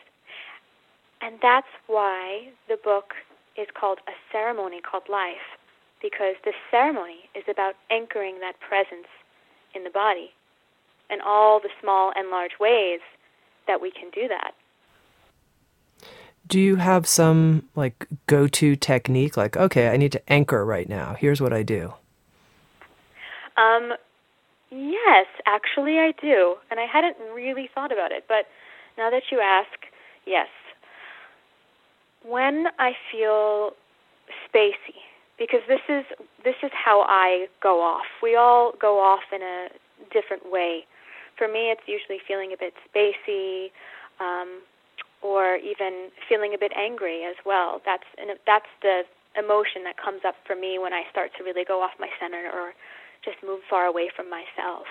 and 1.22 1.36
that's 1.42 1.68
why 1.88 2.50
the 2.68 2.78
book 2.78 3.14
is 3.58 3.68
called 3.78 4.00
A 4.08 4.12
Ceremony 4.32 4.80
Called 4.80 5.10
Life, 5.10 5.58
because 6.02 6.36
the 6.46 6.54
ceremony 6.72 7.30
is 7.36 7.44
about 7.50 7.76
anchoring 7.92 8.40
that 8.40 8.60
presence 8.60 9.08
in 9.76 9.84
the 9.84 9.90
body 9.90 10.32
and 11.10 11.22
all 11.22 11.60
the 11.60 11.70
small 11.82 12.14
and 12.16 12.30
large 12.30 12.60
ways 12.60 13.02
that 13.68 13.82
we 13.82 13.92
can 13.92 14.10
do 14.12 14.28
that. 14.28 14.54
Do 16.50 16.60
you 16.60 16.76
have 16.76 17.08
some 17.08 17.64
like 17.76 18.08
go-to 18.28 18.76
technique 18.76 19.38
like 19.38 19.56
okay, 19.56 19.90
I 19.90 19.98
need 19.98 20.12
to 20.12 20.32
anchor 20.32 20.66
right 20.66 20.90
now. 20.90 21.16
Here's 21.18 21.40
what 21.40 21.54
I 21.54 21.64
do. 21.64 21.94
Um 23.56 23.94
yes, 24.72 25.28
actually 25.46 26.00
I 26.00 26.14
do. 26.22 26.56
And 26.70 26.80
I 26.80 26.86
hadn't 26.86 27.18
really 27.34 27.70
thought 27.74 27.92
about 27.92 28.12
it, 28.12 28.26
but 28.28 28.46
now 28.98 29.10
that 29.10 29.24
you 29.32 29.40
ask, 29.40 29.70
yes, 30.26 30.48
when 32.26 32.66
I 32.78 32.92
feel 33.12 33.72
spacey, 34.46 35.00
because 35.38 35.62
this 35.68 35.80
is 35.88 36.04
this 36.44 36.56
is 36.64 36.72
how 36.74 37.06
I 37.08 37.48
go 37.62 37.82
off. 37.82 38.06
We 38.22 38.36
all 38.36 38.74
go 38.80 39.00
off 39.00 39.24
in 39.34 39.42
a 39.42 39.68
different 40.12 40.52
way. 40.52 40.86
For 41.38 41.48
me, 41.48 41.72
it's 41.72 41.88
usually 41.88 42.20
feeling 42.28 42.52
a 42.54 42.58
bit 42.58 42.74
spacey, 42.84 43.72
um, 44.20 44.60
or 45.22 45.56
even 45.58 46.10
feeling 46.28 46.54
a 46.54 46.58
bit 46.58 46.72
angry 46.76 47.24
as 47.24 47.36
well. 47.46 47.82
That's 47.86 48.08
and 48.18 48.32
that's 48.46 48.70
the 48.82 49.04
emotion 49.38 49.84
that 49.84 49.96
comes 49.98 50.22
up 50.26 50.36
for 50.46 50.56
me 50.56 50.80
when 50.80 50.94
I 50.94 51.04
start 51.12 51.32
to 51.38 51.44
really 51.44 51.64
go 51.64 51.82
off 51.82 51.92
my 52.00 52.10
center 52.20 52.50
or 52.52 52.74
just 53.24 53.38
move 53.44 53.60
far 53.70 53.86
away 53.86 54.10
from 54.16 54.30
myself. 54.30 54.88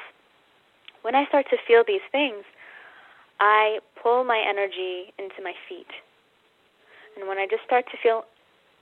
When 1.02 1.14
I 1.14 1.26
start 1.26 1.46
to 1.50 1.56
feel 1.66 1.82
these 1.86 2.04
things, 2.12 2.44
I 3.40 3.78
pull 4.00 4.24
my 4.24 4.38
energy 4.38 5.12
into 5.18 5.42
my 5.42 5.54
feet 5.68 5.90
and 7.18 7.26
when 7.26 7.38
I 7.38 7.46
just 7.50 7.64
start 7.66 7.84
to 7.90 7.98
feel 7.98 8.22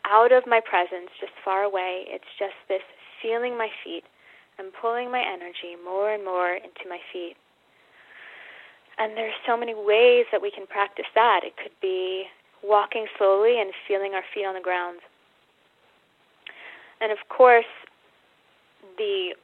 out 0.04 0.30
of 0.30 0.44
my 0.46 0.60
presence, 0.60 1.08
just 1.18 1.32
far 1.42 1.62
away, 1.62 2.04
it's 2.08 2.28
just 2.38 2.54
this 2.68 2.84
feeling 3.22 3.56
my 3.56 3.68
feet 3.82 4.04
and 4.58 4.68
pulling 4.76 5.10
my 5.10 5.24
energy 5.24 5.72
more 5.82 6.12
and 6.12 6.24
more 6.24 6.52
into 6.54 6.84
my 6.88 7.00
feet. 7.12 7.36
And 8.98 9.16
there's 9.16 9.34
so 9.46 9.56
many 9.56 9.74
ways 9.74 10.24
that 10.32 10.40
we 10.40 10.50
can 10.50 10.66
practice 10.66 11.06
that. 11.14 11.40
It 11.44 11.56
could 11.56 11.74
be 11.82 12.24
walking 12.62 13.06
slowly 13.18 13.60
and 13.60 13.72
feeling 13.86 14.14
our 14.14 14.24
feet 14.34 14.46
on 14.46 14.54
the 14.54 14.60
ground. 14.60 15.00
And 17.00 17.12
of 17.12 17.18
course, 17.28 17.68
the 18.96 19.36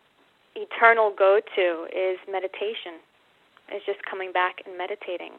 eternal 0.57 1.13
go 1.17 1.41
to 1.57 1.87
is 1.93 2.19
meditation, 2.31 3.01
is 3.75 3.83
just 3.85 4.01
coming 4.09 4.33
back 4.33 4.63
and 4.65 4.77
meditating. 4.77 5.33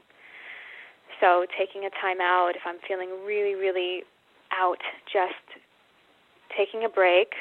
So 1.19 1.45
taking 1.57 1.85
a 1.85 1.89
time 1.89 2.21
out 2.21 2.53
if 2.55 2.61
I'm 2.65 2.77
feeling 2.87 3.09
really, 3.25 3.55
really 3.55 4.03
out, 4.51 4.81
just 5.11 5.41
taking 6.55 6.85
a 6.85 6.89
break, 6.89 7.33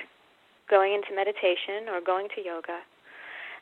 going 0.70 0.94
into 0.94 1.14
meditation 1.14 1.92
or 1.92 2.00
going 2.00 2.28
to 2.34 2.40
yoga. 2.40 2.80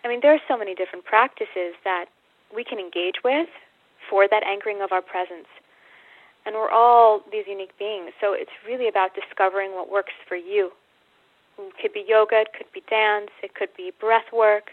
I 0.05 0.09
mean, 0.09 0.21
there 0.23 0.33
are 0.33 0.41
so 0.47 0.57
many 0.57 0.75
different 0.75 1.05
practices 1.05 1.75
that 1.85 2.07
we 2.55 2.65
can 2.65 2.79
engage 2.79 3.23
with 3.25 3.49
for 4.09 4.27
that 4.29 4.43
anchoring 4.43 4.81
of 4.83 4.93
our 4.93 5.03
presence. 5.03 5.49
And 6.47 6.55
we're 6.55 6.71
all 6.71 7.23
these 7.31 7.45
unique 7.47 7.77
beings, 7.79 8.13
so 8.21 8.33
it's 8.33 8.51
really 8.67 8.89
about 8.89 9.15
discovering 9.15 9.73
what 9.73 9.91
works 9.91 10.13
for 10.27 10.37
you. 10.37 10.73
It 11.59 11.75
could 11.81 11.93
be 11.93 12.05
yoga, 12.09 12.41
it 12.41 12.49
could 12.57 12.73
be 12.73 12.83
dance, 12.89 13.31
it 13.43 13.55
could 13.55 13.69
be 13.77 13.93
breath 14.01 14.33
work. 14.33 14.71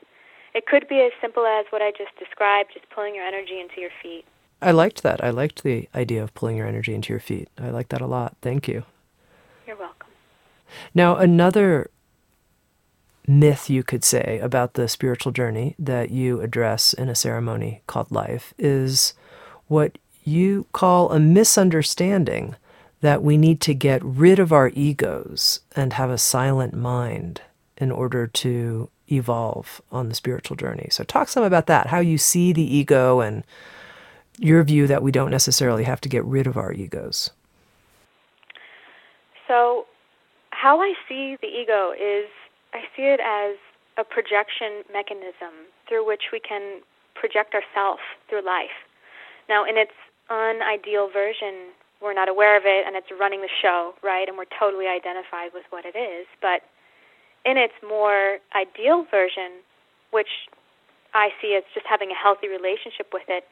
It 0.53 0.65
could 0.65 0.88
be 0.88 1.01
as 1.01 1.11
simple 1.21 1.45
as 1.45 1.65
what 1.69 1.82
I 1.82 1.91
just 1.91 2.17
described, 2.17 2.71
just 2.73 2.89
pulling 2.89 3.13
your 3.13 3.25
energy 3.25 3.59
into 3.59 3.82
your 3.82 3.91
feet. 4.01 4.25
I 4.61 4.71
liked 4.71 5.03
that. 5.03 5.23
I 5.23 5.30
liked 5.30 5.63
the 5.63 5.88
idea 5.93 6.23
of 6.23 6.34
pulling 6.34 6.57
your 6.57 6.65
energy 6.65 6.95
into 6.95 7.13
your 7.13 7.19
feet. 7.19 7.49
I 7.59 7.69
like 7.69 7.89
that 7.89 8.01
a 8.01 8.07
lot. 8.07 8.38
Thank 8.41 8.67
you. 8.67 8.84
You're 9.67 9.75
welcome. 9.75 10.07
Now, 10.95 11.17
another 11.17 11.91
myth, 13.28 13.69
you 13.69 13.84
could 13.84 14.03
say, 14.05 14.39
about 14.41 14.73
the 14.73 14.88
spiritual 14.88 15.34
journey 15.34 15.75
that 15.78 16.09
you 16.09 16.39
address 16.41 16.93
in 16.93 17.09
a 17.09 17.15
ceremony 17.15 17.84
called 17.86 18.09
Life 18.09 18.53
is 18.57 19.13
what 19.67 19.97
you 20.23 20.65
call 20.71 21.11
a 21.11 21.19
misunderstanding 21.19 22.55
that 23.01 23.21
we 23.21 23.38
need 23.38 23.61
to 23.61 23.73
get 23.73 24.03
rid 24.03 24.39
of 24.39 24.51
our 24.51 24.69
egos 24.69 25.59
and 25.75 25.93
have 25.93 26.09
a 26.09 26.17
silent 26.17 26.73
mind 26.73 27.41
in 27.78 27.91
order 27.91 28.25
to 28.25 28.89
evolve 29.11 29.82
on 29.91 30.09
the 30.09 30.15
spiritual 30.15 30.57
journey. 30.57 30.88
So, 30.89 31.03
talk 31.03 31.28
some 31.28 31.43
about 31.43 31.67
that, 31.67 31.88
how 31.88 31.99
you 31.99 32.17
see 32.17 32.53
the 32.53 32.75
ego 32.75 33.19
and 33.19 33.43
your 34.39 34.63
view 34.63 34.88
that 34.88 35.03
we 35.03 35.11
don't 35.11 35.32
necessarily 35.32 35.84
have 35.84 36.01
to 36.01 36.09
get 36.09 36.23
rid 36.25 36.47
of 36.47 36.57
our 36.57 36.73
egos. 36.73 37.32
So, 39.47 39.86
how 40.49 40.82
I 40.82 40.93
see 41.07 41.38
the 41.39 41.47
ego 41.47 41.91
is 41.91 42.25
I 42.74 42.82
see 42.95 43.07
it 43.07 43.20
as 43.20 43.57
a 43.97 44.03
projection 44.03 44.84
mechanism 44.91 45.72
through 45.88 46.05
which 46.05 46.30
we 46.32 46.39
can 46.39 46.82
project 47.15 47.55
ourselves 47.55 48.01
through 48.30 48.45
life. 48.45 48.76
Now, 49.49 49.65
in 49.65 49.78
its 49.78 49.95
unideal 50.30 51.09
version, 51.09 51.74
we're 52.01 52.13
not 52.13 52.30
aware 52.30 52.55
of 52.55 52.63
it 52.65 52.86
and 52.86 52.95
it's 52.95 53.07
running 53.09 53.41
the 53.41 53.49
show, 53.49 53.93
right? 54.03 54.28
And 54.28 54.38
we're 54.38 54.51
totally 54.59 54.86
identified 54.86 55.51
with 55.53 55.65
what 55.72 55.86
it 55.86 55.97
is. 55.97 56.28
But 56.41 56.61
in 57.45 57.57
its 57.57 57.74
more 57.82 58.38
ideal 58.53 59.05
version, 59.09 59.63
which 60.11 60.30
I 61.13 61.30
see 61.41 61.55
as 61.57 61.63
just 61.74 61.88
having 61.89 62.11
a 62.11 62.18
healthy 62.18 62.47
relationship 62.47 63.09
with 63.13 63.26
it, 63.28 63.47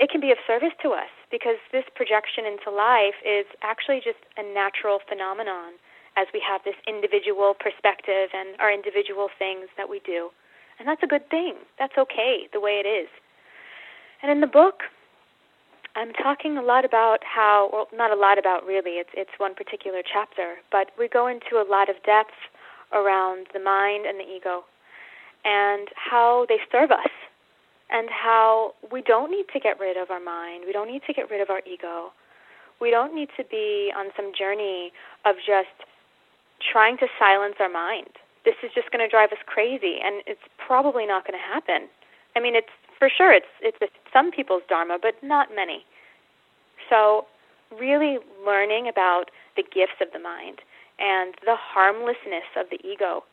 it 0.00 0.10
can 0.10 0.20
be 0.20 0.30
of 0.30 0.38
service 0.46 0.74
to 0.82 0.92
us 0.92 1.12
because 1.30 1.56
this 1.72 1.84
projection 1.94 2.44
into 2.44 2.68
life 2.68 3.16
is 3.24 3.46
actually 3.62 4.02
just 4.04 4.20
a 4.36 4.42
natural 4.42 5.00
phenomenon 5.08 5.80
as 6.16 6.26
we 6.32 6.40
have 6.40 6.62
this 6.64 6.76
individual 6.88 7.54
perspective 7.54 8.30
and 8.32 8.58
our 8.60 8.72
individual 8.72 9.28
things 9.38 9.68
that 9.76 9.88
we 9.88 10.00
do. 10.00 10.30
And 10.78 10.88
that's 10.88 11.02
a 11.02 11.06
good 11.06 11.28
thing. 11.30 11.54
That's 11.78 11.96
okay 11.96 12.48
the 12.52 12.60
way 12.60 12.82
it 12.82 12.88
is. 12.88 13.08
And 14.22 14.32
in 14.32 14.40
the 14.40 14.46
book, 14.46 14.80
I'm 15.94 16.12
talking 16.12 16.58
a 16.58 16.62
lot 16.62 16.84
about 16.84 17.20
how, 17.24 17.70
well, 17.72 17.88
not 17.92 18.10
a 18.10 18.16
lot 18.16 18.38
about 18.38 18.66
really, 18.66 19.00
it's, 19.00 19.10
it's 19.14 19.30
one 19.38 19.54
particular 19.54 20.02
chapter, 20.02 20.56
but 20.70 20.90
we 20.98 21.08
go 21.08 21.26
into 21.26 21.56
a 21.56 21.64
lot 21.68 21.88
of 21.88 21.96
depth 22.04 22.36
around 22.92 23.48
the 23.52 23.60
mind 23.60 24.04
and 24.06 24.20
the 24.20 24.24
ego 24.24 24.64
and 25.44 25.88
how 25.94 26.44
they 26.48 26.58
serve 26.70 26.90
us 26.90 27.12
and 27.90 28.08
how 28.10 28.74
we 28.92 29.00
don't 29.00 29.30
need 29.30 29.46
to 29.52 29.60
get 29.60 29.78
rid 29.78 29.96
of 29.96 30.10
our 30.10 30.20
mind. 30.20 30.64
We 30.66 30.72
don't 30.72 30.90
need 30.90 31.02
to 31.06 31.12
get 31.12 31.30
rid 31.30 31.40
of 31.40 31.50
our 31.50 31.60
ego. 31.60 32.12
We 32.80 32.90
don't 32.90 33.14
need 33.14 33.28
to 33.36 33.44
be 33.44 33.92
on 33.96 34.06
some 34.16 34.32
journey 34.38 34.92
of 35.24 35.36
just 35.36 35.88
trying 36.60 36.96
to 36.98 37.06
silence 37.18 37.56
our 37.60 37.68
mind. 37.68 38.10
This 38.44 38.54
is 38.62 38.70
just 38.74 38.90
going 38.90 39.04
to 39.04 39.10
drive 39.10 39.32
us 39.32 39.42
crazy, 39.46 39.98
and 40.02 40.22
it's 40.26 40.42
probably 40.58 41.06
not 41.06 41.26
going 41.26 41.38
to 41.38 41.42
happen. 41.42 41.88
I 42.36 42.40
mean, 42.40 42.54
it's 42.54 42.72
for 42.98 43.10
sure 43.10 43.32
it's 43.32 43.50
it's 43.60 43.78
some 44.12 44.30
people's 44.30 44.62
dharma, 44.68 44.98
but 45.00 45.14
not 45.22 45.48
many. 45.54 45.84
So, 46.88 47.26
really 47.76 48.18
learning 48.44 48.88
about 48.88 49.30
the 49.56 49.62
gifts 49.62 49.98
of 50.00 50.08
the 50.12 50.20
mind 50.20 50.60
and 50.98 51.34
the 51.44 51.56
harmlessness 51.56 52.46
of 52.56 52.66
the 52.70 52.78
ego 52.86 53.24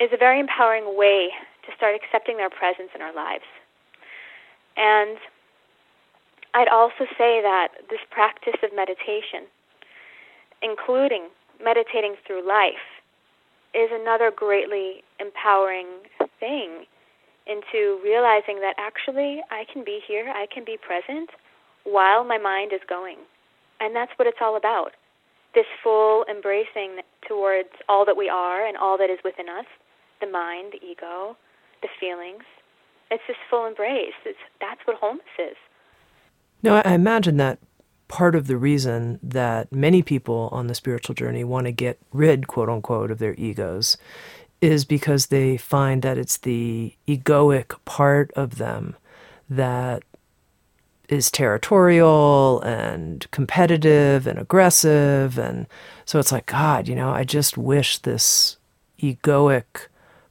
is 0.00 0.10
a 0.12 0.16
very 0.16 0.40
empowering 0.40 0.96
way 0.96 1.30
to 1.66 1.72
start 1.76 1.94
accepting 1.94 2.36
their 2.36 2.50
presence 2.50 2.90
in 2.94 3.02
our 3.02 3.14
lives. 3.14 3.46
And 4.76 5.18
I'd 6.54 6.68
also 6.68 7.06
say 7.18 7.42
that 7.42 7.68
this 7.90 8.00
practice 8.10 8.58
of 8.62 8.74
meditation, 8.74 9.46
including 10.62 11.28
meditating 11.62 12.16
through 12.26 12.46
life, 12.46 12.84
is 13.74 13.90
another 13.92 14.30
greatly 14.34 15.02
empowering 15.18 15.86
thing 16.38 16.86
into 17.46 18.00
realizing 18.02 18.60
that 18.60 18.74
actually 18.78 19.42
I 19.50 19.64
can 19.70 19.84
be 19.84 20.00
here, 20.06 20.32
I 20.34 20.46
can 20.52 20.64
be 20.64 20.78
present 20.78 21.30
while 21.84 22.24
my 22.24 22.38
mind 22.38 22.72
is 22.72 22.80
going. 22.88 23.18
And 23.80 23.94
that's 23.94 24.12
what 24.16 24.26
it's 24.26 24.38
all 24.40 24.56
about. 24.56 24.92
This 25.54 25.66
full 25.82 26.24
embracing 26.30 27.00
towards 27.28 27.68
all 27.88 28.04
that 28.06 28.16
we 28.16 28.28
are 28.28 28.66
and 28.66 28.76
all 28.76 28.96
that 28.98 29.10
is 29.10 29.18
within 29.24 29.48
us 29.48 29.66
the 30.20 30.30
mind, 30.30 30.72
the 30.72 30.86
ego, 30.86 31.36
the 31.82 31.88
feelings. 32.00 32.44
It's 33.10 33.22
this 33.28 33.36
full 33.50 33.66
embrace. 33.66 34.14
It's, 34.24 34.38
that's 34.60 34.80
what 34.84 34.96
wholeness 34.96 35.26
is. 35.38 35.56
Now, 36.62 36.80
I 36.84 36.94
imagine 36.94 37.36
that 37.36 37.58
part 38.08 38.34
of 38.34 38.46
the 38.46 38.56
reason 38.56 39.18
that 39.22 39.72
many 39.72 40.02
people 40.02 40.48
on 40.52 40.66
the 40.66 40.74
spiritual 40.74 41.14
journey 41.14 41.44
want 41.44 41.66
to 41.66 41.72
get 41.72 41.98
rid, 42.12 42.46
quote 42.46 42.68
unquote, 42.68 43.10
of 43.10 43.18
their 43.18 43.34
egos 43.34 43.96
is 44.60 44.84
because 44.84 45.26
they 45.26 45.56
find 45.56 46.02
that 46.02 46.16
it's 46.16 46.38
the 46.38 46.94
egoic 47.06 47.76
part 47.84 48.30
of 48.32 48.56
them 48.56 48.96
that 49.50 50.02
is 51.08 51.30
territorial 51.30 52.62
and 52.62 53.30
competitive 53.30 54.26
and 54.26 54.38
aggressive. 54.38 55.38
And 55.38 55.66
so 56.06 56.18
it's 56.18 56.32
like, 56.32 56.46
God, 56.46 56.88
you 56.88 56.94
know, 56.94 57.10
I 57.10 57.24
just 57.24 57.58
wish 57.58 57.98
this 57.98 58.56
egoic 58.98 59.88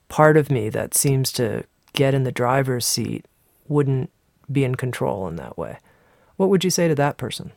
part 0.09 0.35
of 0.35 0.49
me 0.49 0.69
that 0.69 0.95
seems 0.95 1.31
to 1.33 1.63
get 1.93 2.13
in 2.13 2.23
the 2.23 2.31
driver's 2.31 2.85
seat 2.85 3.25
wouldn't 3.67 4.09
be 4.51 4.63
in 4.63 4.75
control 4.75 5.27
in 5.27 5.35
that 5.35 5.57
way. 5.57 5.77
What 6.37 6.49
would 6.49 6.63
you 6.63 6.69
say 6.69 6.87
to 6.87 6.95
that 6.95 7.17
person? 7.17 7.51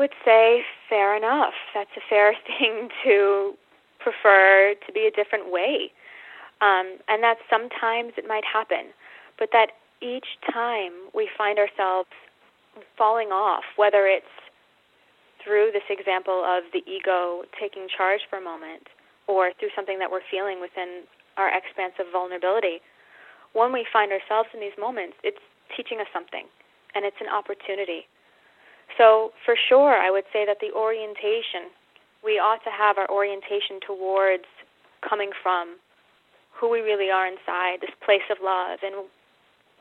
Would 0.00 0.16
say 0.24 0.64
fair 0.88 1.14
enough. 1.14 1.52
That's 1.74 1.92
a 1.94 2.00
fair 2.08 2.32
thing 2.48 2.88
to 3.04 3.52
prefer 3.98 4.72
to 4.86 4.92
be 4.92 5.04
a 5.04 5.10
different 5.10 5.52
way. 5.52 5.92
Um, 6.62 6.96
and 7.06 7.22
that 7.22 7.36
sometimes 7.52 8.16
it 8.16 8.24
might 8.26 8.48
happen, 8.48 8.96
but 9.38 9.50
that 9.52 9.76
each 10.00 10.40
time 10.50 11.12
we 11.14 11.28
find 11.36 11.58
ourselves 11.58 12.08
falling 12.96 13.28
off, 13.28 13.64
whether 13.76 14.06
it's 14.06 14.32
through 15.44 15.68
this 15.76 15.84
example 15.90 16.48
of 16.48 16.64
the 16.72 16.80
ego 16.88 17.44
taking 17.60 17.84
charge 17.84 18.20
for 18.30 18.38
a 18.38 18.42
moment 18.42 18.88
or 19.28 19.52
through 19.60 19.68
something 19.76 19.98
that 19.98 20.10
we're 20.10 20.24
feeling 20.30 20.62
within 20.62 21.04
our 21.36 21.52
expansive 21.52 22.06
vulnerability, 22.10 22.80
when 23.52 23.70
we 23.70 23.84
find 23.92 24.12
ourselves 24.12 24.48
in 24.54 24.60
these 24.60 24.76
moments, 24.80 25.20
it's 25.22 25.44
teaching 25.76 26.00
us 26.00 26.08
something 26.10 26.48
and 26.94 27.04
it's 27.04 27.20
an 27.20 27.28
opportunity. 27.28 28.08
So, 28.98 29.32
for 29.44 29.54
sure, 29.56 29.94
I 29.94 30.10
would 30.10 30.24
say 30.32 30.44
that 30.46 30.58
the 30.60 30.72
orientation, 30.72 31.70
we 32.24 32.38
ought 32.38 32.62
to 32.64 32.70
have 32.70 32.98
our 32.98 33.08
orientation 33.10 33.80
towards 33.84 34.44
coming 35.08 35.30
from 35.42 35.76
who 36.52 36.68
we 36.68 36.80
really 36.80 37.10
are 37.10 37.26
inside, 37.26 37.80
this 37.80 37.94
place 38.04 38.26
of 38.30 38.38
love, 38.42 38.80
and 38.82 39.06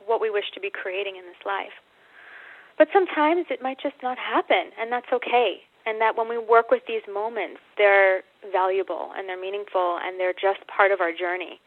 what 0.06 0.22
we 0.22 0.30
wish 0.30 0.46
to 0.54 0.60
be 0.60 0.70
creating 0.70 1.18
in 1.18 1.26
this 1.26 1.44
life. 1.46 1.76
But 2.78 2.88
sometimes 2.94 3.48
it 3.50 3.62
might 3.62 3.80
just 3.82 3.96
not 4.02 4.18
happen, 4.18 4.72
and 4.80 4.92
that's 4.92 5.12
okay. 5.12 5.62
And 5.86 6.00
that 6.00 6.16
when 6.16 6.30
we 6.30 6.38
work 6.38 6.72
with 6.72 6.84
these 6.88 7.02
moments, 7.12 7.60
they're 7.78 8.22
valuable 8.52 9.12
and 9.18 9.28
they're 9.28 9.40
meaningful 9.40 10.00
and 10.02 10.20
they're 10.20 10.34
just 10.34 10.66
part 10.68 10.92
of 10.92 11.02
our 11.02 11.12
journey. 11.12 11.60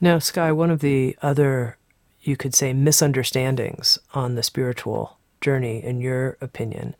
Now, 0.00 0.18
Sky, 0.18 0.50
one 0.50 0.70
of 0.70 0.80
the 0.80 1.16
other, 1.22 1.76
you 2.20 2.36
could 2.36 2.54
say, 2.54 2.72
misunderstandings 2.72 3.98
on 4.14 4.34
the 4.34 4.42
spiritual 4.42 5.18
journey, 5.40 5.82
in 5.82 6.00
your 6.00 6.36
opinion, 6.40 6.94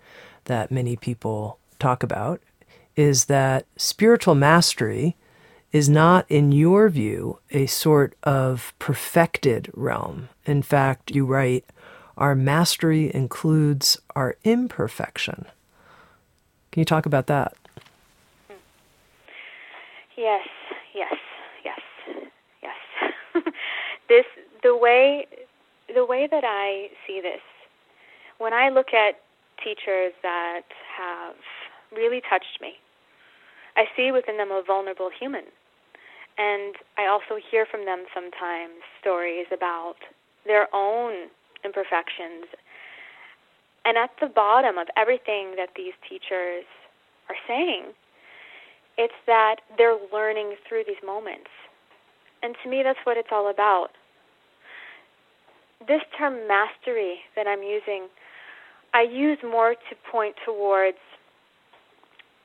that 0.44 0.70
many 0.70 0.96
people 0.96 1.58
talk 1.78 2.02
about 2.02 2.40
is 2.96 3.26
that 3.26 3.66
spiritual 3.76 4.34
mastery 4.34 5.16
is 5.72 5.88
not, 5.88 6.26
in 6.28 6.50
your 6.52 6.88
view, 6.88 7.38
a 7.50 7.66
sort 7.66 8.14
of 8.24 8.74
perfected 8.78 9.70
realm. 9.74 10.28
In 10.44 10.62
fact, 10.62 11.12
you 11.12 11.24
write, 11.24 11.64
our 12.16 12.34
mastery 12.34 13.14
includes 13.14 13.98
our 14.16 14.36
imperfection. 14.44 15.46
Can 16.72 16.80
you 16.80 16.84
talk 16.84 17.06
about 17.06 17.26
that? 17.28 17.54
Yes, 20.16 20.46
yes, 20.94 21.14
yes, 21.64 21.80
yes. 22.62 22.74
this 24.08 24.26
the 24.62 24.76
way 24.76 25.26
the 25.94 26.04
way 26.04 26.28
that 26.30 26.44
I 26.44 26.90
see 27.06 27.20
this 27.22 27.40
when 28.40 28.52
I 28.52 28.70
look 28.70 28.92
at 28.92 29.20
teachers 29.62 30.12
that 30.22 30.64
have 30.96 31.36
really 31.92 32.20
touched 32.28 32.58
me, 32.60 32.74
I 33.76 33.84
see 33.94 34.10
within 34.10 34.36
them 34.36 34.50
a 34.50 34.62
vulnerable 34.66 35.10
human 35.12 35.44
and 36.40 36.74
I 36.96 37.06
also 37.06 37.36
hear 37.50 37.66
from 37.66 37.84
them 37.84 38.04
sometimes 38.14 38.80
stories 39.00 39.46
about 39.52 39.96
their 40.46 40.68
own 40.74 41.28
imperfections. 41.64 42.48
And 43.84 43.98
at 43.98 44.10
the 44.20 44.26
bottom 44.26 44.78
of 44.78 44.88
everything 44.96 45.54
that 45.56 45.70
these 45.76 45.92
teachers 46.08 46.64
are 47.28 47.36
saying, 47.46 47.92
it's 48.96 49.20
that 49.26 49.56
they're 49.76 49.98
learning 50.12 50.56
through 50.66 50.84
these 50.86 51.02
moments. 51.04 51.50
And 52.42 52.56
to 52.62 52.70
me, 52.70 52.82
that's 52.82 52.98
what 53.04 53.18
it's 53.18 53.28
all 53.30 53.50
about. 53.50 53.88
This 55.86 56.02
term 56.16 56.48
mastery 56.48 57.20
that 57.36 57.46
I'm 57.46 57.62
using, 57.62 58.08
I 58.92 59.02
use 59.02 59.38
more 59.42 59.74
to 59.74 59.94
point 60.10 60.34
towards 60.44 60.98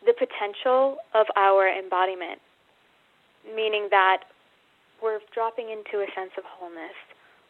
the 0.06 0.14
potential 0.14 0.98
of 1.14 1.26
our 1.36 1.68
embodiment, 1.68 2.40
meaning 3.56 3.88
that 3.90 4.30
we're 5.02 5.20
dropping 5.34 5.70
into 5.70 6.06
a 6.06 6.10
sense 6.14 6.32
of 6.38 6.44
wholeness, 6.46 6.96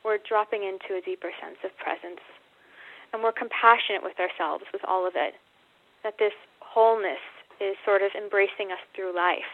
we're 0.03 0.19
dropping 0.27 0.63
into 0.63 0.95
a 0.95 1.01
deeper 1.01 1.31
sense 1.41 1.59
of 1.63 1.75
presence, 1.77 2.23
and 3.11 3.21
we're 3.21 3.35
compassionate 3.35 4.03
with 4.03 4.15
ourselves 4.19 4.63
with 4.71 4.81
all 4.87 5.05
of 5.05 5.13
it. 5.15 5.35
That 6.03 6.15
this 6.17 6.33
wholeness 6.61 7.23
is 7.59 7.75
sort 7.83 8.01
of 8.01 8.11
embracing 8.15 8.71
us 8.71 8.79
through 8.95 9.15
life. 9.15 9.49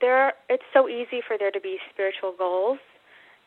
There 0.00 0.14
are, 0.14 0.32
it's 0.48 0.66
so 0.72 0.88
easy 0.88 1.20
for 1.26 1.36
there 1.36 1.50
to 1.50 1.60
be 1.60 1.78
spiritual 1.92 2.34
goals 2.36 2.78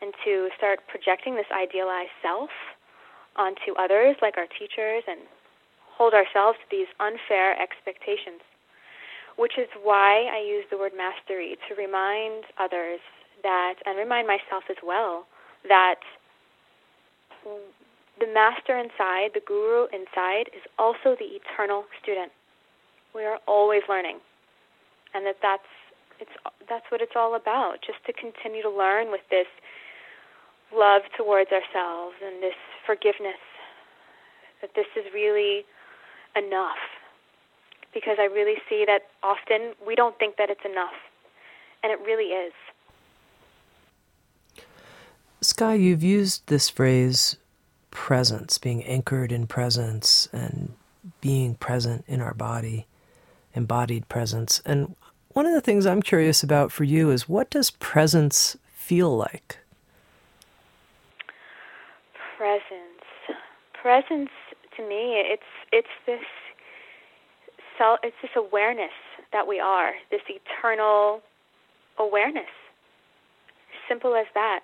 and 0.02 0.12
to 0.24 0.48
start 0.56 0.80
projecting 0.88 1.34
this 1.34 1.48
idealized 1.50 2.14
self 2.20 2.50
onto 3.36 3.74
others 3.78 4.16
like 4.22 4.36
our 4.36 4.46
teachers 4.46 5.02
and 5.08 5.20
hold 5.96 6.14
ourselves 6.14 6.58
to 6.58 6.66
these 6.70 6.90
unfair 7.00 7.60
expectations, 7.60 8.42
which 9.36 9.58
is 9.58 9.68
why 9.82 10.26
I 10.32 10.42
use 10.42 10.64
the 10.70 10.78
word 10.78 10.92
mastery 10.96 11.56
to 11.68 11.74
remind 11.74 12.44
others 12.58 13.00
that, 13.42 13.74
and 13.86 13.98
remind 13.98 14.26
myself 14.26 14.64
as 14.70 14.76
well, 14.82 15.26
that 15.68 16.00
the 18.20 18.26
master 18.32 18.78
inside, 18.78 19.30
the 19.34 19.42
guru 19.44 19.86
inside, 19.92 20.48
is 20.54 20.62
also 20.78 21.16
the 21.18 21.38
eternal 21.38 21.84
student. 22.02 22.32
We 23.14 23.24
are 23.24 23.38
always 23.46 23.82
learning, 23.88 24.18
and 25.14 25.26
that 25.26 25.36
that's 25.42 25.70
it's 26.20 26.30
that's 26.68 26.84
what 26.90 27.00
it's 27.00 27.14
all 27.16 27.34
about. 27.34 27.78
Just 27.84 27.98
to 28.06 28.12
continue 28.12 28.62
to 28.62 28.70
learn 28.70 29.10
with 29.10 29.22
this 29.30 29.46
love 30.74 31.02
towards 31.16 31.50
ourselves 31.50 32.14
and 32.24 32.42
this 32.42 32.58
forgiveness. 32.86 33.40
That 34.60 34.70
this 34.74 34.86
is 34.96 35.04
really 35.12 35.64
enough. 36.36 36.78
Because 37.92 38.16
I 38.18 38.24
really 38.24 38.56
see 38.68 38.84
that 38.86 39.02
often 39.22 39.74
we 39.86 39.94
don't 39.94 40.18
think 40.18 40.36
that 40.36 40.50
it's 40.50 40.64
enough. 40.64 40.94
And 41.82 41.92
it 41.92 41.98
really 42.04 42.32
is. 42.32 42.52
Sky, 45.40 45.74
you've 45.74 46.02
used 46.02 46.46
this 46.46 46.70
phrase 46.70 47.36
presence, 47.90 48.58
being 48.58 48.82
anchored 48.84 49.30
in 49.30 49.46
presence 49.46 50.28
and 50.32 50.72
being 51.20 51.54
present 51.54 52.04
in 52.08 52.20
our 52.20 52.34
body, 52.34 52.86
embodied 53.54 54.08
presence. 54.08 54.62
And 54.64 54.96
one 55.28 55.46
of 55.46 55.52
the 55.52 55.60
things 55.60 55.86
I'm 55.86 56.02
curious 56.02 56.42
about 56.42 56.72
for 56.72 56.84
you 56.84 57.10
is 57.10 57.28
what 57.28 57.50
does 57.50 57.70
presence 57.70 58.56
feel 58.74 59.14
like? 59.16 59.58
Presence. 62.36 62.73
Presence 63.84 64.30
to 64.78 64.88
me, 64.88 65.20
it's 65.20 65.42
it's 65.70 65.92
this 66.06 66.24
self, 67.76 67.98
it's 68.02 68.16
this 68.22 68.30
awareness 68.34 68.96
that 69.30 69.46
we 69.46 69.60
are, 69.60 69.92
this 70.10 70.22
eternal 70.26 71.20
awareness. 71.98 72.48
Simple 73.86 74.14
as 74.14 74.24
that. 74.32 74.60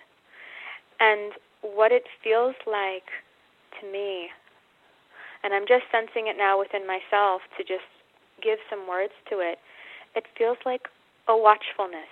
And 1.00 1.34
what 1.60 1.92
it 1.92 2.04
feels 2.24 2.54
like 2.66 3.12
to 3.78 3.92
me, 3.92 4.28
and 5.44 5.52
I'm 5.52 5.66
just 5.68 5.84
sensing 5.92 6.28
it 6.28 6.38
now 6.38 6.58
within 6.58 6.86
myself 6.86 7.42
to 7.58 7.62
just 7.62 7.84
give 8.42 8.56
some 8.70 8.88
words 8.88 9.12
to 9.28 9.40
it, 9.40 9.58
it 10.16 10.24
feels 10.38 10.56
like 10.64 10.88
a 11.28 11.36
watchfulness. 11.36 12.08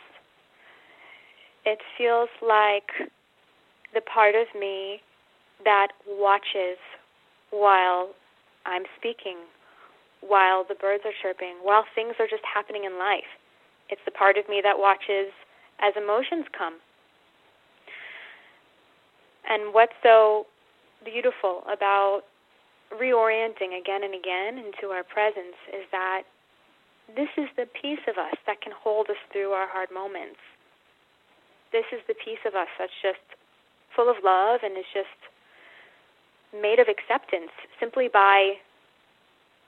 It 1.64 1.78
feels 1.96 2.28
like 2.42 3.08
the 3.94 4.02
part 4.02 4.34
of 4.34 4.48
me 4.60 5.00
that 5.64 5.88
watches 6.06 6.76
while 7.50 8.14
I'm 8.66 8.84
speaking, 8.98 9.38
while 10.20 10.64
the 10.68 10.74
birds 10.74 11.04
are 11.06 11.16
chirping, 11.22 11.56
while 11.62 11.84
things 11.94 12.14
are 12.18 12.26
just 12.26 12.44
happening 12.44 12.84
in 12.84 12.98
life. 12.98 13.28
It's 13.88 14.02
the 14.04 14.10
part 14.10 14.36
of 14.36 14.48
me 14.48 14.60
that 14.62 14.78
watches 14.78 15.32
as 15.80 15.94
emotions 15.96 16.44
come. 16.56 16.76
And 19.48 19.72
what's 19.72 19.96
so 20.02 20.46
beautiful 21.04 21.62
about 21.70 22.22
reorienting 22.92 23.78
again 23.78 24.04
and 24.04 24.12
again 24.12 24.58
into 24.58 24.92
our 24.92 25.04
presence 25.04 25.56
is 25.72 25.84
that 25.92 26.22
this 27.16 27.28
is 27.36 27.48
the 27.56 27.64
piece 27.64 28.04
of 28.08 28.18
us 28.20 28.36
that 28.46 28.60
can 28.60 28.72
hold 28.76 29.08
us 29.08 29.20
through 29.32 29.52
our 29.52 29.68
hard 29.68 29.88
moments. 29.92 30.40
This 31.72 31.84
is 31.92 32.00
the 32.08 32.14
piece 32.14 32.40
of 32.44 32.54
us 32.54 32.68
that's 32.78 32.92
just 33.00 33.24
full 33.96 34.10
of 34.10 34.16
love 34.24 34.60
and 34.62 34.76
is 34.76 34.88
just 34.92 35.16
made 36.52 36.78
of 36.78 36.88
acceptance 36.88 37.50
simply 37.78 38.08
by 38.12 38.54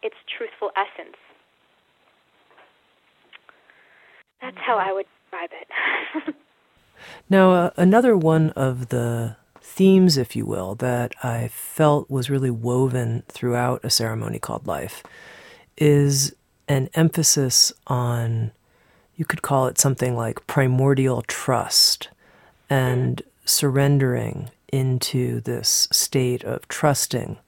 its 0.03 0.17
truthful 0.37 0.71
essence. 0.77 1.17
That's 4.41 4.57
how 4.59 4.79
I 4.79 4.93
would 4.93 5.07
describe 5.25 5.51
it. 5.53 6.35
now, 7.31 7.53
uh, 7.53 7.71
another 7.77 8.17
one 8.17 8.51
of 8.51 8.89
the 8.89 9.37
themes, 9.61 10.17
if 10.17 10.35
you 10.35 10.47
will, 10.47 10.75
that 10.77 11.15
I 11.23 11.49
felt 11.49 12.11
was 12.11 12.31
really 12.31 12.51
woven 12.51 13.23
throughout 13.29 13.85
a 13.85 13.91
ceremony 13.91 14.39
called 14.39 14.67
Life 14.67 15.03
is 15.77 16.35
an 16.69 16.89
emphasis 16.95 17.73
on, 17.87 18.53
you 19.17 19.25
could 19.25 19.43
call 19.43 19.67
it 19.67 19.79
something 19.79 20.17
like 20.17 20.47
primordial 20.47 21.23
trust 21.23 22.09
and 22.69 23.23
surrendering 23.45 24.51
into 24.73 25.41
this 25.41 25.89
state 25.93 26.45
of 26.45 26.67
trusting 26.69 27.39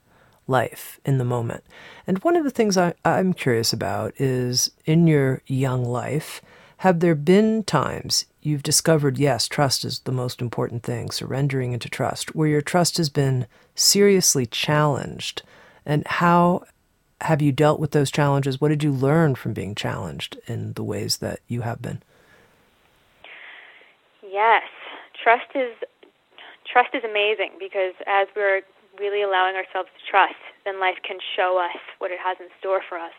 life 0.47 1.01
in 1.05 1.19
the 1.19 1.25
moment. 1.25 1.65
And 2.07 2.19
one 2.19 2.37
of 2.37 2.45
the 2.45 2.51
things 2.51 2.77
I, 2.77 2.95
am 3.05 3.33
curious 3.33 3.73
about 3.73 4.13
is 4.19 4.71
in 4.85 5.07
your 5.07 5.43
young 5.47 5.85
life, 5.85 6.43
have 6.79 7.01
there 7.01 7.15
been 7.15 7.63
times 7.63 8.27
you've 8.43 8.63
discovered, 8.63 9.19
yes, 9.19 9.47
trust 9.47 9.85
is 9.85 10.01
the 10.01 10.13
most 10.13 10.41
important 10.41 10.83
thing, 10.83 11.11
surrendering 11.11 11.73
into 11.73 11.89
trust, 11.89 12.35
where 12.35 12.49
your 12.49 12.61
trust 12.61 12.97
has 12.97 13.09
been 13.09 13.47
seriously 13.75 14.47
challenged? 14.47 15.43
And 15.87 16.07
how 16.07 16.65
have 17.21 17.41
you 17.41 17.53
dealt 17.53 17.79
with 17.79 17.93
those 17.93 18.11
challenges? 18.11 18.61
What 18.61 18.71
did 18.71 18.83
you 18.83 18.91
learn 18.91 19.37
from 19.37 19.53
being 19.53 19.77
challenged 19.77 20.39
in 20.47 20.73
the 20.73 20.83
ways 20.83 21.19
that 21.19 21.39
you 21.47 21.61
have 21.61 21.81
been? 21.81 22.03
Yes, 24.29 24.65
trust 25.23 25.51
is 25.55 25.73
trust 26.73 26.97
is 26.97 27.05
amazing 27.05 27.61
because 27.61 27.93
as 28.09 28.27
we're 28.35 28.65
really 28.99 29.23
allowing 29.23 29.57
ourselves 29.57 29.93
to 29.93 30.03
trust, 30.09 30.41
then 30.65 30.81
life 30.81 30.99
can 31.05 31.21
show 31.37 31.61
us 31.61 31.81
what 32.01 32.11
it 32.11 32.19
has 32.19 32.37
in 32.41 32.49
store 32.59 32.81
for 32.81 32.97
us. 32.97 33.15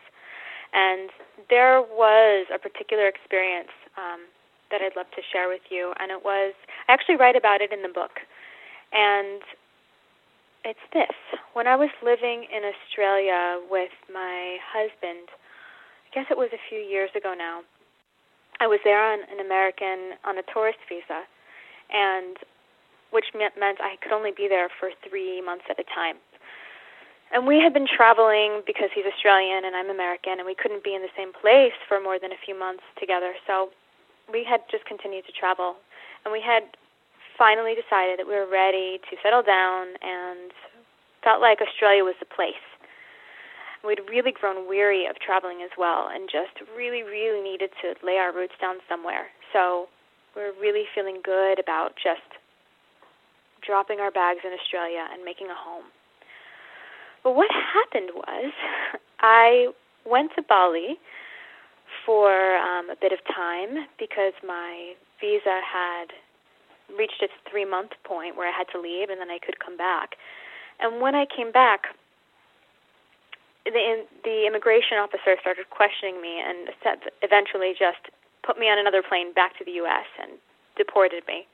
And 0.74 1.10
there 1.50 1.82
was 1.82 2.50
a 2.50 2.58
particular 2.58 3.08
experience 3.08 3.74
um, 3.98 4.26
that 4.74 4.82
I'd 4.82 4.98
love 4.98 5.10
to 5.14 5.22
share 5.22 5.48
with 5.48 5.62
you, 5.70 5.94
and 6.02 6.10
it 6.10 6.26
was 6.26 6.54
I 6.90 6.94
actually 6.94 7.16
write 7.16 7.38
about 7.38 7.62
it 7.62 7.72
in 7.72 7.86
the 7.86 7.94
book, 7.94 8.18
and 8.92 9.42
it's 10.66 10.82
this: 10.94 11.14
when 11.54 11.70
I 11.70 11.76
was 11.76 11.94
living 12.02 12.50
in 12.50 12.66
Australia 12.66 13.62
with 13.70 13.94
my 14.10 14.58
husband, 14.66 15.30
I 15.30 16.10
guess 16.10 16.26
it 16.34 16.38
was 16.38 16.50
a 16.54 16.62
few 16.70 16.82
years 16.82 17.12
ago 17.14 17.36
now. 17.38 17.62
I 18.60 18.66
was 18.66 18.80
there 18.84 19.02
on 19.02 19.20
an 19.30 19.46
American 19.46 20.18
on 20.26 20.40
a 20.40 20.46
tourist 20.50 20.82
visa, 20.90 21.22
and 21.94 22.38
which 23.14 23.30
meant 23.38 23.78
I 23.78 24.02
could 24.02 24.12
only 24.12 24.34
be 24.34 24.50
there 24.50 24.74
for 24.82 24.90
three 25.08 25.38
months 25.40 25.70
at 25.70 25.78
a 25.78 25.86
time. 25.94 26.18
And 27.30 27.46
we 27.46 27.62
had 27.62 27.74
been 27.74 27.86
traveling 27.86 28.62
because 28.66 28.90
he's 28.94 29.06
Australian 29.06 29.66
and 29.66 29.78
I'm 29.78 29.90
American, 29.90 30.42
and 30.42 30.46
we 30.46 30.58
couldn't 30.58 30.84
be 30.84 30.98
in 30.98 31.02
the 31.02 31.14
same 31.18 31.34
place 31.34 31.78
for 31.88 32.02
more 32.02 32.18
than 32.18 32.34
a 32.34 32.42
few 32.46 32.58
months 32.58 32.84
together. 32.98 33.34
So 33.46 33.70
we 34.30 34.46
had 34.46 34.62
just 34.70 34.86
continued 34.86 35.26
to 35.30 35.34
travel, 35.34 35.78
and 36.26 36.34
we 36.34 36.42
had 36.42 36.74
finally 37.38 37.74
decided 37.74 38.18
that 38.18 38.28
we 38.30 38.34
were 38.34 38.50
ready 38.50 39.02
to 39.10 39.14
settle 39.22 39.42
down 39.42 39.98
and 40.02 40.54
felt 41.26 41.42
like 41.42 41.58
Australia 41.62 42.04
was 42.06 42.18
the 42.22 42.30
place. 42.30 42.62
We'd 43.82 44.06
really 44.10 44.32
grown 44.32 44.70
weary 44.70 45.06
of 45.06 45.18
traveling 45.18 45.62
as 45.62 45.74
well, 45.78 46.10
and 46.10 46.30
just 46.30 46.54
really, 46.78 47.02
really 47.02 47.42
needed 47.42 47.70
to 47.82 47.94
lay 48.06 48.18
our 48.18 48.34
roots 48.34 48.56
down 48.62 48.78
somewhere. 48.88 49.30
So 49.52 49.90
we 50.36 50.42
we're 50.42 50.54
really 50.62 50.86
feeling 50.94 51.22
good 51.22 51.60
about 51.60 51.98
just 51.98 52.42
dropping 53.66 54.00
our 54.00 54.12
bags 54.12 54.40
in 54.44 54.52
Australia 54.52 55.08
and 55.12 55.24
making 55.24 55.48
a 55.48 55.56
home. 55.56 55.86
But 57.24 57.36
what 57.36 57.50
happened 57.52 58.12
was 58.14 58.52
I 59.20 59.68
went 60.06 60.32
to 60.36 60.42
Bali 60.42 61.00
for 62.06 62.58
um, 62.58 62.90
a 62.90 62.96
bit 63.00 63.12
of 63.12 63.20
time 63.34 63.88
because 63.98 64.34
my 64.46 64.94
visa 65.22 65.62
had 65.64 66.12
reached 66.98 67.22
its 67.22 67.34
three 67.50 67.66
month 67.66 67.92
point 68.04 68.36
where 68.36 68.48
I 68.48 68.56
had 68.56 68.68
to 68.74 68.80
leave 68.80 69.10
and 69.10 69.20
then 69.20 69.30
I 69.30 69.40
could 69.40 69.60
come 69.60 69.78
back. 69.78 70.16
And 70.80 71.02
when 71.02 71.16
I 71.16 71.26
came 71.26 71.52
back, 71.52 71.96
the 73.66 74.04
the 74.24 74.46
immigration 74.46 74.98
officer 75.00 75.40
started 75.40 75.70
questioning 75.70 76.22
me 76.22 76.42
and 76.44 76.68
said 76.84 77.00
eventually 77.22 77.72
just 77.72 78.12
put 78.44 78.60
me 78.60 78.68
on 78.68 78.78
another 78.78 79.02
plane 79.02 79.32
back 79.34 79.58
to 79.58 79.64
the 79.64 79.80
U.S. 79.84 80.08
and 80.20 80.32
deported 80.76 81.24
me. 81.28 81.48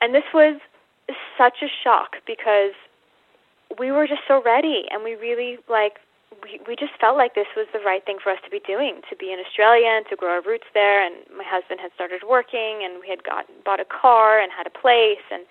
And 0.00 0.12
this 0.12 0.26
was 0.34 0.58
such 1.36 1.62
a 1.62 1.68
shock 1.82 2.16
because 2.26 2.72
we 3.78 3.90
were 3.90 4.06
just 4.06 4.22
so 4.28 4.42
ready 4.42 4.84
and 4.90 5.02
we 5.02 5.14
really 5.14 5.58
like 5.68 5.98
we 6.42 6.60
we 6.66 6.74
just 6.76 6.92
felt 7.00 7.16
like 7.16 7.34
this 7.34 7.50
was 7.56 7.66
the 7.72 7.80
right 7.80 8.04
thing 8.04 8.18
for 8.22 8.30
us 8.32 8.38
to 8.44 8.50
be 8.50 8.60
doing, 8.64 9.00
to 9.10 9.16
be 9.16 9.32
in 9.32 9.38
Australia 9.38 9.88
and 9.88 10.06
to 10.08 10.16
grow 10.16 10.30
our 10.30 10.42
roots 10.42 10.66
there. 10.72 11.04
And 11.04 11.16
my 11.36 11.44
husband 11.44 11.80
had 11.80 11.92
started 11.94 12.22
working, 12.28 12.80
and 12.82 13.00
we 13.00 13.08
had 13.08 13.22
got 13.24 13.46
bought 13.64 13.80
a 13.80 13.88
car 13.88 14.40
and 14.40 14.50
had 14.50 14.66
a 14.66 14.74
place, 14.74 15.24
and 15.30 15.44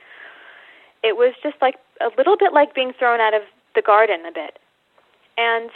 it 1.04 1.18
was 1.18 1.34
just 1.44 1.56
like 1.62 1.76
a 2.00 2.10
little 2.18 2.38
bit 2.38 2.54
like 2.54 2.74
being 2.74 2.94
thrown 2.98 3.20
out 3.20 3.34
of 3.34 3.44
the 3.76 3.82
garden 3.82 4.26
a 4.26 4.34
bit. 4.34 4.58
And 5.38 5.70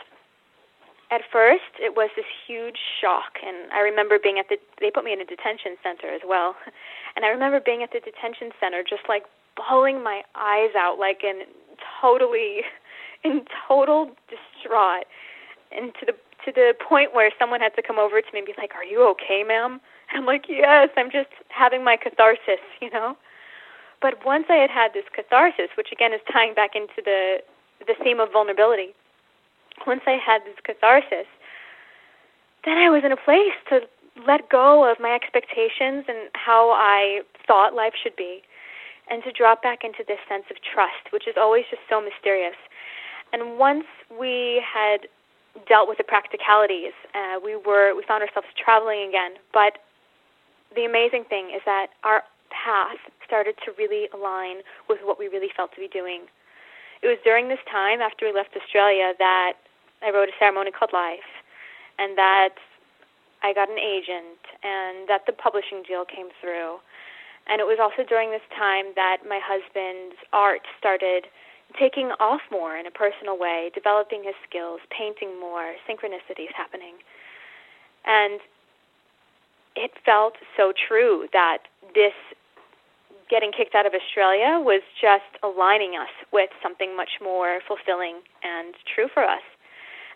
at 1.11 1.21
first, 1.31 1.77
it 1.79 1.95
was 1.95 2.09
this 2.15 2.27
huge 2.47 2.81
shock, 2.99 3.37
and 3.45 3.71
I 3.71 3.79
remember 3.79 4.17
being 4.17 4.39
at 4.39 4.49
the. 4.49 4.57
They 4.81 4.89
put 4.89 5.03
me 5.03 5.13
in 5.13 5.21
a 5.21 5.25
detention 5.25 5.77
center 5.83 6.09
as 6.09 6.21
well, 6.25 6.55
and 7.15 7.25
I 7.25 7.29
remember 7.29 7.59
being 7.61 7.83
at 7.83 7.91
the 7.93 8.01
detention 8.01 8.51
center, 8.59 8.81
just 8.81 9.05
like 9.07 9.23
bawling 9.55 10.03
my 10.03 10.23
eyes 10.35 10.71
out, 10.77 10.97
like 10.99 11.23
in 11.23 11.41
totally 12.01 12.61
in 13.23 13.45
total 13.67 14.11
distraught, 14.29 15.05
and 15.71 15.93
to 15.99 16.05
the 16.05 16.13
to 16.45 16.51
the 16.51 16.73
point 16.87 17.13
where 17.13 17.31
someone 17.39 17.59
had 17.59 17.75
to 17.75 17.81
come 17.81 17.97
over 17.97 18.21
to 18.21 18.27
me 18.33 18.39
and 18.39 18.45
be 18.45 18.53
like, 18.57 18.75
"Are 18.75 18.83
you 18.83 19.07
okay, 19.09 19.43
ma'am?" 19.43 19.81
And 20.09 20.15
I'm 20.19 20.25
like, 20.25 20.45
"Yes, 20.47 20.89
I'm 20.97 21.11
just 21.11 21.29
having 21.49 21.83
my 21.83 21.97
catharsis," 21.97 22.61
you 22.81 22.89
know. 22.91 23.17
But 24.01 24.25
once 24.25 24.45
I 24.49 24.55
had 24.55 24.69
had 24.69 24.93
this 24.93 25.05
catharsis, 25.13 25.69
which 25.77 25.91
again 25.91 26.13
is 26.13 26.21
tying 26.31 26.53
back 26.53 26.75
into 26.75 27.01
the 27.03 27.41
the 27.85 27.95
theme 28.03 28.19
of 28.19 28.31
vulnerability, 28.31 28.93
once 29.85 30.01
I 30.07 30.17
had 30.23 30.41
this 30.45 30.55
catharsis, 30.63 31.27
then 32.63 32.77
I 32.77 32.89
was 32.89 33.03
in 33.03 33.11
a 33.11 33.17
place 33.17 33.55
to 33.69 33.81
let 34.25 34.49
go 34.49 34.89
of 34.89 34.99
my 34.99 35.13
expectations 35.13 36.05
and 36.07 36.29
how 36.33 36.71
I 36.71 37.21
thought 37.45 37.73
life 37.73 37.93
should 38.01 38.15
be, 38.15 38.41
and 39.09 39.23
to 39.23 39.31
drop 39.31 39.61
back 39.61 39.83
into 39.83 40.03
this 40.07 40.19
sense 40.27 40.45
of 40.49 40.57
trust, 40.61 41.11
which 41.11 41.27
is 41.27 41.35
always 41.37 41.65
just 41.69 41.81
so 41.89 42.01
mysterious. 42.01 42.57
And 43.33 43.57
once 43.57 43.85
we 44.09 44.63
had 44.65 45.07
dealt 45.67 45.87
with 45.87 45.97
the 45.97 46.03
practicalities, 46.03 46.93
uh, 47.13 47.39
we 47.43 47.55
were 47.55 47.95
we 47.95 48.03
found 48.07 48.23
ourselves 48.23 48.47
traveling 48.57 49.07
again. 49.07 49.39
But 49.53 49.79
the 50.75 50.85
amazing 50.85 51.25
thing 51.25 51.51
is 51.55 51.61
that 51.65 51.87
our 52.03 52.23
path 52.51 52.99
started 53.25 53.55
to 53.65 53.71
really 53.77 54.07
align 54.13 54.57
with 54.89 54.99
what 55.03 55.17
we 55.17 55.27
really 55.27 55.49
felt 55.55 55.73
to 55.73 55.79
be 55.79 55.87
doing. 55.87 56.27
It 57.01 57.07
was 57.07 57.17
during 57.23 57.49
this 57.49 57.59
time 57.69 58.01
after 58.01 58.25
we 58.25 58.33
left 58.33 58.55
Australia 58.55 59.13
that 59.19 59.53
I 60.01 60.11
wrote 60.11 60.29
a 60.29 60.37
ceremony 60.39 60.71
called 60.71 60.91
Life, 60.93 61.27
and 61.99 62.17
that 62.17 62.55
I 63.43 63.53
got 63.53 63.69
an 63.69 63.79
agent, 63.79 64.41
and 64.63 65.07
that 65.07 65.25
the 65.25 65.33
publishing 65.33 65.83
deal 65.87 66.05
came 66.05 66.29
through. 66.41 66.79
And 67.47 67.61
it 67.61 67.65
was 67.65 67.77
also 67.79 68.07
during 68.07 68.31
this 68.31 68.45
time 68.57 68.93
that 68.95 69.17
my 69.27 69.39
husband's 69.41 70.17
art 70.33 70.61
started 70.79 71.27
taking 71.79 72.11
off 72.19 72.41
more 72.51 72.77
in 72.77 72.85
a 72.87 72.91
personal 72.91 73.37
way, 73.37 73.69
developing 73.73 74.23
his 74.23 74.35
skills, 74.47 74.79
painting 74.89 75.39
more, 75.39 75.75
synchronicities 75.89 76.53
happening. 76.55 76.95
And 78.05 78.39
it 79.75 79.91
felt 80.05 80.35
so 80.55 80.71
true 80.71 81.27
that 81.33 81.67
this 81.93 82.13
getting 83.29 83.51
kicked 83.51 83.73
out 83.73 83.85
of 83.85 83.93
Australia 83.93 84.61
was 84.61 84.81
just 85.01 85.25
aligning 85.41 85.97
us 85.97 86.13
with 86.31 86.49
something 86.61 86.95
much 86.95 87.17
more 87.21 87.59
fulfilling 87.67 88.21
and 88.43 88.75
true 88.85 89.09
for 89.11 89.23
us. 89.23 89.41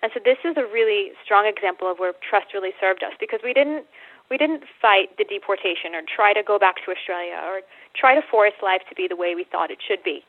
And 0.02 0.12
so 0.14 0.22
this 0.24 0.38
is 0.46 0.56
a 0.56 0.64
really 0.64 1.12
strong 1.26 1.46
example 1.46 1.92
of 1.92 1.98
where 1.98 2.14
trust 2.22 2.54
really 2.54 2.72
served 2.80 3.04
us 3.04 3.12
because 3.20 3.42
we 3.44 3.52
didn't 3.54 3.86
we 4.30 4.38
didn't 4.38 4.64
fight 4.82 5.18
the 5.18 5.26
deportation 5.26 5.96
or 5.96 6.02
try 6.06 6.34
to 6.34 6.44
go 6.44 6.60
back 6.60 6.78
to 6.86 6.92
Australia 6.92 7.40
or 7.42 7.62
try 7.96 8.16
to 8.16 8.22
force 8.22 8.54
life 8.62 8.82
to 8.90 8.96
be 8.96 9.08
the 9.08 9.16
way 9.16 9.34
we 9.36 9.44
thought 9.44 9.72
it 9.72 9.80
should 9.86 10.04
be. 10.04 10.24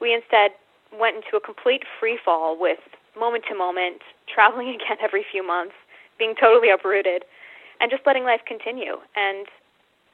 We 0.00 0.12
instead 0.12 0.52
went 0.92 1.16
into 1.16 1.36
a 1.36 1.40
complete 1.40 1.82
free 1.98 2.18
fall 2.22 2.58
with 2.58 2.78
moment 3.18 3.44
to 3.48 3.56
moment, 3.56 4.02
traveling 4.32 4.68
again 4.76 4.98
every 5.02 5.24
few 5.30 5.46
months, 5.46 5.74
being 6.18 6.34
totally 6.38 6.70
uprooted, 6.70 7.24
and 7.80 7.90
just 7.90 8.06
letting 8.06 8.24
life 8.24 8.40
continue. 8.46 8.96
And 9.16 9.46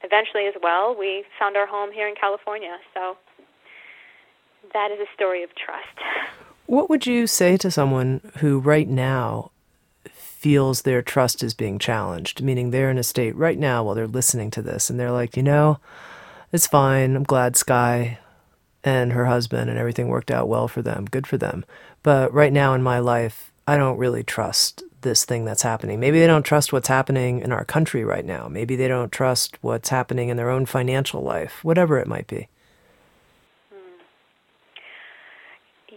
eventually, 0.03 0.47
as 0.47 0.55
well, 0.61 0.95
we 0.97 1.23
found 1.39 1.55
our 1.55 1.67
home 1.67 1.91
here 1.91 2.07
in 2.07 2.15
California. 2.15 2.77
So 2.93 3.17
that 4.73 4.91
is 4.91 4.99
a 4.99 5.09
story 5.13 5.43
of 5.43 5.49
trust. 5.55 5.99
What 6.65 6.89
would 6.89 7.05
you 7.05 7.27
say 7.27 7.57
to 7.57 7.69
someone 7.69 8.31
who 8.37 8.59
right 8.59 8.87
now 8.87 9.51
feels 10.43 10.81
their 10.81 11.01
trust 11.01 11.41
is 11.41 11.53
being 11.53 11.79
challenged? 11.79 12.43
Meaning 12.43 12.71
they're 12.71 12.91
in 12.91 12.97
a 12.97 13.03
state 13.03 13.33
right 13.37 13.57
now 13.57 13.81
while 13.81 13.95
they're 13.95 14.05
listening 14.05 14.51
to 14.51 14.61
this 14.61 14.89
and 14.89 14.99
they're 14.99 15.09
like, 15.09 15.37
you 15.37 15.41
know, 15.41 15.79
it's 16.51 16.67
fine. 16.67 17.15
I'm 17.15 17.23
glad 17.23 17.55
Sky 17.55 18.19
and 18.83 19.13
her 19.13 19.25
husband 19.27 19.69
and 19.69 19.79
everything 19.79 20.09
worked 20.09 20.29
out 20.29 20.49
well 20.49 20.67
for 20.67 20.81
them. 20.81 21.05
Good 21.05 21.25
for 21.25 21.37
them. 21.37 21.63
But 22.03 22.33
right 22.33 22.51
now 22.51 22.73
in 22.73 22.83
my 22.83 22.99
life, 22.99 23.53
I 23.65 23.77
don't 23.77 23.97
really 23.97 24.21
trust 24.21 24.83
this 24.99 25.23
thing 25.23 25.45
that's 25.45 25.61
happening. 25.61 26.01
Maybe 26.01 26.19
they 26.19 26.27
don't 26.27 26.43
trust 26.43 26.73
what's 26.73 26.89
happening 26.89 27.39
in 27.39 27.53
our 27.53 27.63
country 27.63 28.03
right 28.03 28.25
now. 28.25 28.49
Maybe 28.49 28.75
they 28.75 28.89
don't 28.89 29.13
trust 29.13 29.57
what's 29.61 29.89
happening 29.89 30.27
in 30.27 30.35
their 30.35 30.49
own 30.49 30.65
financial 30.65 31.21
life, 31.21 31.63
whatever 31.63 31.99
it 31.99 32.07
might 32.07 32.27
be. 32.27 32.49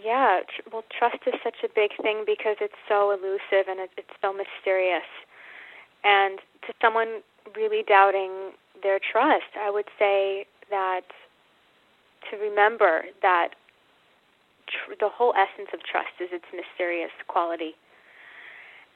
Yeah, 0.06 0.46
well, 0.72 0.84
trust 0.96 1.18
is 1.26 1.34
such 1.42 1.66
a 1.66 1.68
big 1.74 1.90
thing 2.00 2.22
because 2.24 2.54
it's 2.60 2.78
so 2.88 3.10
elusive 3.10 3.66
and 3.66 3.80
it's 3.98 4.14
so 4.22 4.30
mysterious. 4.32 5.02
And 6.04 6.38
to 6.62 6.72
someone 6.80 7.26
really 7.56 7.82
doubting 7.82 8.54
their 8.84 9.00
trust, 9.02 9.50
I 9.58 9.68
would 9.68 9.90
say 9.98 10.46
that 10.70 11.02
to 12.30 12.36
remember 12.38 13.02
that 13.22 13.58
tr- 14.70 14.94
the 15.00 15.08
whole 15.10 15.34
essence 15.34 15.70
of 15.74 15.82
trust 15.82 16.14
is 16.22 16.30
its 16.30 16.46
mysterious 16.54 17.10
quality. 17.26 17.74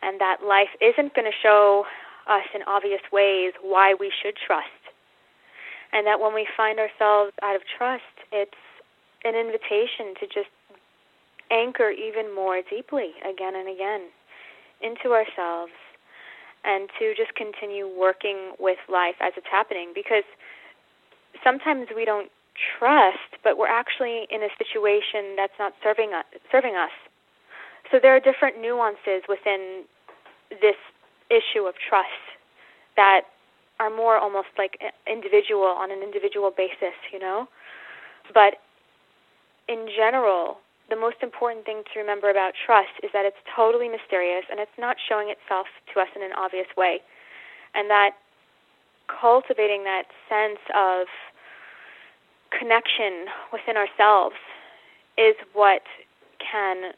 And 0.03 0.21
that 0.21 0.47
life 0.47 0.71
isn't 0.81 1.15
going 1.19 1.27
to 1.27 1.39
show 1.43 1.87
us 2.31 2.47
in 2.55 2.63
obvious 2.69 3.03
ways 3.13 3.51
why 3.63 3.95
we 3.99 4.13
should 4.15 4.37
trust. 4.39 4.95
And 5.91 6.07
that 6.07 6.21
when 6.21 6.35
we 6.35 6.47
find 6.57 6.79
ourselves 6.79 7.33
out 7.43 7.57
of 7.57 7.63
trust, 7.67 8.15
it's 8.31 8.63
an 9.25 9.35
invitation 9.35 10.15
to 10.23 10.27
just 10.31 10.55
anchor 11.51 11.91
even 11.91 12.35
more 12.35 12.63
deeply 12.69 13.13
again 13.29 13.55
and 13.57 13.69
again 13.69 14.09
into 14.83 15.13
ourselves 15.13 15.73
and 16.65 16.89
to 16.99 17.15
just 17.17 17.35
continue 17.35 17.89
working 17.89 18.53
with 18.59 18.79
life 18.89 19.17
as 19.21 19.33
it's 19.37 19.47
happening 19.51 19.93
because 19.95 20.25
sometimes 21.43 21.89
we 21.95 22.05
don't 22.05 22.31
trust, 22.79 23.41
but 23.43 23.57
we're 23.57 23.71
actually 23.71 24.27
in 24.31 24.43
a 24.43 24.53
situation 24.59 25.37
that's 25.37 25.57
not 25.59 25.73
serving 25.83 26.13
us, 26.13 26.25
serving 26.53 26.77
us. 26.77 26.93
So 27.91 27.99
there 28.01 28.15
are 28.15 28.21
different 28.21 28.61
nuances 28.61 29.25
within 29.29 29.85
this 30.51 30.77
issue 31.31 31.65
of 31.67 31.75
trust 31.77 32.37
that 32.97 33.23
are 33.79 33.91
more 33.91 34.19
almost 34.19 34.49
like 34.59 34.79
individual 35.07 35.65
on 35.65 35.91
an 35.91 36.03
individual 36.03 36.53
basis, 36.55 36.95
you 37.13 37.19
know. 37.19 37.49
But 38.35 38.61
in 39.69 39.89
general, 39.97 40.59
the 40.91 40.99
most 40.99 41.23
important 41.23 41.65
thing 41.65 41.83
to 41.95 42.01
remember 42.01 42.31
about 42.31 42.53
trust 42.59 42.99
is 43.03 43.11
that 43.15 43.25
it's 43.25 43.39
totally 43.47 43.89
mysterious 43.89 44.45
and 44.51 44.59
it's 44.59 44.75
not 44.79 44.97
showing 44.99 45.31
itself 45.31 45.67
to 45.95 46.01
us 46.01 46.09
in 46.15 46.23
an 46.23 46.35
obvious 46.37 46.67
way. 46.77 46.99
And 47.75 47.89
that 47.89 48.19
cultivating 49.07 49.85
that 49.85 50.11
sense 50.29 50.61
of 50.75 51.07
connection 52.51 53.31
within 53.55 53.79
ourselves 53.79 54.35
is 55.17 55.39
what 55.55 55.83
can 56.39 56.93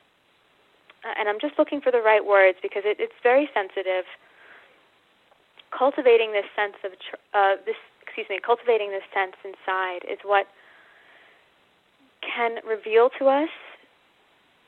and 1.04 1.28
I'm 1.28 1.40
just 1.40 1.58
looking 1.58 1.80
for 1.80 1.90
the 1.90 2.00
right 2.00 2.24
words 2.24 2.58
because 2.62 2.86
it, 2.86 2.96
it's 3.00 3.18
very 3.24 3.50
sensitive. 3.52 4.06
Cultivating 5.76 6.30
this 6.30 6.46
sense 6.54 6.78
of 6.86 6.92
uh, 7.34 7.58
this, 7.66 7.74
excuse 8.00 8.26
me, 8.30 8.38
cultivating 8.38 8.94
this 8.94 9.02
sense 9.10 9.34
inside 9.42 10.06
is 10.06 10.22
what 10.22 10.46
can 12.22 12.62
reveal 12.62 13.10
to 13.18 13.26
us 13.26 13.50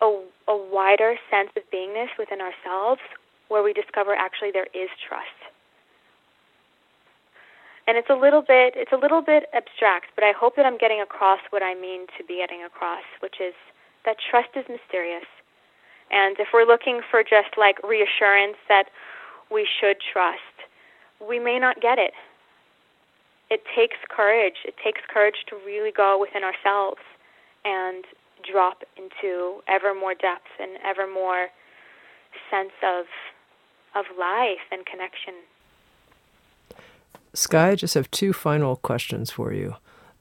a, 0.01 0.07
a 0.49 0.57
wider 0.57 1.17
sense 1.31 1.51
of 1.57 1.63
beingness 1.73 2.09
within 2.19 2.41
ourselves, 2.41 3.01
where 3.49 3.63
we 3.63 3.73
discover 3.73 4.15
actually 4.15 4.51
there 4.51 4.69
is 4.75 4.89
trust 5.07 5.55
and 7.87 7.97
it's 7.97 8.09
a 8.11 8.15
little 8.15 8.43
bit 8.43 8.75
it's 8.77 8.93
a 8.93 8.97
little 8.97 9.23
bit 9.23 9.45
abstract, 9.53 10.13
but 10.15 10.25
I 10.25 10.33
hope 10.33 10.57
that 10.57 10.67
I'm 10.67 10.79
getting 10.79 11.01
across 11.01 11.41
what 11.51 11.63
I 11.63 11.75
mean 11.75 12.07
to 12.19 12.25
be 12.25 12.37
getting 12.41 12.65
across, 12.65 13.05
which 13.21 13.37
is 13.41 13.55
that 14.05 14.17
trust 14.19 14.51
is 14.57 14.65
mysterious. 14.69 15.27
And 16.11 16.37
if 16.39 16.49
we're 16.53 16.67
looking 16.67 17.01
for 17.11 17.23
just 17.23 17.57
like 17.57 17.83
reassurance 17.83 18.57
that 18.69 18.89
we 19.51 19.67
should 19.81 19.97
trust, 20.01 20.57
we 21.21 21.39
may 21.39 21.59
not 21.59 21.81
get 21.81 21.99
it. 21.99 22.13
It 23.51 23.63
takes 23.77 23.97
courage. 24.09 24.65
It 24.65 24.75
takes 24.83 25.01
courage 25.09 25.45
to 25.49 25.57
really 25.65 25.93
go 25.93 26.19
within 26.21 26.43
ourselves 26.45 27.01
and 27.65 28.05
drop 28.51 28.83
into 28.97 29.63
ever 29.69 29.95
more 29.95 30.15
depth 30.15 30.49
and 30.61 30.79
ever 30.85 31.07
more 31.07 31.49
sense 32.51 32.73
of 32.83 33.07
of 33.95 34.07
life 34.19 34.67
and 34.73 34.85
connection. 34.85 35.35
Sky, 37.33 37.71
I 37.71 37.75
just 37.75 37.95
have 37.95 38.11
two 38.11 38.33
final 38.33 38.77
questions 38.77 39.31
for 39.31 39.53
you. 39.53 39.77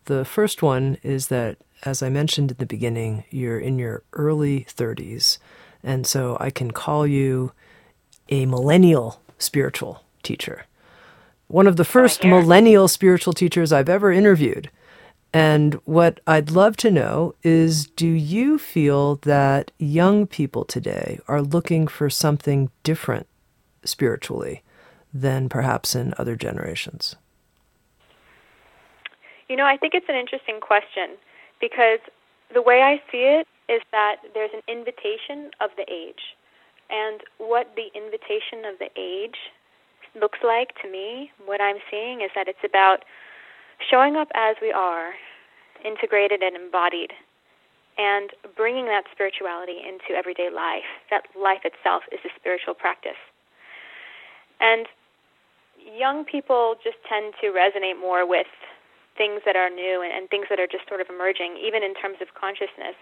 The 0.06 0.26
first 0.26 0.62
one 0.62 0.98
is 1.02 1.28
that, 1.28 1.58
as 1.84 2.04
I 2.04 2.10
mentioned 2.10 2.52
in 2.52 2.58
the 2.58 2.66
beginning, 2.66 3.24
you're 3.30 3.60
in 3.60 3.80
your 3.80 4.04
early 4.14 4.66
30s, 4.70 5.38
And 5.84 6.06
so 6.06 6.38
I 6.40 6.50
can 6.50 6.72
call 6.72 7.06
you 7.08 7.52
a 8.30 8.46
millennial 8.46 9.22
spiritual 9.38 10.04
teacher. 10.22 10.66
One 11.48 11.68
of 11.68 11.76
the 11.76 11.82
oh, 11.82 11.86
first 11.86 12.24
millennial 12.24 12.88
spiritual 12.88 13.34
teachers 13.34 13.72
I've 13.72 13.90
ever 13.90 14.12
interviewed. 14.12 14.70
And 15.34 15.74
what 15.86 16.20
I'd 16.28 16.52
love 16.52 16.78
to 16.78 16.92
know 16.92 17.34
is 17.42 17.88
do 17.88 18.08
you 18.08 18.60
feel 18.60 19.16
that 19.24 19.72
young 19.80 20.28
people 20.28 20.64
today 20.64 21.20
are 21.28 21.42
looking 21.42 21.88
for 21.88 22.08
something 22.08 22.70
different 22.84 23.26
spiritually 23.84 24.62
than 25.12 25.50
perhaps 25.50 25.96
in 25.96 26.14
other 26.20 26.36
generations? 26.36 27.16
You 29.50 29.56
know, 29.56 29.66
I 29.66 29.76
think 29.76 29.96
it's 29.96 30.06
an 30.08 30.16
interesting 30.16 30.60
question 30.62 31.18
because 31.60 32.00
the 32.54 32.62
way 32.62 32.82
I 32.82 33.02
see 33.12 33.24
it 33.24 33.48
is 33.68 33.82
that 33.92 34.18
there's 34.36 34.52
an 34.54 34.62
invitation 34.68 35.50
of 35.60 35.72
the 35.78 35.86
age. 35.92 36.38
And 36.92 37.22
what 37.40 37.76
the 37.76 37.90
invitation 37.98 38.66
of 38.66 38.78
the 38.78 38.90
age 38.96 39.38
looks 40.20 40.40
like 40.44 40.74
to 40.84 40.90
me, 40.90 41.32
what 41.46 41.60
I'm 41.60 41.78
seeing 41.90 42.22
is 42.22 42.30
that 42.36 42.48
it's 42.48 42.64
about 42.64 43.04
showing 43.80 44.16
up 44.16 44.30
as 44.36 44.56
we 44.62 44.72
are, 44.72 45.14
integrated 45.84 46.42
and 46.42 46.56
embodied, 46.56 47.12
and 47.98 48.32
bringing 48.56 48.86
that 48.86 49.04
spirituality 49.12 49.78
into 49.86 50.18
everyday 50.18 50.50
life. 50.50 50.88
That 51.10 51.24
life 51.40 51.62
itself 51.64 52.04
is 52.12 52.20
a 52.26 52.30
spiritual 52.40 52.74
practice. 52.74 53.20
And 54.60 54.88
young 55.78 56.26
people 56.26 56.76
just 56.84 56.98
tend 57.08 57.34
to 57.42 57.52
resonate 57.54 58.00
more 58.00 58.28
with 58.28 58.48
things 59.18 59.42
that 59.46 59.56
are 59.56 59.70
new 59.70 60.02
and, 60.02 60.12
and 60.12 60.30
things 60.30 60.48
that 60.50 60.60
are 60.60 60.68
just 60.68 60.88
sort 60.88 61.02
of 61.02 61.08
emerging, 61.10 61.60
even 61.62 61.84
in 61.84 61.94
terms 61.94 62.18
of 62.22 62.34
consciousness. 62.34 62.98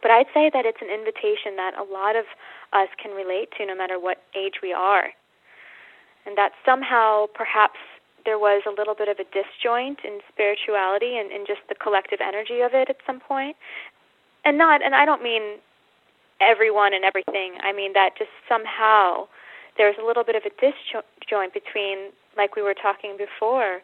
But 0.00 0.10
I'd 0.10 0.30
say 0.32 0.50
that 0.54 0.64
it's 0.64 0.80
an 0.80 0.88
invitation 0.88 1.56
that 1.56 1.74
a 1.76 1.84
lot 1.84 2.16
of 2.16 2.24
us 2.72 2.88
can 3.02 3.12
relate 3.12 3.50
to 3.58 3.66
no 3.66 3.74
matter 3.74 3.98
what 3.98 4.22
age 4.32 4.62
we 4.62 4.72
are. 4.72 5.10
And 6.24 6.36
that 6.38 6.52
somehow 6.64 7.26
perhaps 7.34 7.80
there 8.28 8.38
was 8.38 8.60
a 8.68 8.74
little 8.76 8.92
bit 8.92 9.08
of 9.08 9.16
a 9.16 9.24
disjoint 9.32 10.04
in 10.04 10.20
spirituality 10.28 11.16
and, 11.16 11.32
and 11.32 11.48
just 11.48 11.64
the 11.72 11.74
collective 11.74 12.20
energy 12.20 12.60
of 12.60 12.76
it 12.76 12.92
at 12.92 13.00
some 13.08 13.24
point. 13.24 13.56
And 14.44 14.60
not 14.60 14.84
and 14.84 14.92
I 14.94 15.08
don't 15.08 15.24
mean 15.24 15.56
everyone 16.36 16.92
and 16.92 17.08
everything. 17.08 17.56
I 17.64 17.72
mean 17.72 17.96
that 17.96 18.20
just 18.20 18.28
somehow 18.44 19.32
there's 19.80 19.96
a 19.96 20.04
little 20.04 20.28
bit 20.28 20.36
of 20.36 20.44
a 20.44 20.52
disjoint 20.60 21.56
between 21.56 22.12
like 22.36 22.52
we 22.52 22.60
were 22.60 22.76
talking 22.76 23.16
before 23.16 23.80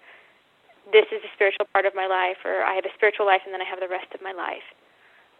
this 0.92 1.08
is 1.08 1.24
a 1.24 1.32
spiritual 1.32 1.64
part 1.72 1.88
of 1.88 1.96
my 1.96 2.04
life, 2.04 2.44
or 2.44 2.60
I 2.60 2.76
have 2.76 2.84
a 2.84 2.92
spiritual 2.92 3.24
life 3.24 3.40
and 3.48 3.54
then 3.56 3.64
I 3.64 3.68
have 3.68 3.80
the 3.80 3.88
rest 3.88 4.12
of 4.12 4.20
my 4.20 4.36
life. 4.36 4.68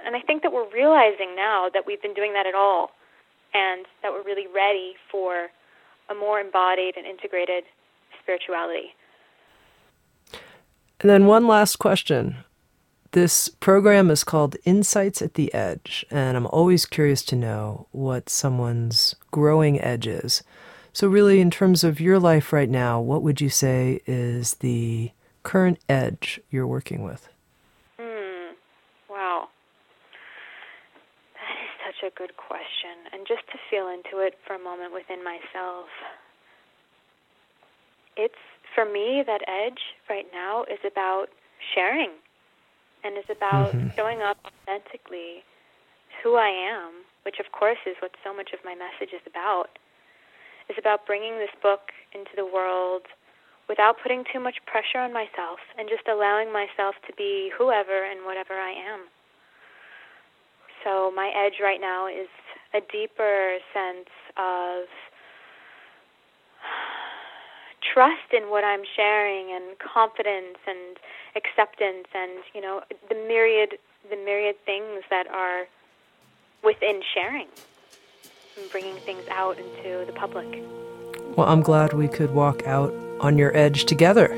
And 0.01 0.17
I 0.17 0.25
think 0.25 0.41
that 0.41 0.53
we're 0.57 0.69
realizing 0.73 1.37
now 1.37 1.69
that 1.69 1.85
we've 1.85 2.01
been 2.01 2.17
doing 2.17 2.33
that 2.33 2.49
at 2.49 2.57
all, 2.57 2.97
and 3.53 3.85
that 4.01 4.11
we're 4.11 4.25
really 4.25 4.49
ready 4.49 4.97
for 5.13 5.53
a 6.09 6.15
more 6.17 6.41
embodied 6.41 6.97
and 6.97 7.05
integrated 7.05 7.65
spirituality. 8.25 8.95
And 11.01 11.11
then 11.11 11.27
one 11.27 11.47
last 11.47 11.77
question. 11.77 12.37
This 13.13 13.49
program 13.49 14.11
is 14.11 14.25
called 14.25 14.57
Insights 14.65 15.23
at 15.23 15.35
the 15.35 15.55
Edge, 15.55 16.05
and 16.11 16.37
I'm 16.37 16.49
always 16.49 16.85
curious 16.85 17.23
to 17.27 17.37
know 17.37 17.87
what 17.93 18.29
someone's 18.29 19.15
growing 19.31 19.81
edge 19.81 20.09
is. 20.09 20.43
So, 20.93 21.07
really, 21.07 21.41
in 21.41 21.51
terms 21.51 21.85
of 21.85 22.01
your 22.01 22.19
life 22.19 22.53
right 22.53 22.69
now, 22.69 23.01
what 23.01 23.23
would 23.23 23.41
you 23.41 23.51
say 23.51 24.01
is 24.07 24.55
the 24.55 25.13
current 25.45 25.79
edge 25.89 26.41
you're 26.51 26.67
working 26.67 27.05
with? 27.05 27.29
Hmm. 28.01 28.55
Wow. 29.09 29.49
That 31.35 31.55
is 31.63 31.71
such 31.87 32.13
a 32.13 32.15
good 32.19 32.37
question. 32.37 33.13
And 33.13 33.27
just 33.29 33.47
to 33.53 33.59
feel 33.71 33.87
into 33.89 34.27
it 34.27 34.35
for 34.45 34.55
a 34.55 34.59
moment 34.59 34.93
within 34.93 35.23
myself, 35.23 35.87
it's 38.17 38.41
for 38.75 38.85
me 38.85 39.23
that 39.27 39.41
edge 39.47 39.81
right 40.09 40.27
now 40.33 40.65
is 40.65 40.81
about 40.85 41.27
sharing 41.75 42.11
and 43.05 43.17
is 43.17 43.29
about 43.31 43.73
mm-hmm. 43.73 43.89
showing 43.97 44.23
up 44.23 44.39
authentically 44.45 45.45
who 46.23 46.37
I 46.37 46.49
am, 46.49 47.05
which 47.23 47.37
of 47.39 47.53
course 47.53 47.79
is 47.87 47.97
what 48.01 48.13
so 48.25 48.35
much 48.35 48.51
of 48.53 48.61
my 48.65 48.75
message 48.75 49.13
is 49.15 49.23
about. 49.27 49.79
Is 50.71 50.77
about 50.79 51.05
bringing 51.07 51.37
this 51.37 51.53
book 51.61 51.93
into 52.15 52.33
the 52.35 52.47
world 52.47 53.03
without 53.69 53.97
putting 54.03 54.25
too 54.33 54.41
much 54.41 54.57
pressure 54.65 54.99
on 54.99 55.13
myself 55.13 55.61
and 55.79 55.89
just 55.89 56.09
allowing 56.09 56.53
myself 56.53 56.95
to 57.07 57.13
be 57.17 57.53
whoever 57.57 58.05
and 58.05 58.25
whatever 58.25 58.55
I 58.55 58.73
am. 58.73 59.05
So, 60.83 61.13
my 61.15 61.29
edge 61.37 61.61
right 61.63 61.81
now 61.81 62.09
is 62.09 62.29
a 62.73 62.81
deeper 62.81 63.59
sense 63.73 64.09
of 64.37 64.89
trust 67.93 68.33
in 68.33 68.51
what 68.51 68.65
I'm 68.65 68.83
sharing 68.97 69.53
and 69.53 69.79
confidence 69.79 70.59
and 70.67 70.97
acceptance 71.37 72.07
and 72.15 72.33
you 72.55 72.61
know 72.61 72.83
the 73.09 73.15
myriad 73.15 73.79
the 74.11 74.17
myriad 74.17 74.57
things 74.65 75.03
that 75.11 75.27
are 75.29 75.67
within 76.63 77.03
sharing 77.15 77.47
and 78.59 78.71
bringing 78.71 78.97
things 78.97 79.23
out 79.31 79.59
into 79.59 80.05
the 80.07 80.13
public. 80.13 80.63
Well, 81.37 81.49
I'm 81.49 81.63
glad 81.63 81.93
we 81.93 82.09
could 82.09 82.33
walk 82.33 82.67
out 82.67 82.93
on 83.21 83.39
your 83.39 83.57
edge 83.57 83.85
together. 83.85 84.29
Me 84.35 84.37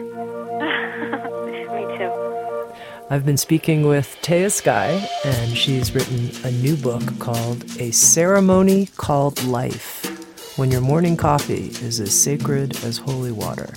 too. 1.99 2.13
I've 3.11 3.27
been 3.27 3.37
speaking 3.37 3.87
with 3.87 4.17
Tehya 4.23 4.51
Sky, 4.51 5.09
and 5.25 5.57
she's 5.57 5.95
written 5.95 6.31
a 6.45 6.51
new 6.51 6.77
book 6.77 7.19
called 7.19 7.65
A 7.79 7.91
Ceremony 7.91 8.87
Called 8.97 9.43
Life 9.45 10.16
When 10.57 10.71
Your 10.71 10.81
Morning 10.81 11.19
Coffee 11.19 11.67
is 11.87 12.01
as 12.01 12.19
Sacred 12.19 12.83
as 12.83 12.97
Holy 12.97 13.31
Water. 13.31 13.75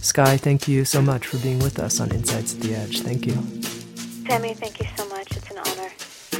Sky, 0.00 0.36
thank 0.36 0.68
you 0.68 0.84
so 0.84 1.02
much 1.02 1.26
for 1.26 1.38
being 1.38 1.58
with 1.58 1.80
us 1.80 1.98
on 1.98 2.12
Insights 2.12 2.54
at 2.54 2.60
the 2.60 2.76
Edge. 2.76 3.00
Thank 3.00 3.26
you. 3.26 3.32
Tami, 4.22 4.56
thank 4.56 4.78
you 4.78 4.86
so 4.96 5.08
much. 5.08 5.36
It's 5.36 5.50
an 5.50 5.58
honor. 5.58 5.90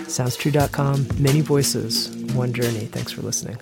SoundsTrue.com, 0.06 1.08
many 1.20 1.40
voices, 1.40 2.10
one 2.32 2.52
journey. 2.52 2.86
Thanks 2.86 3.10
for 3.10 3.22
listening. 3.22 3.58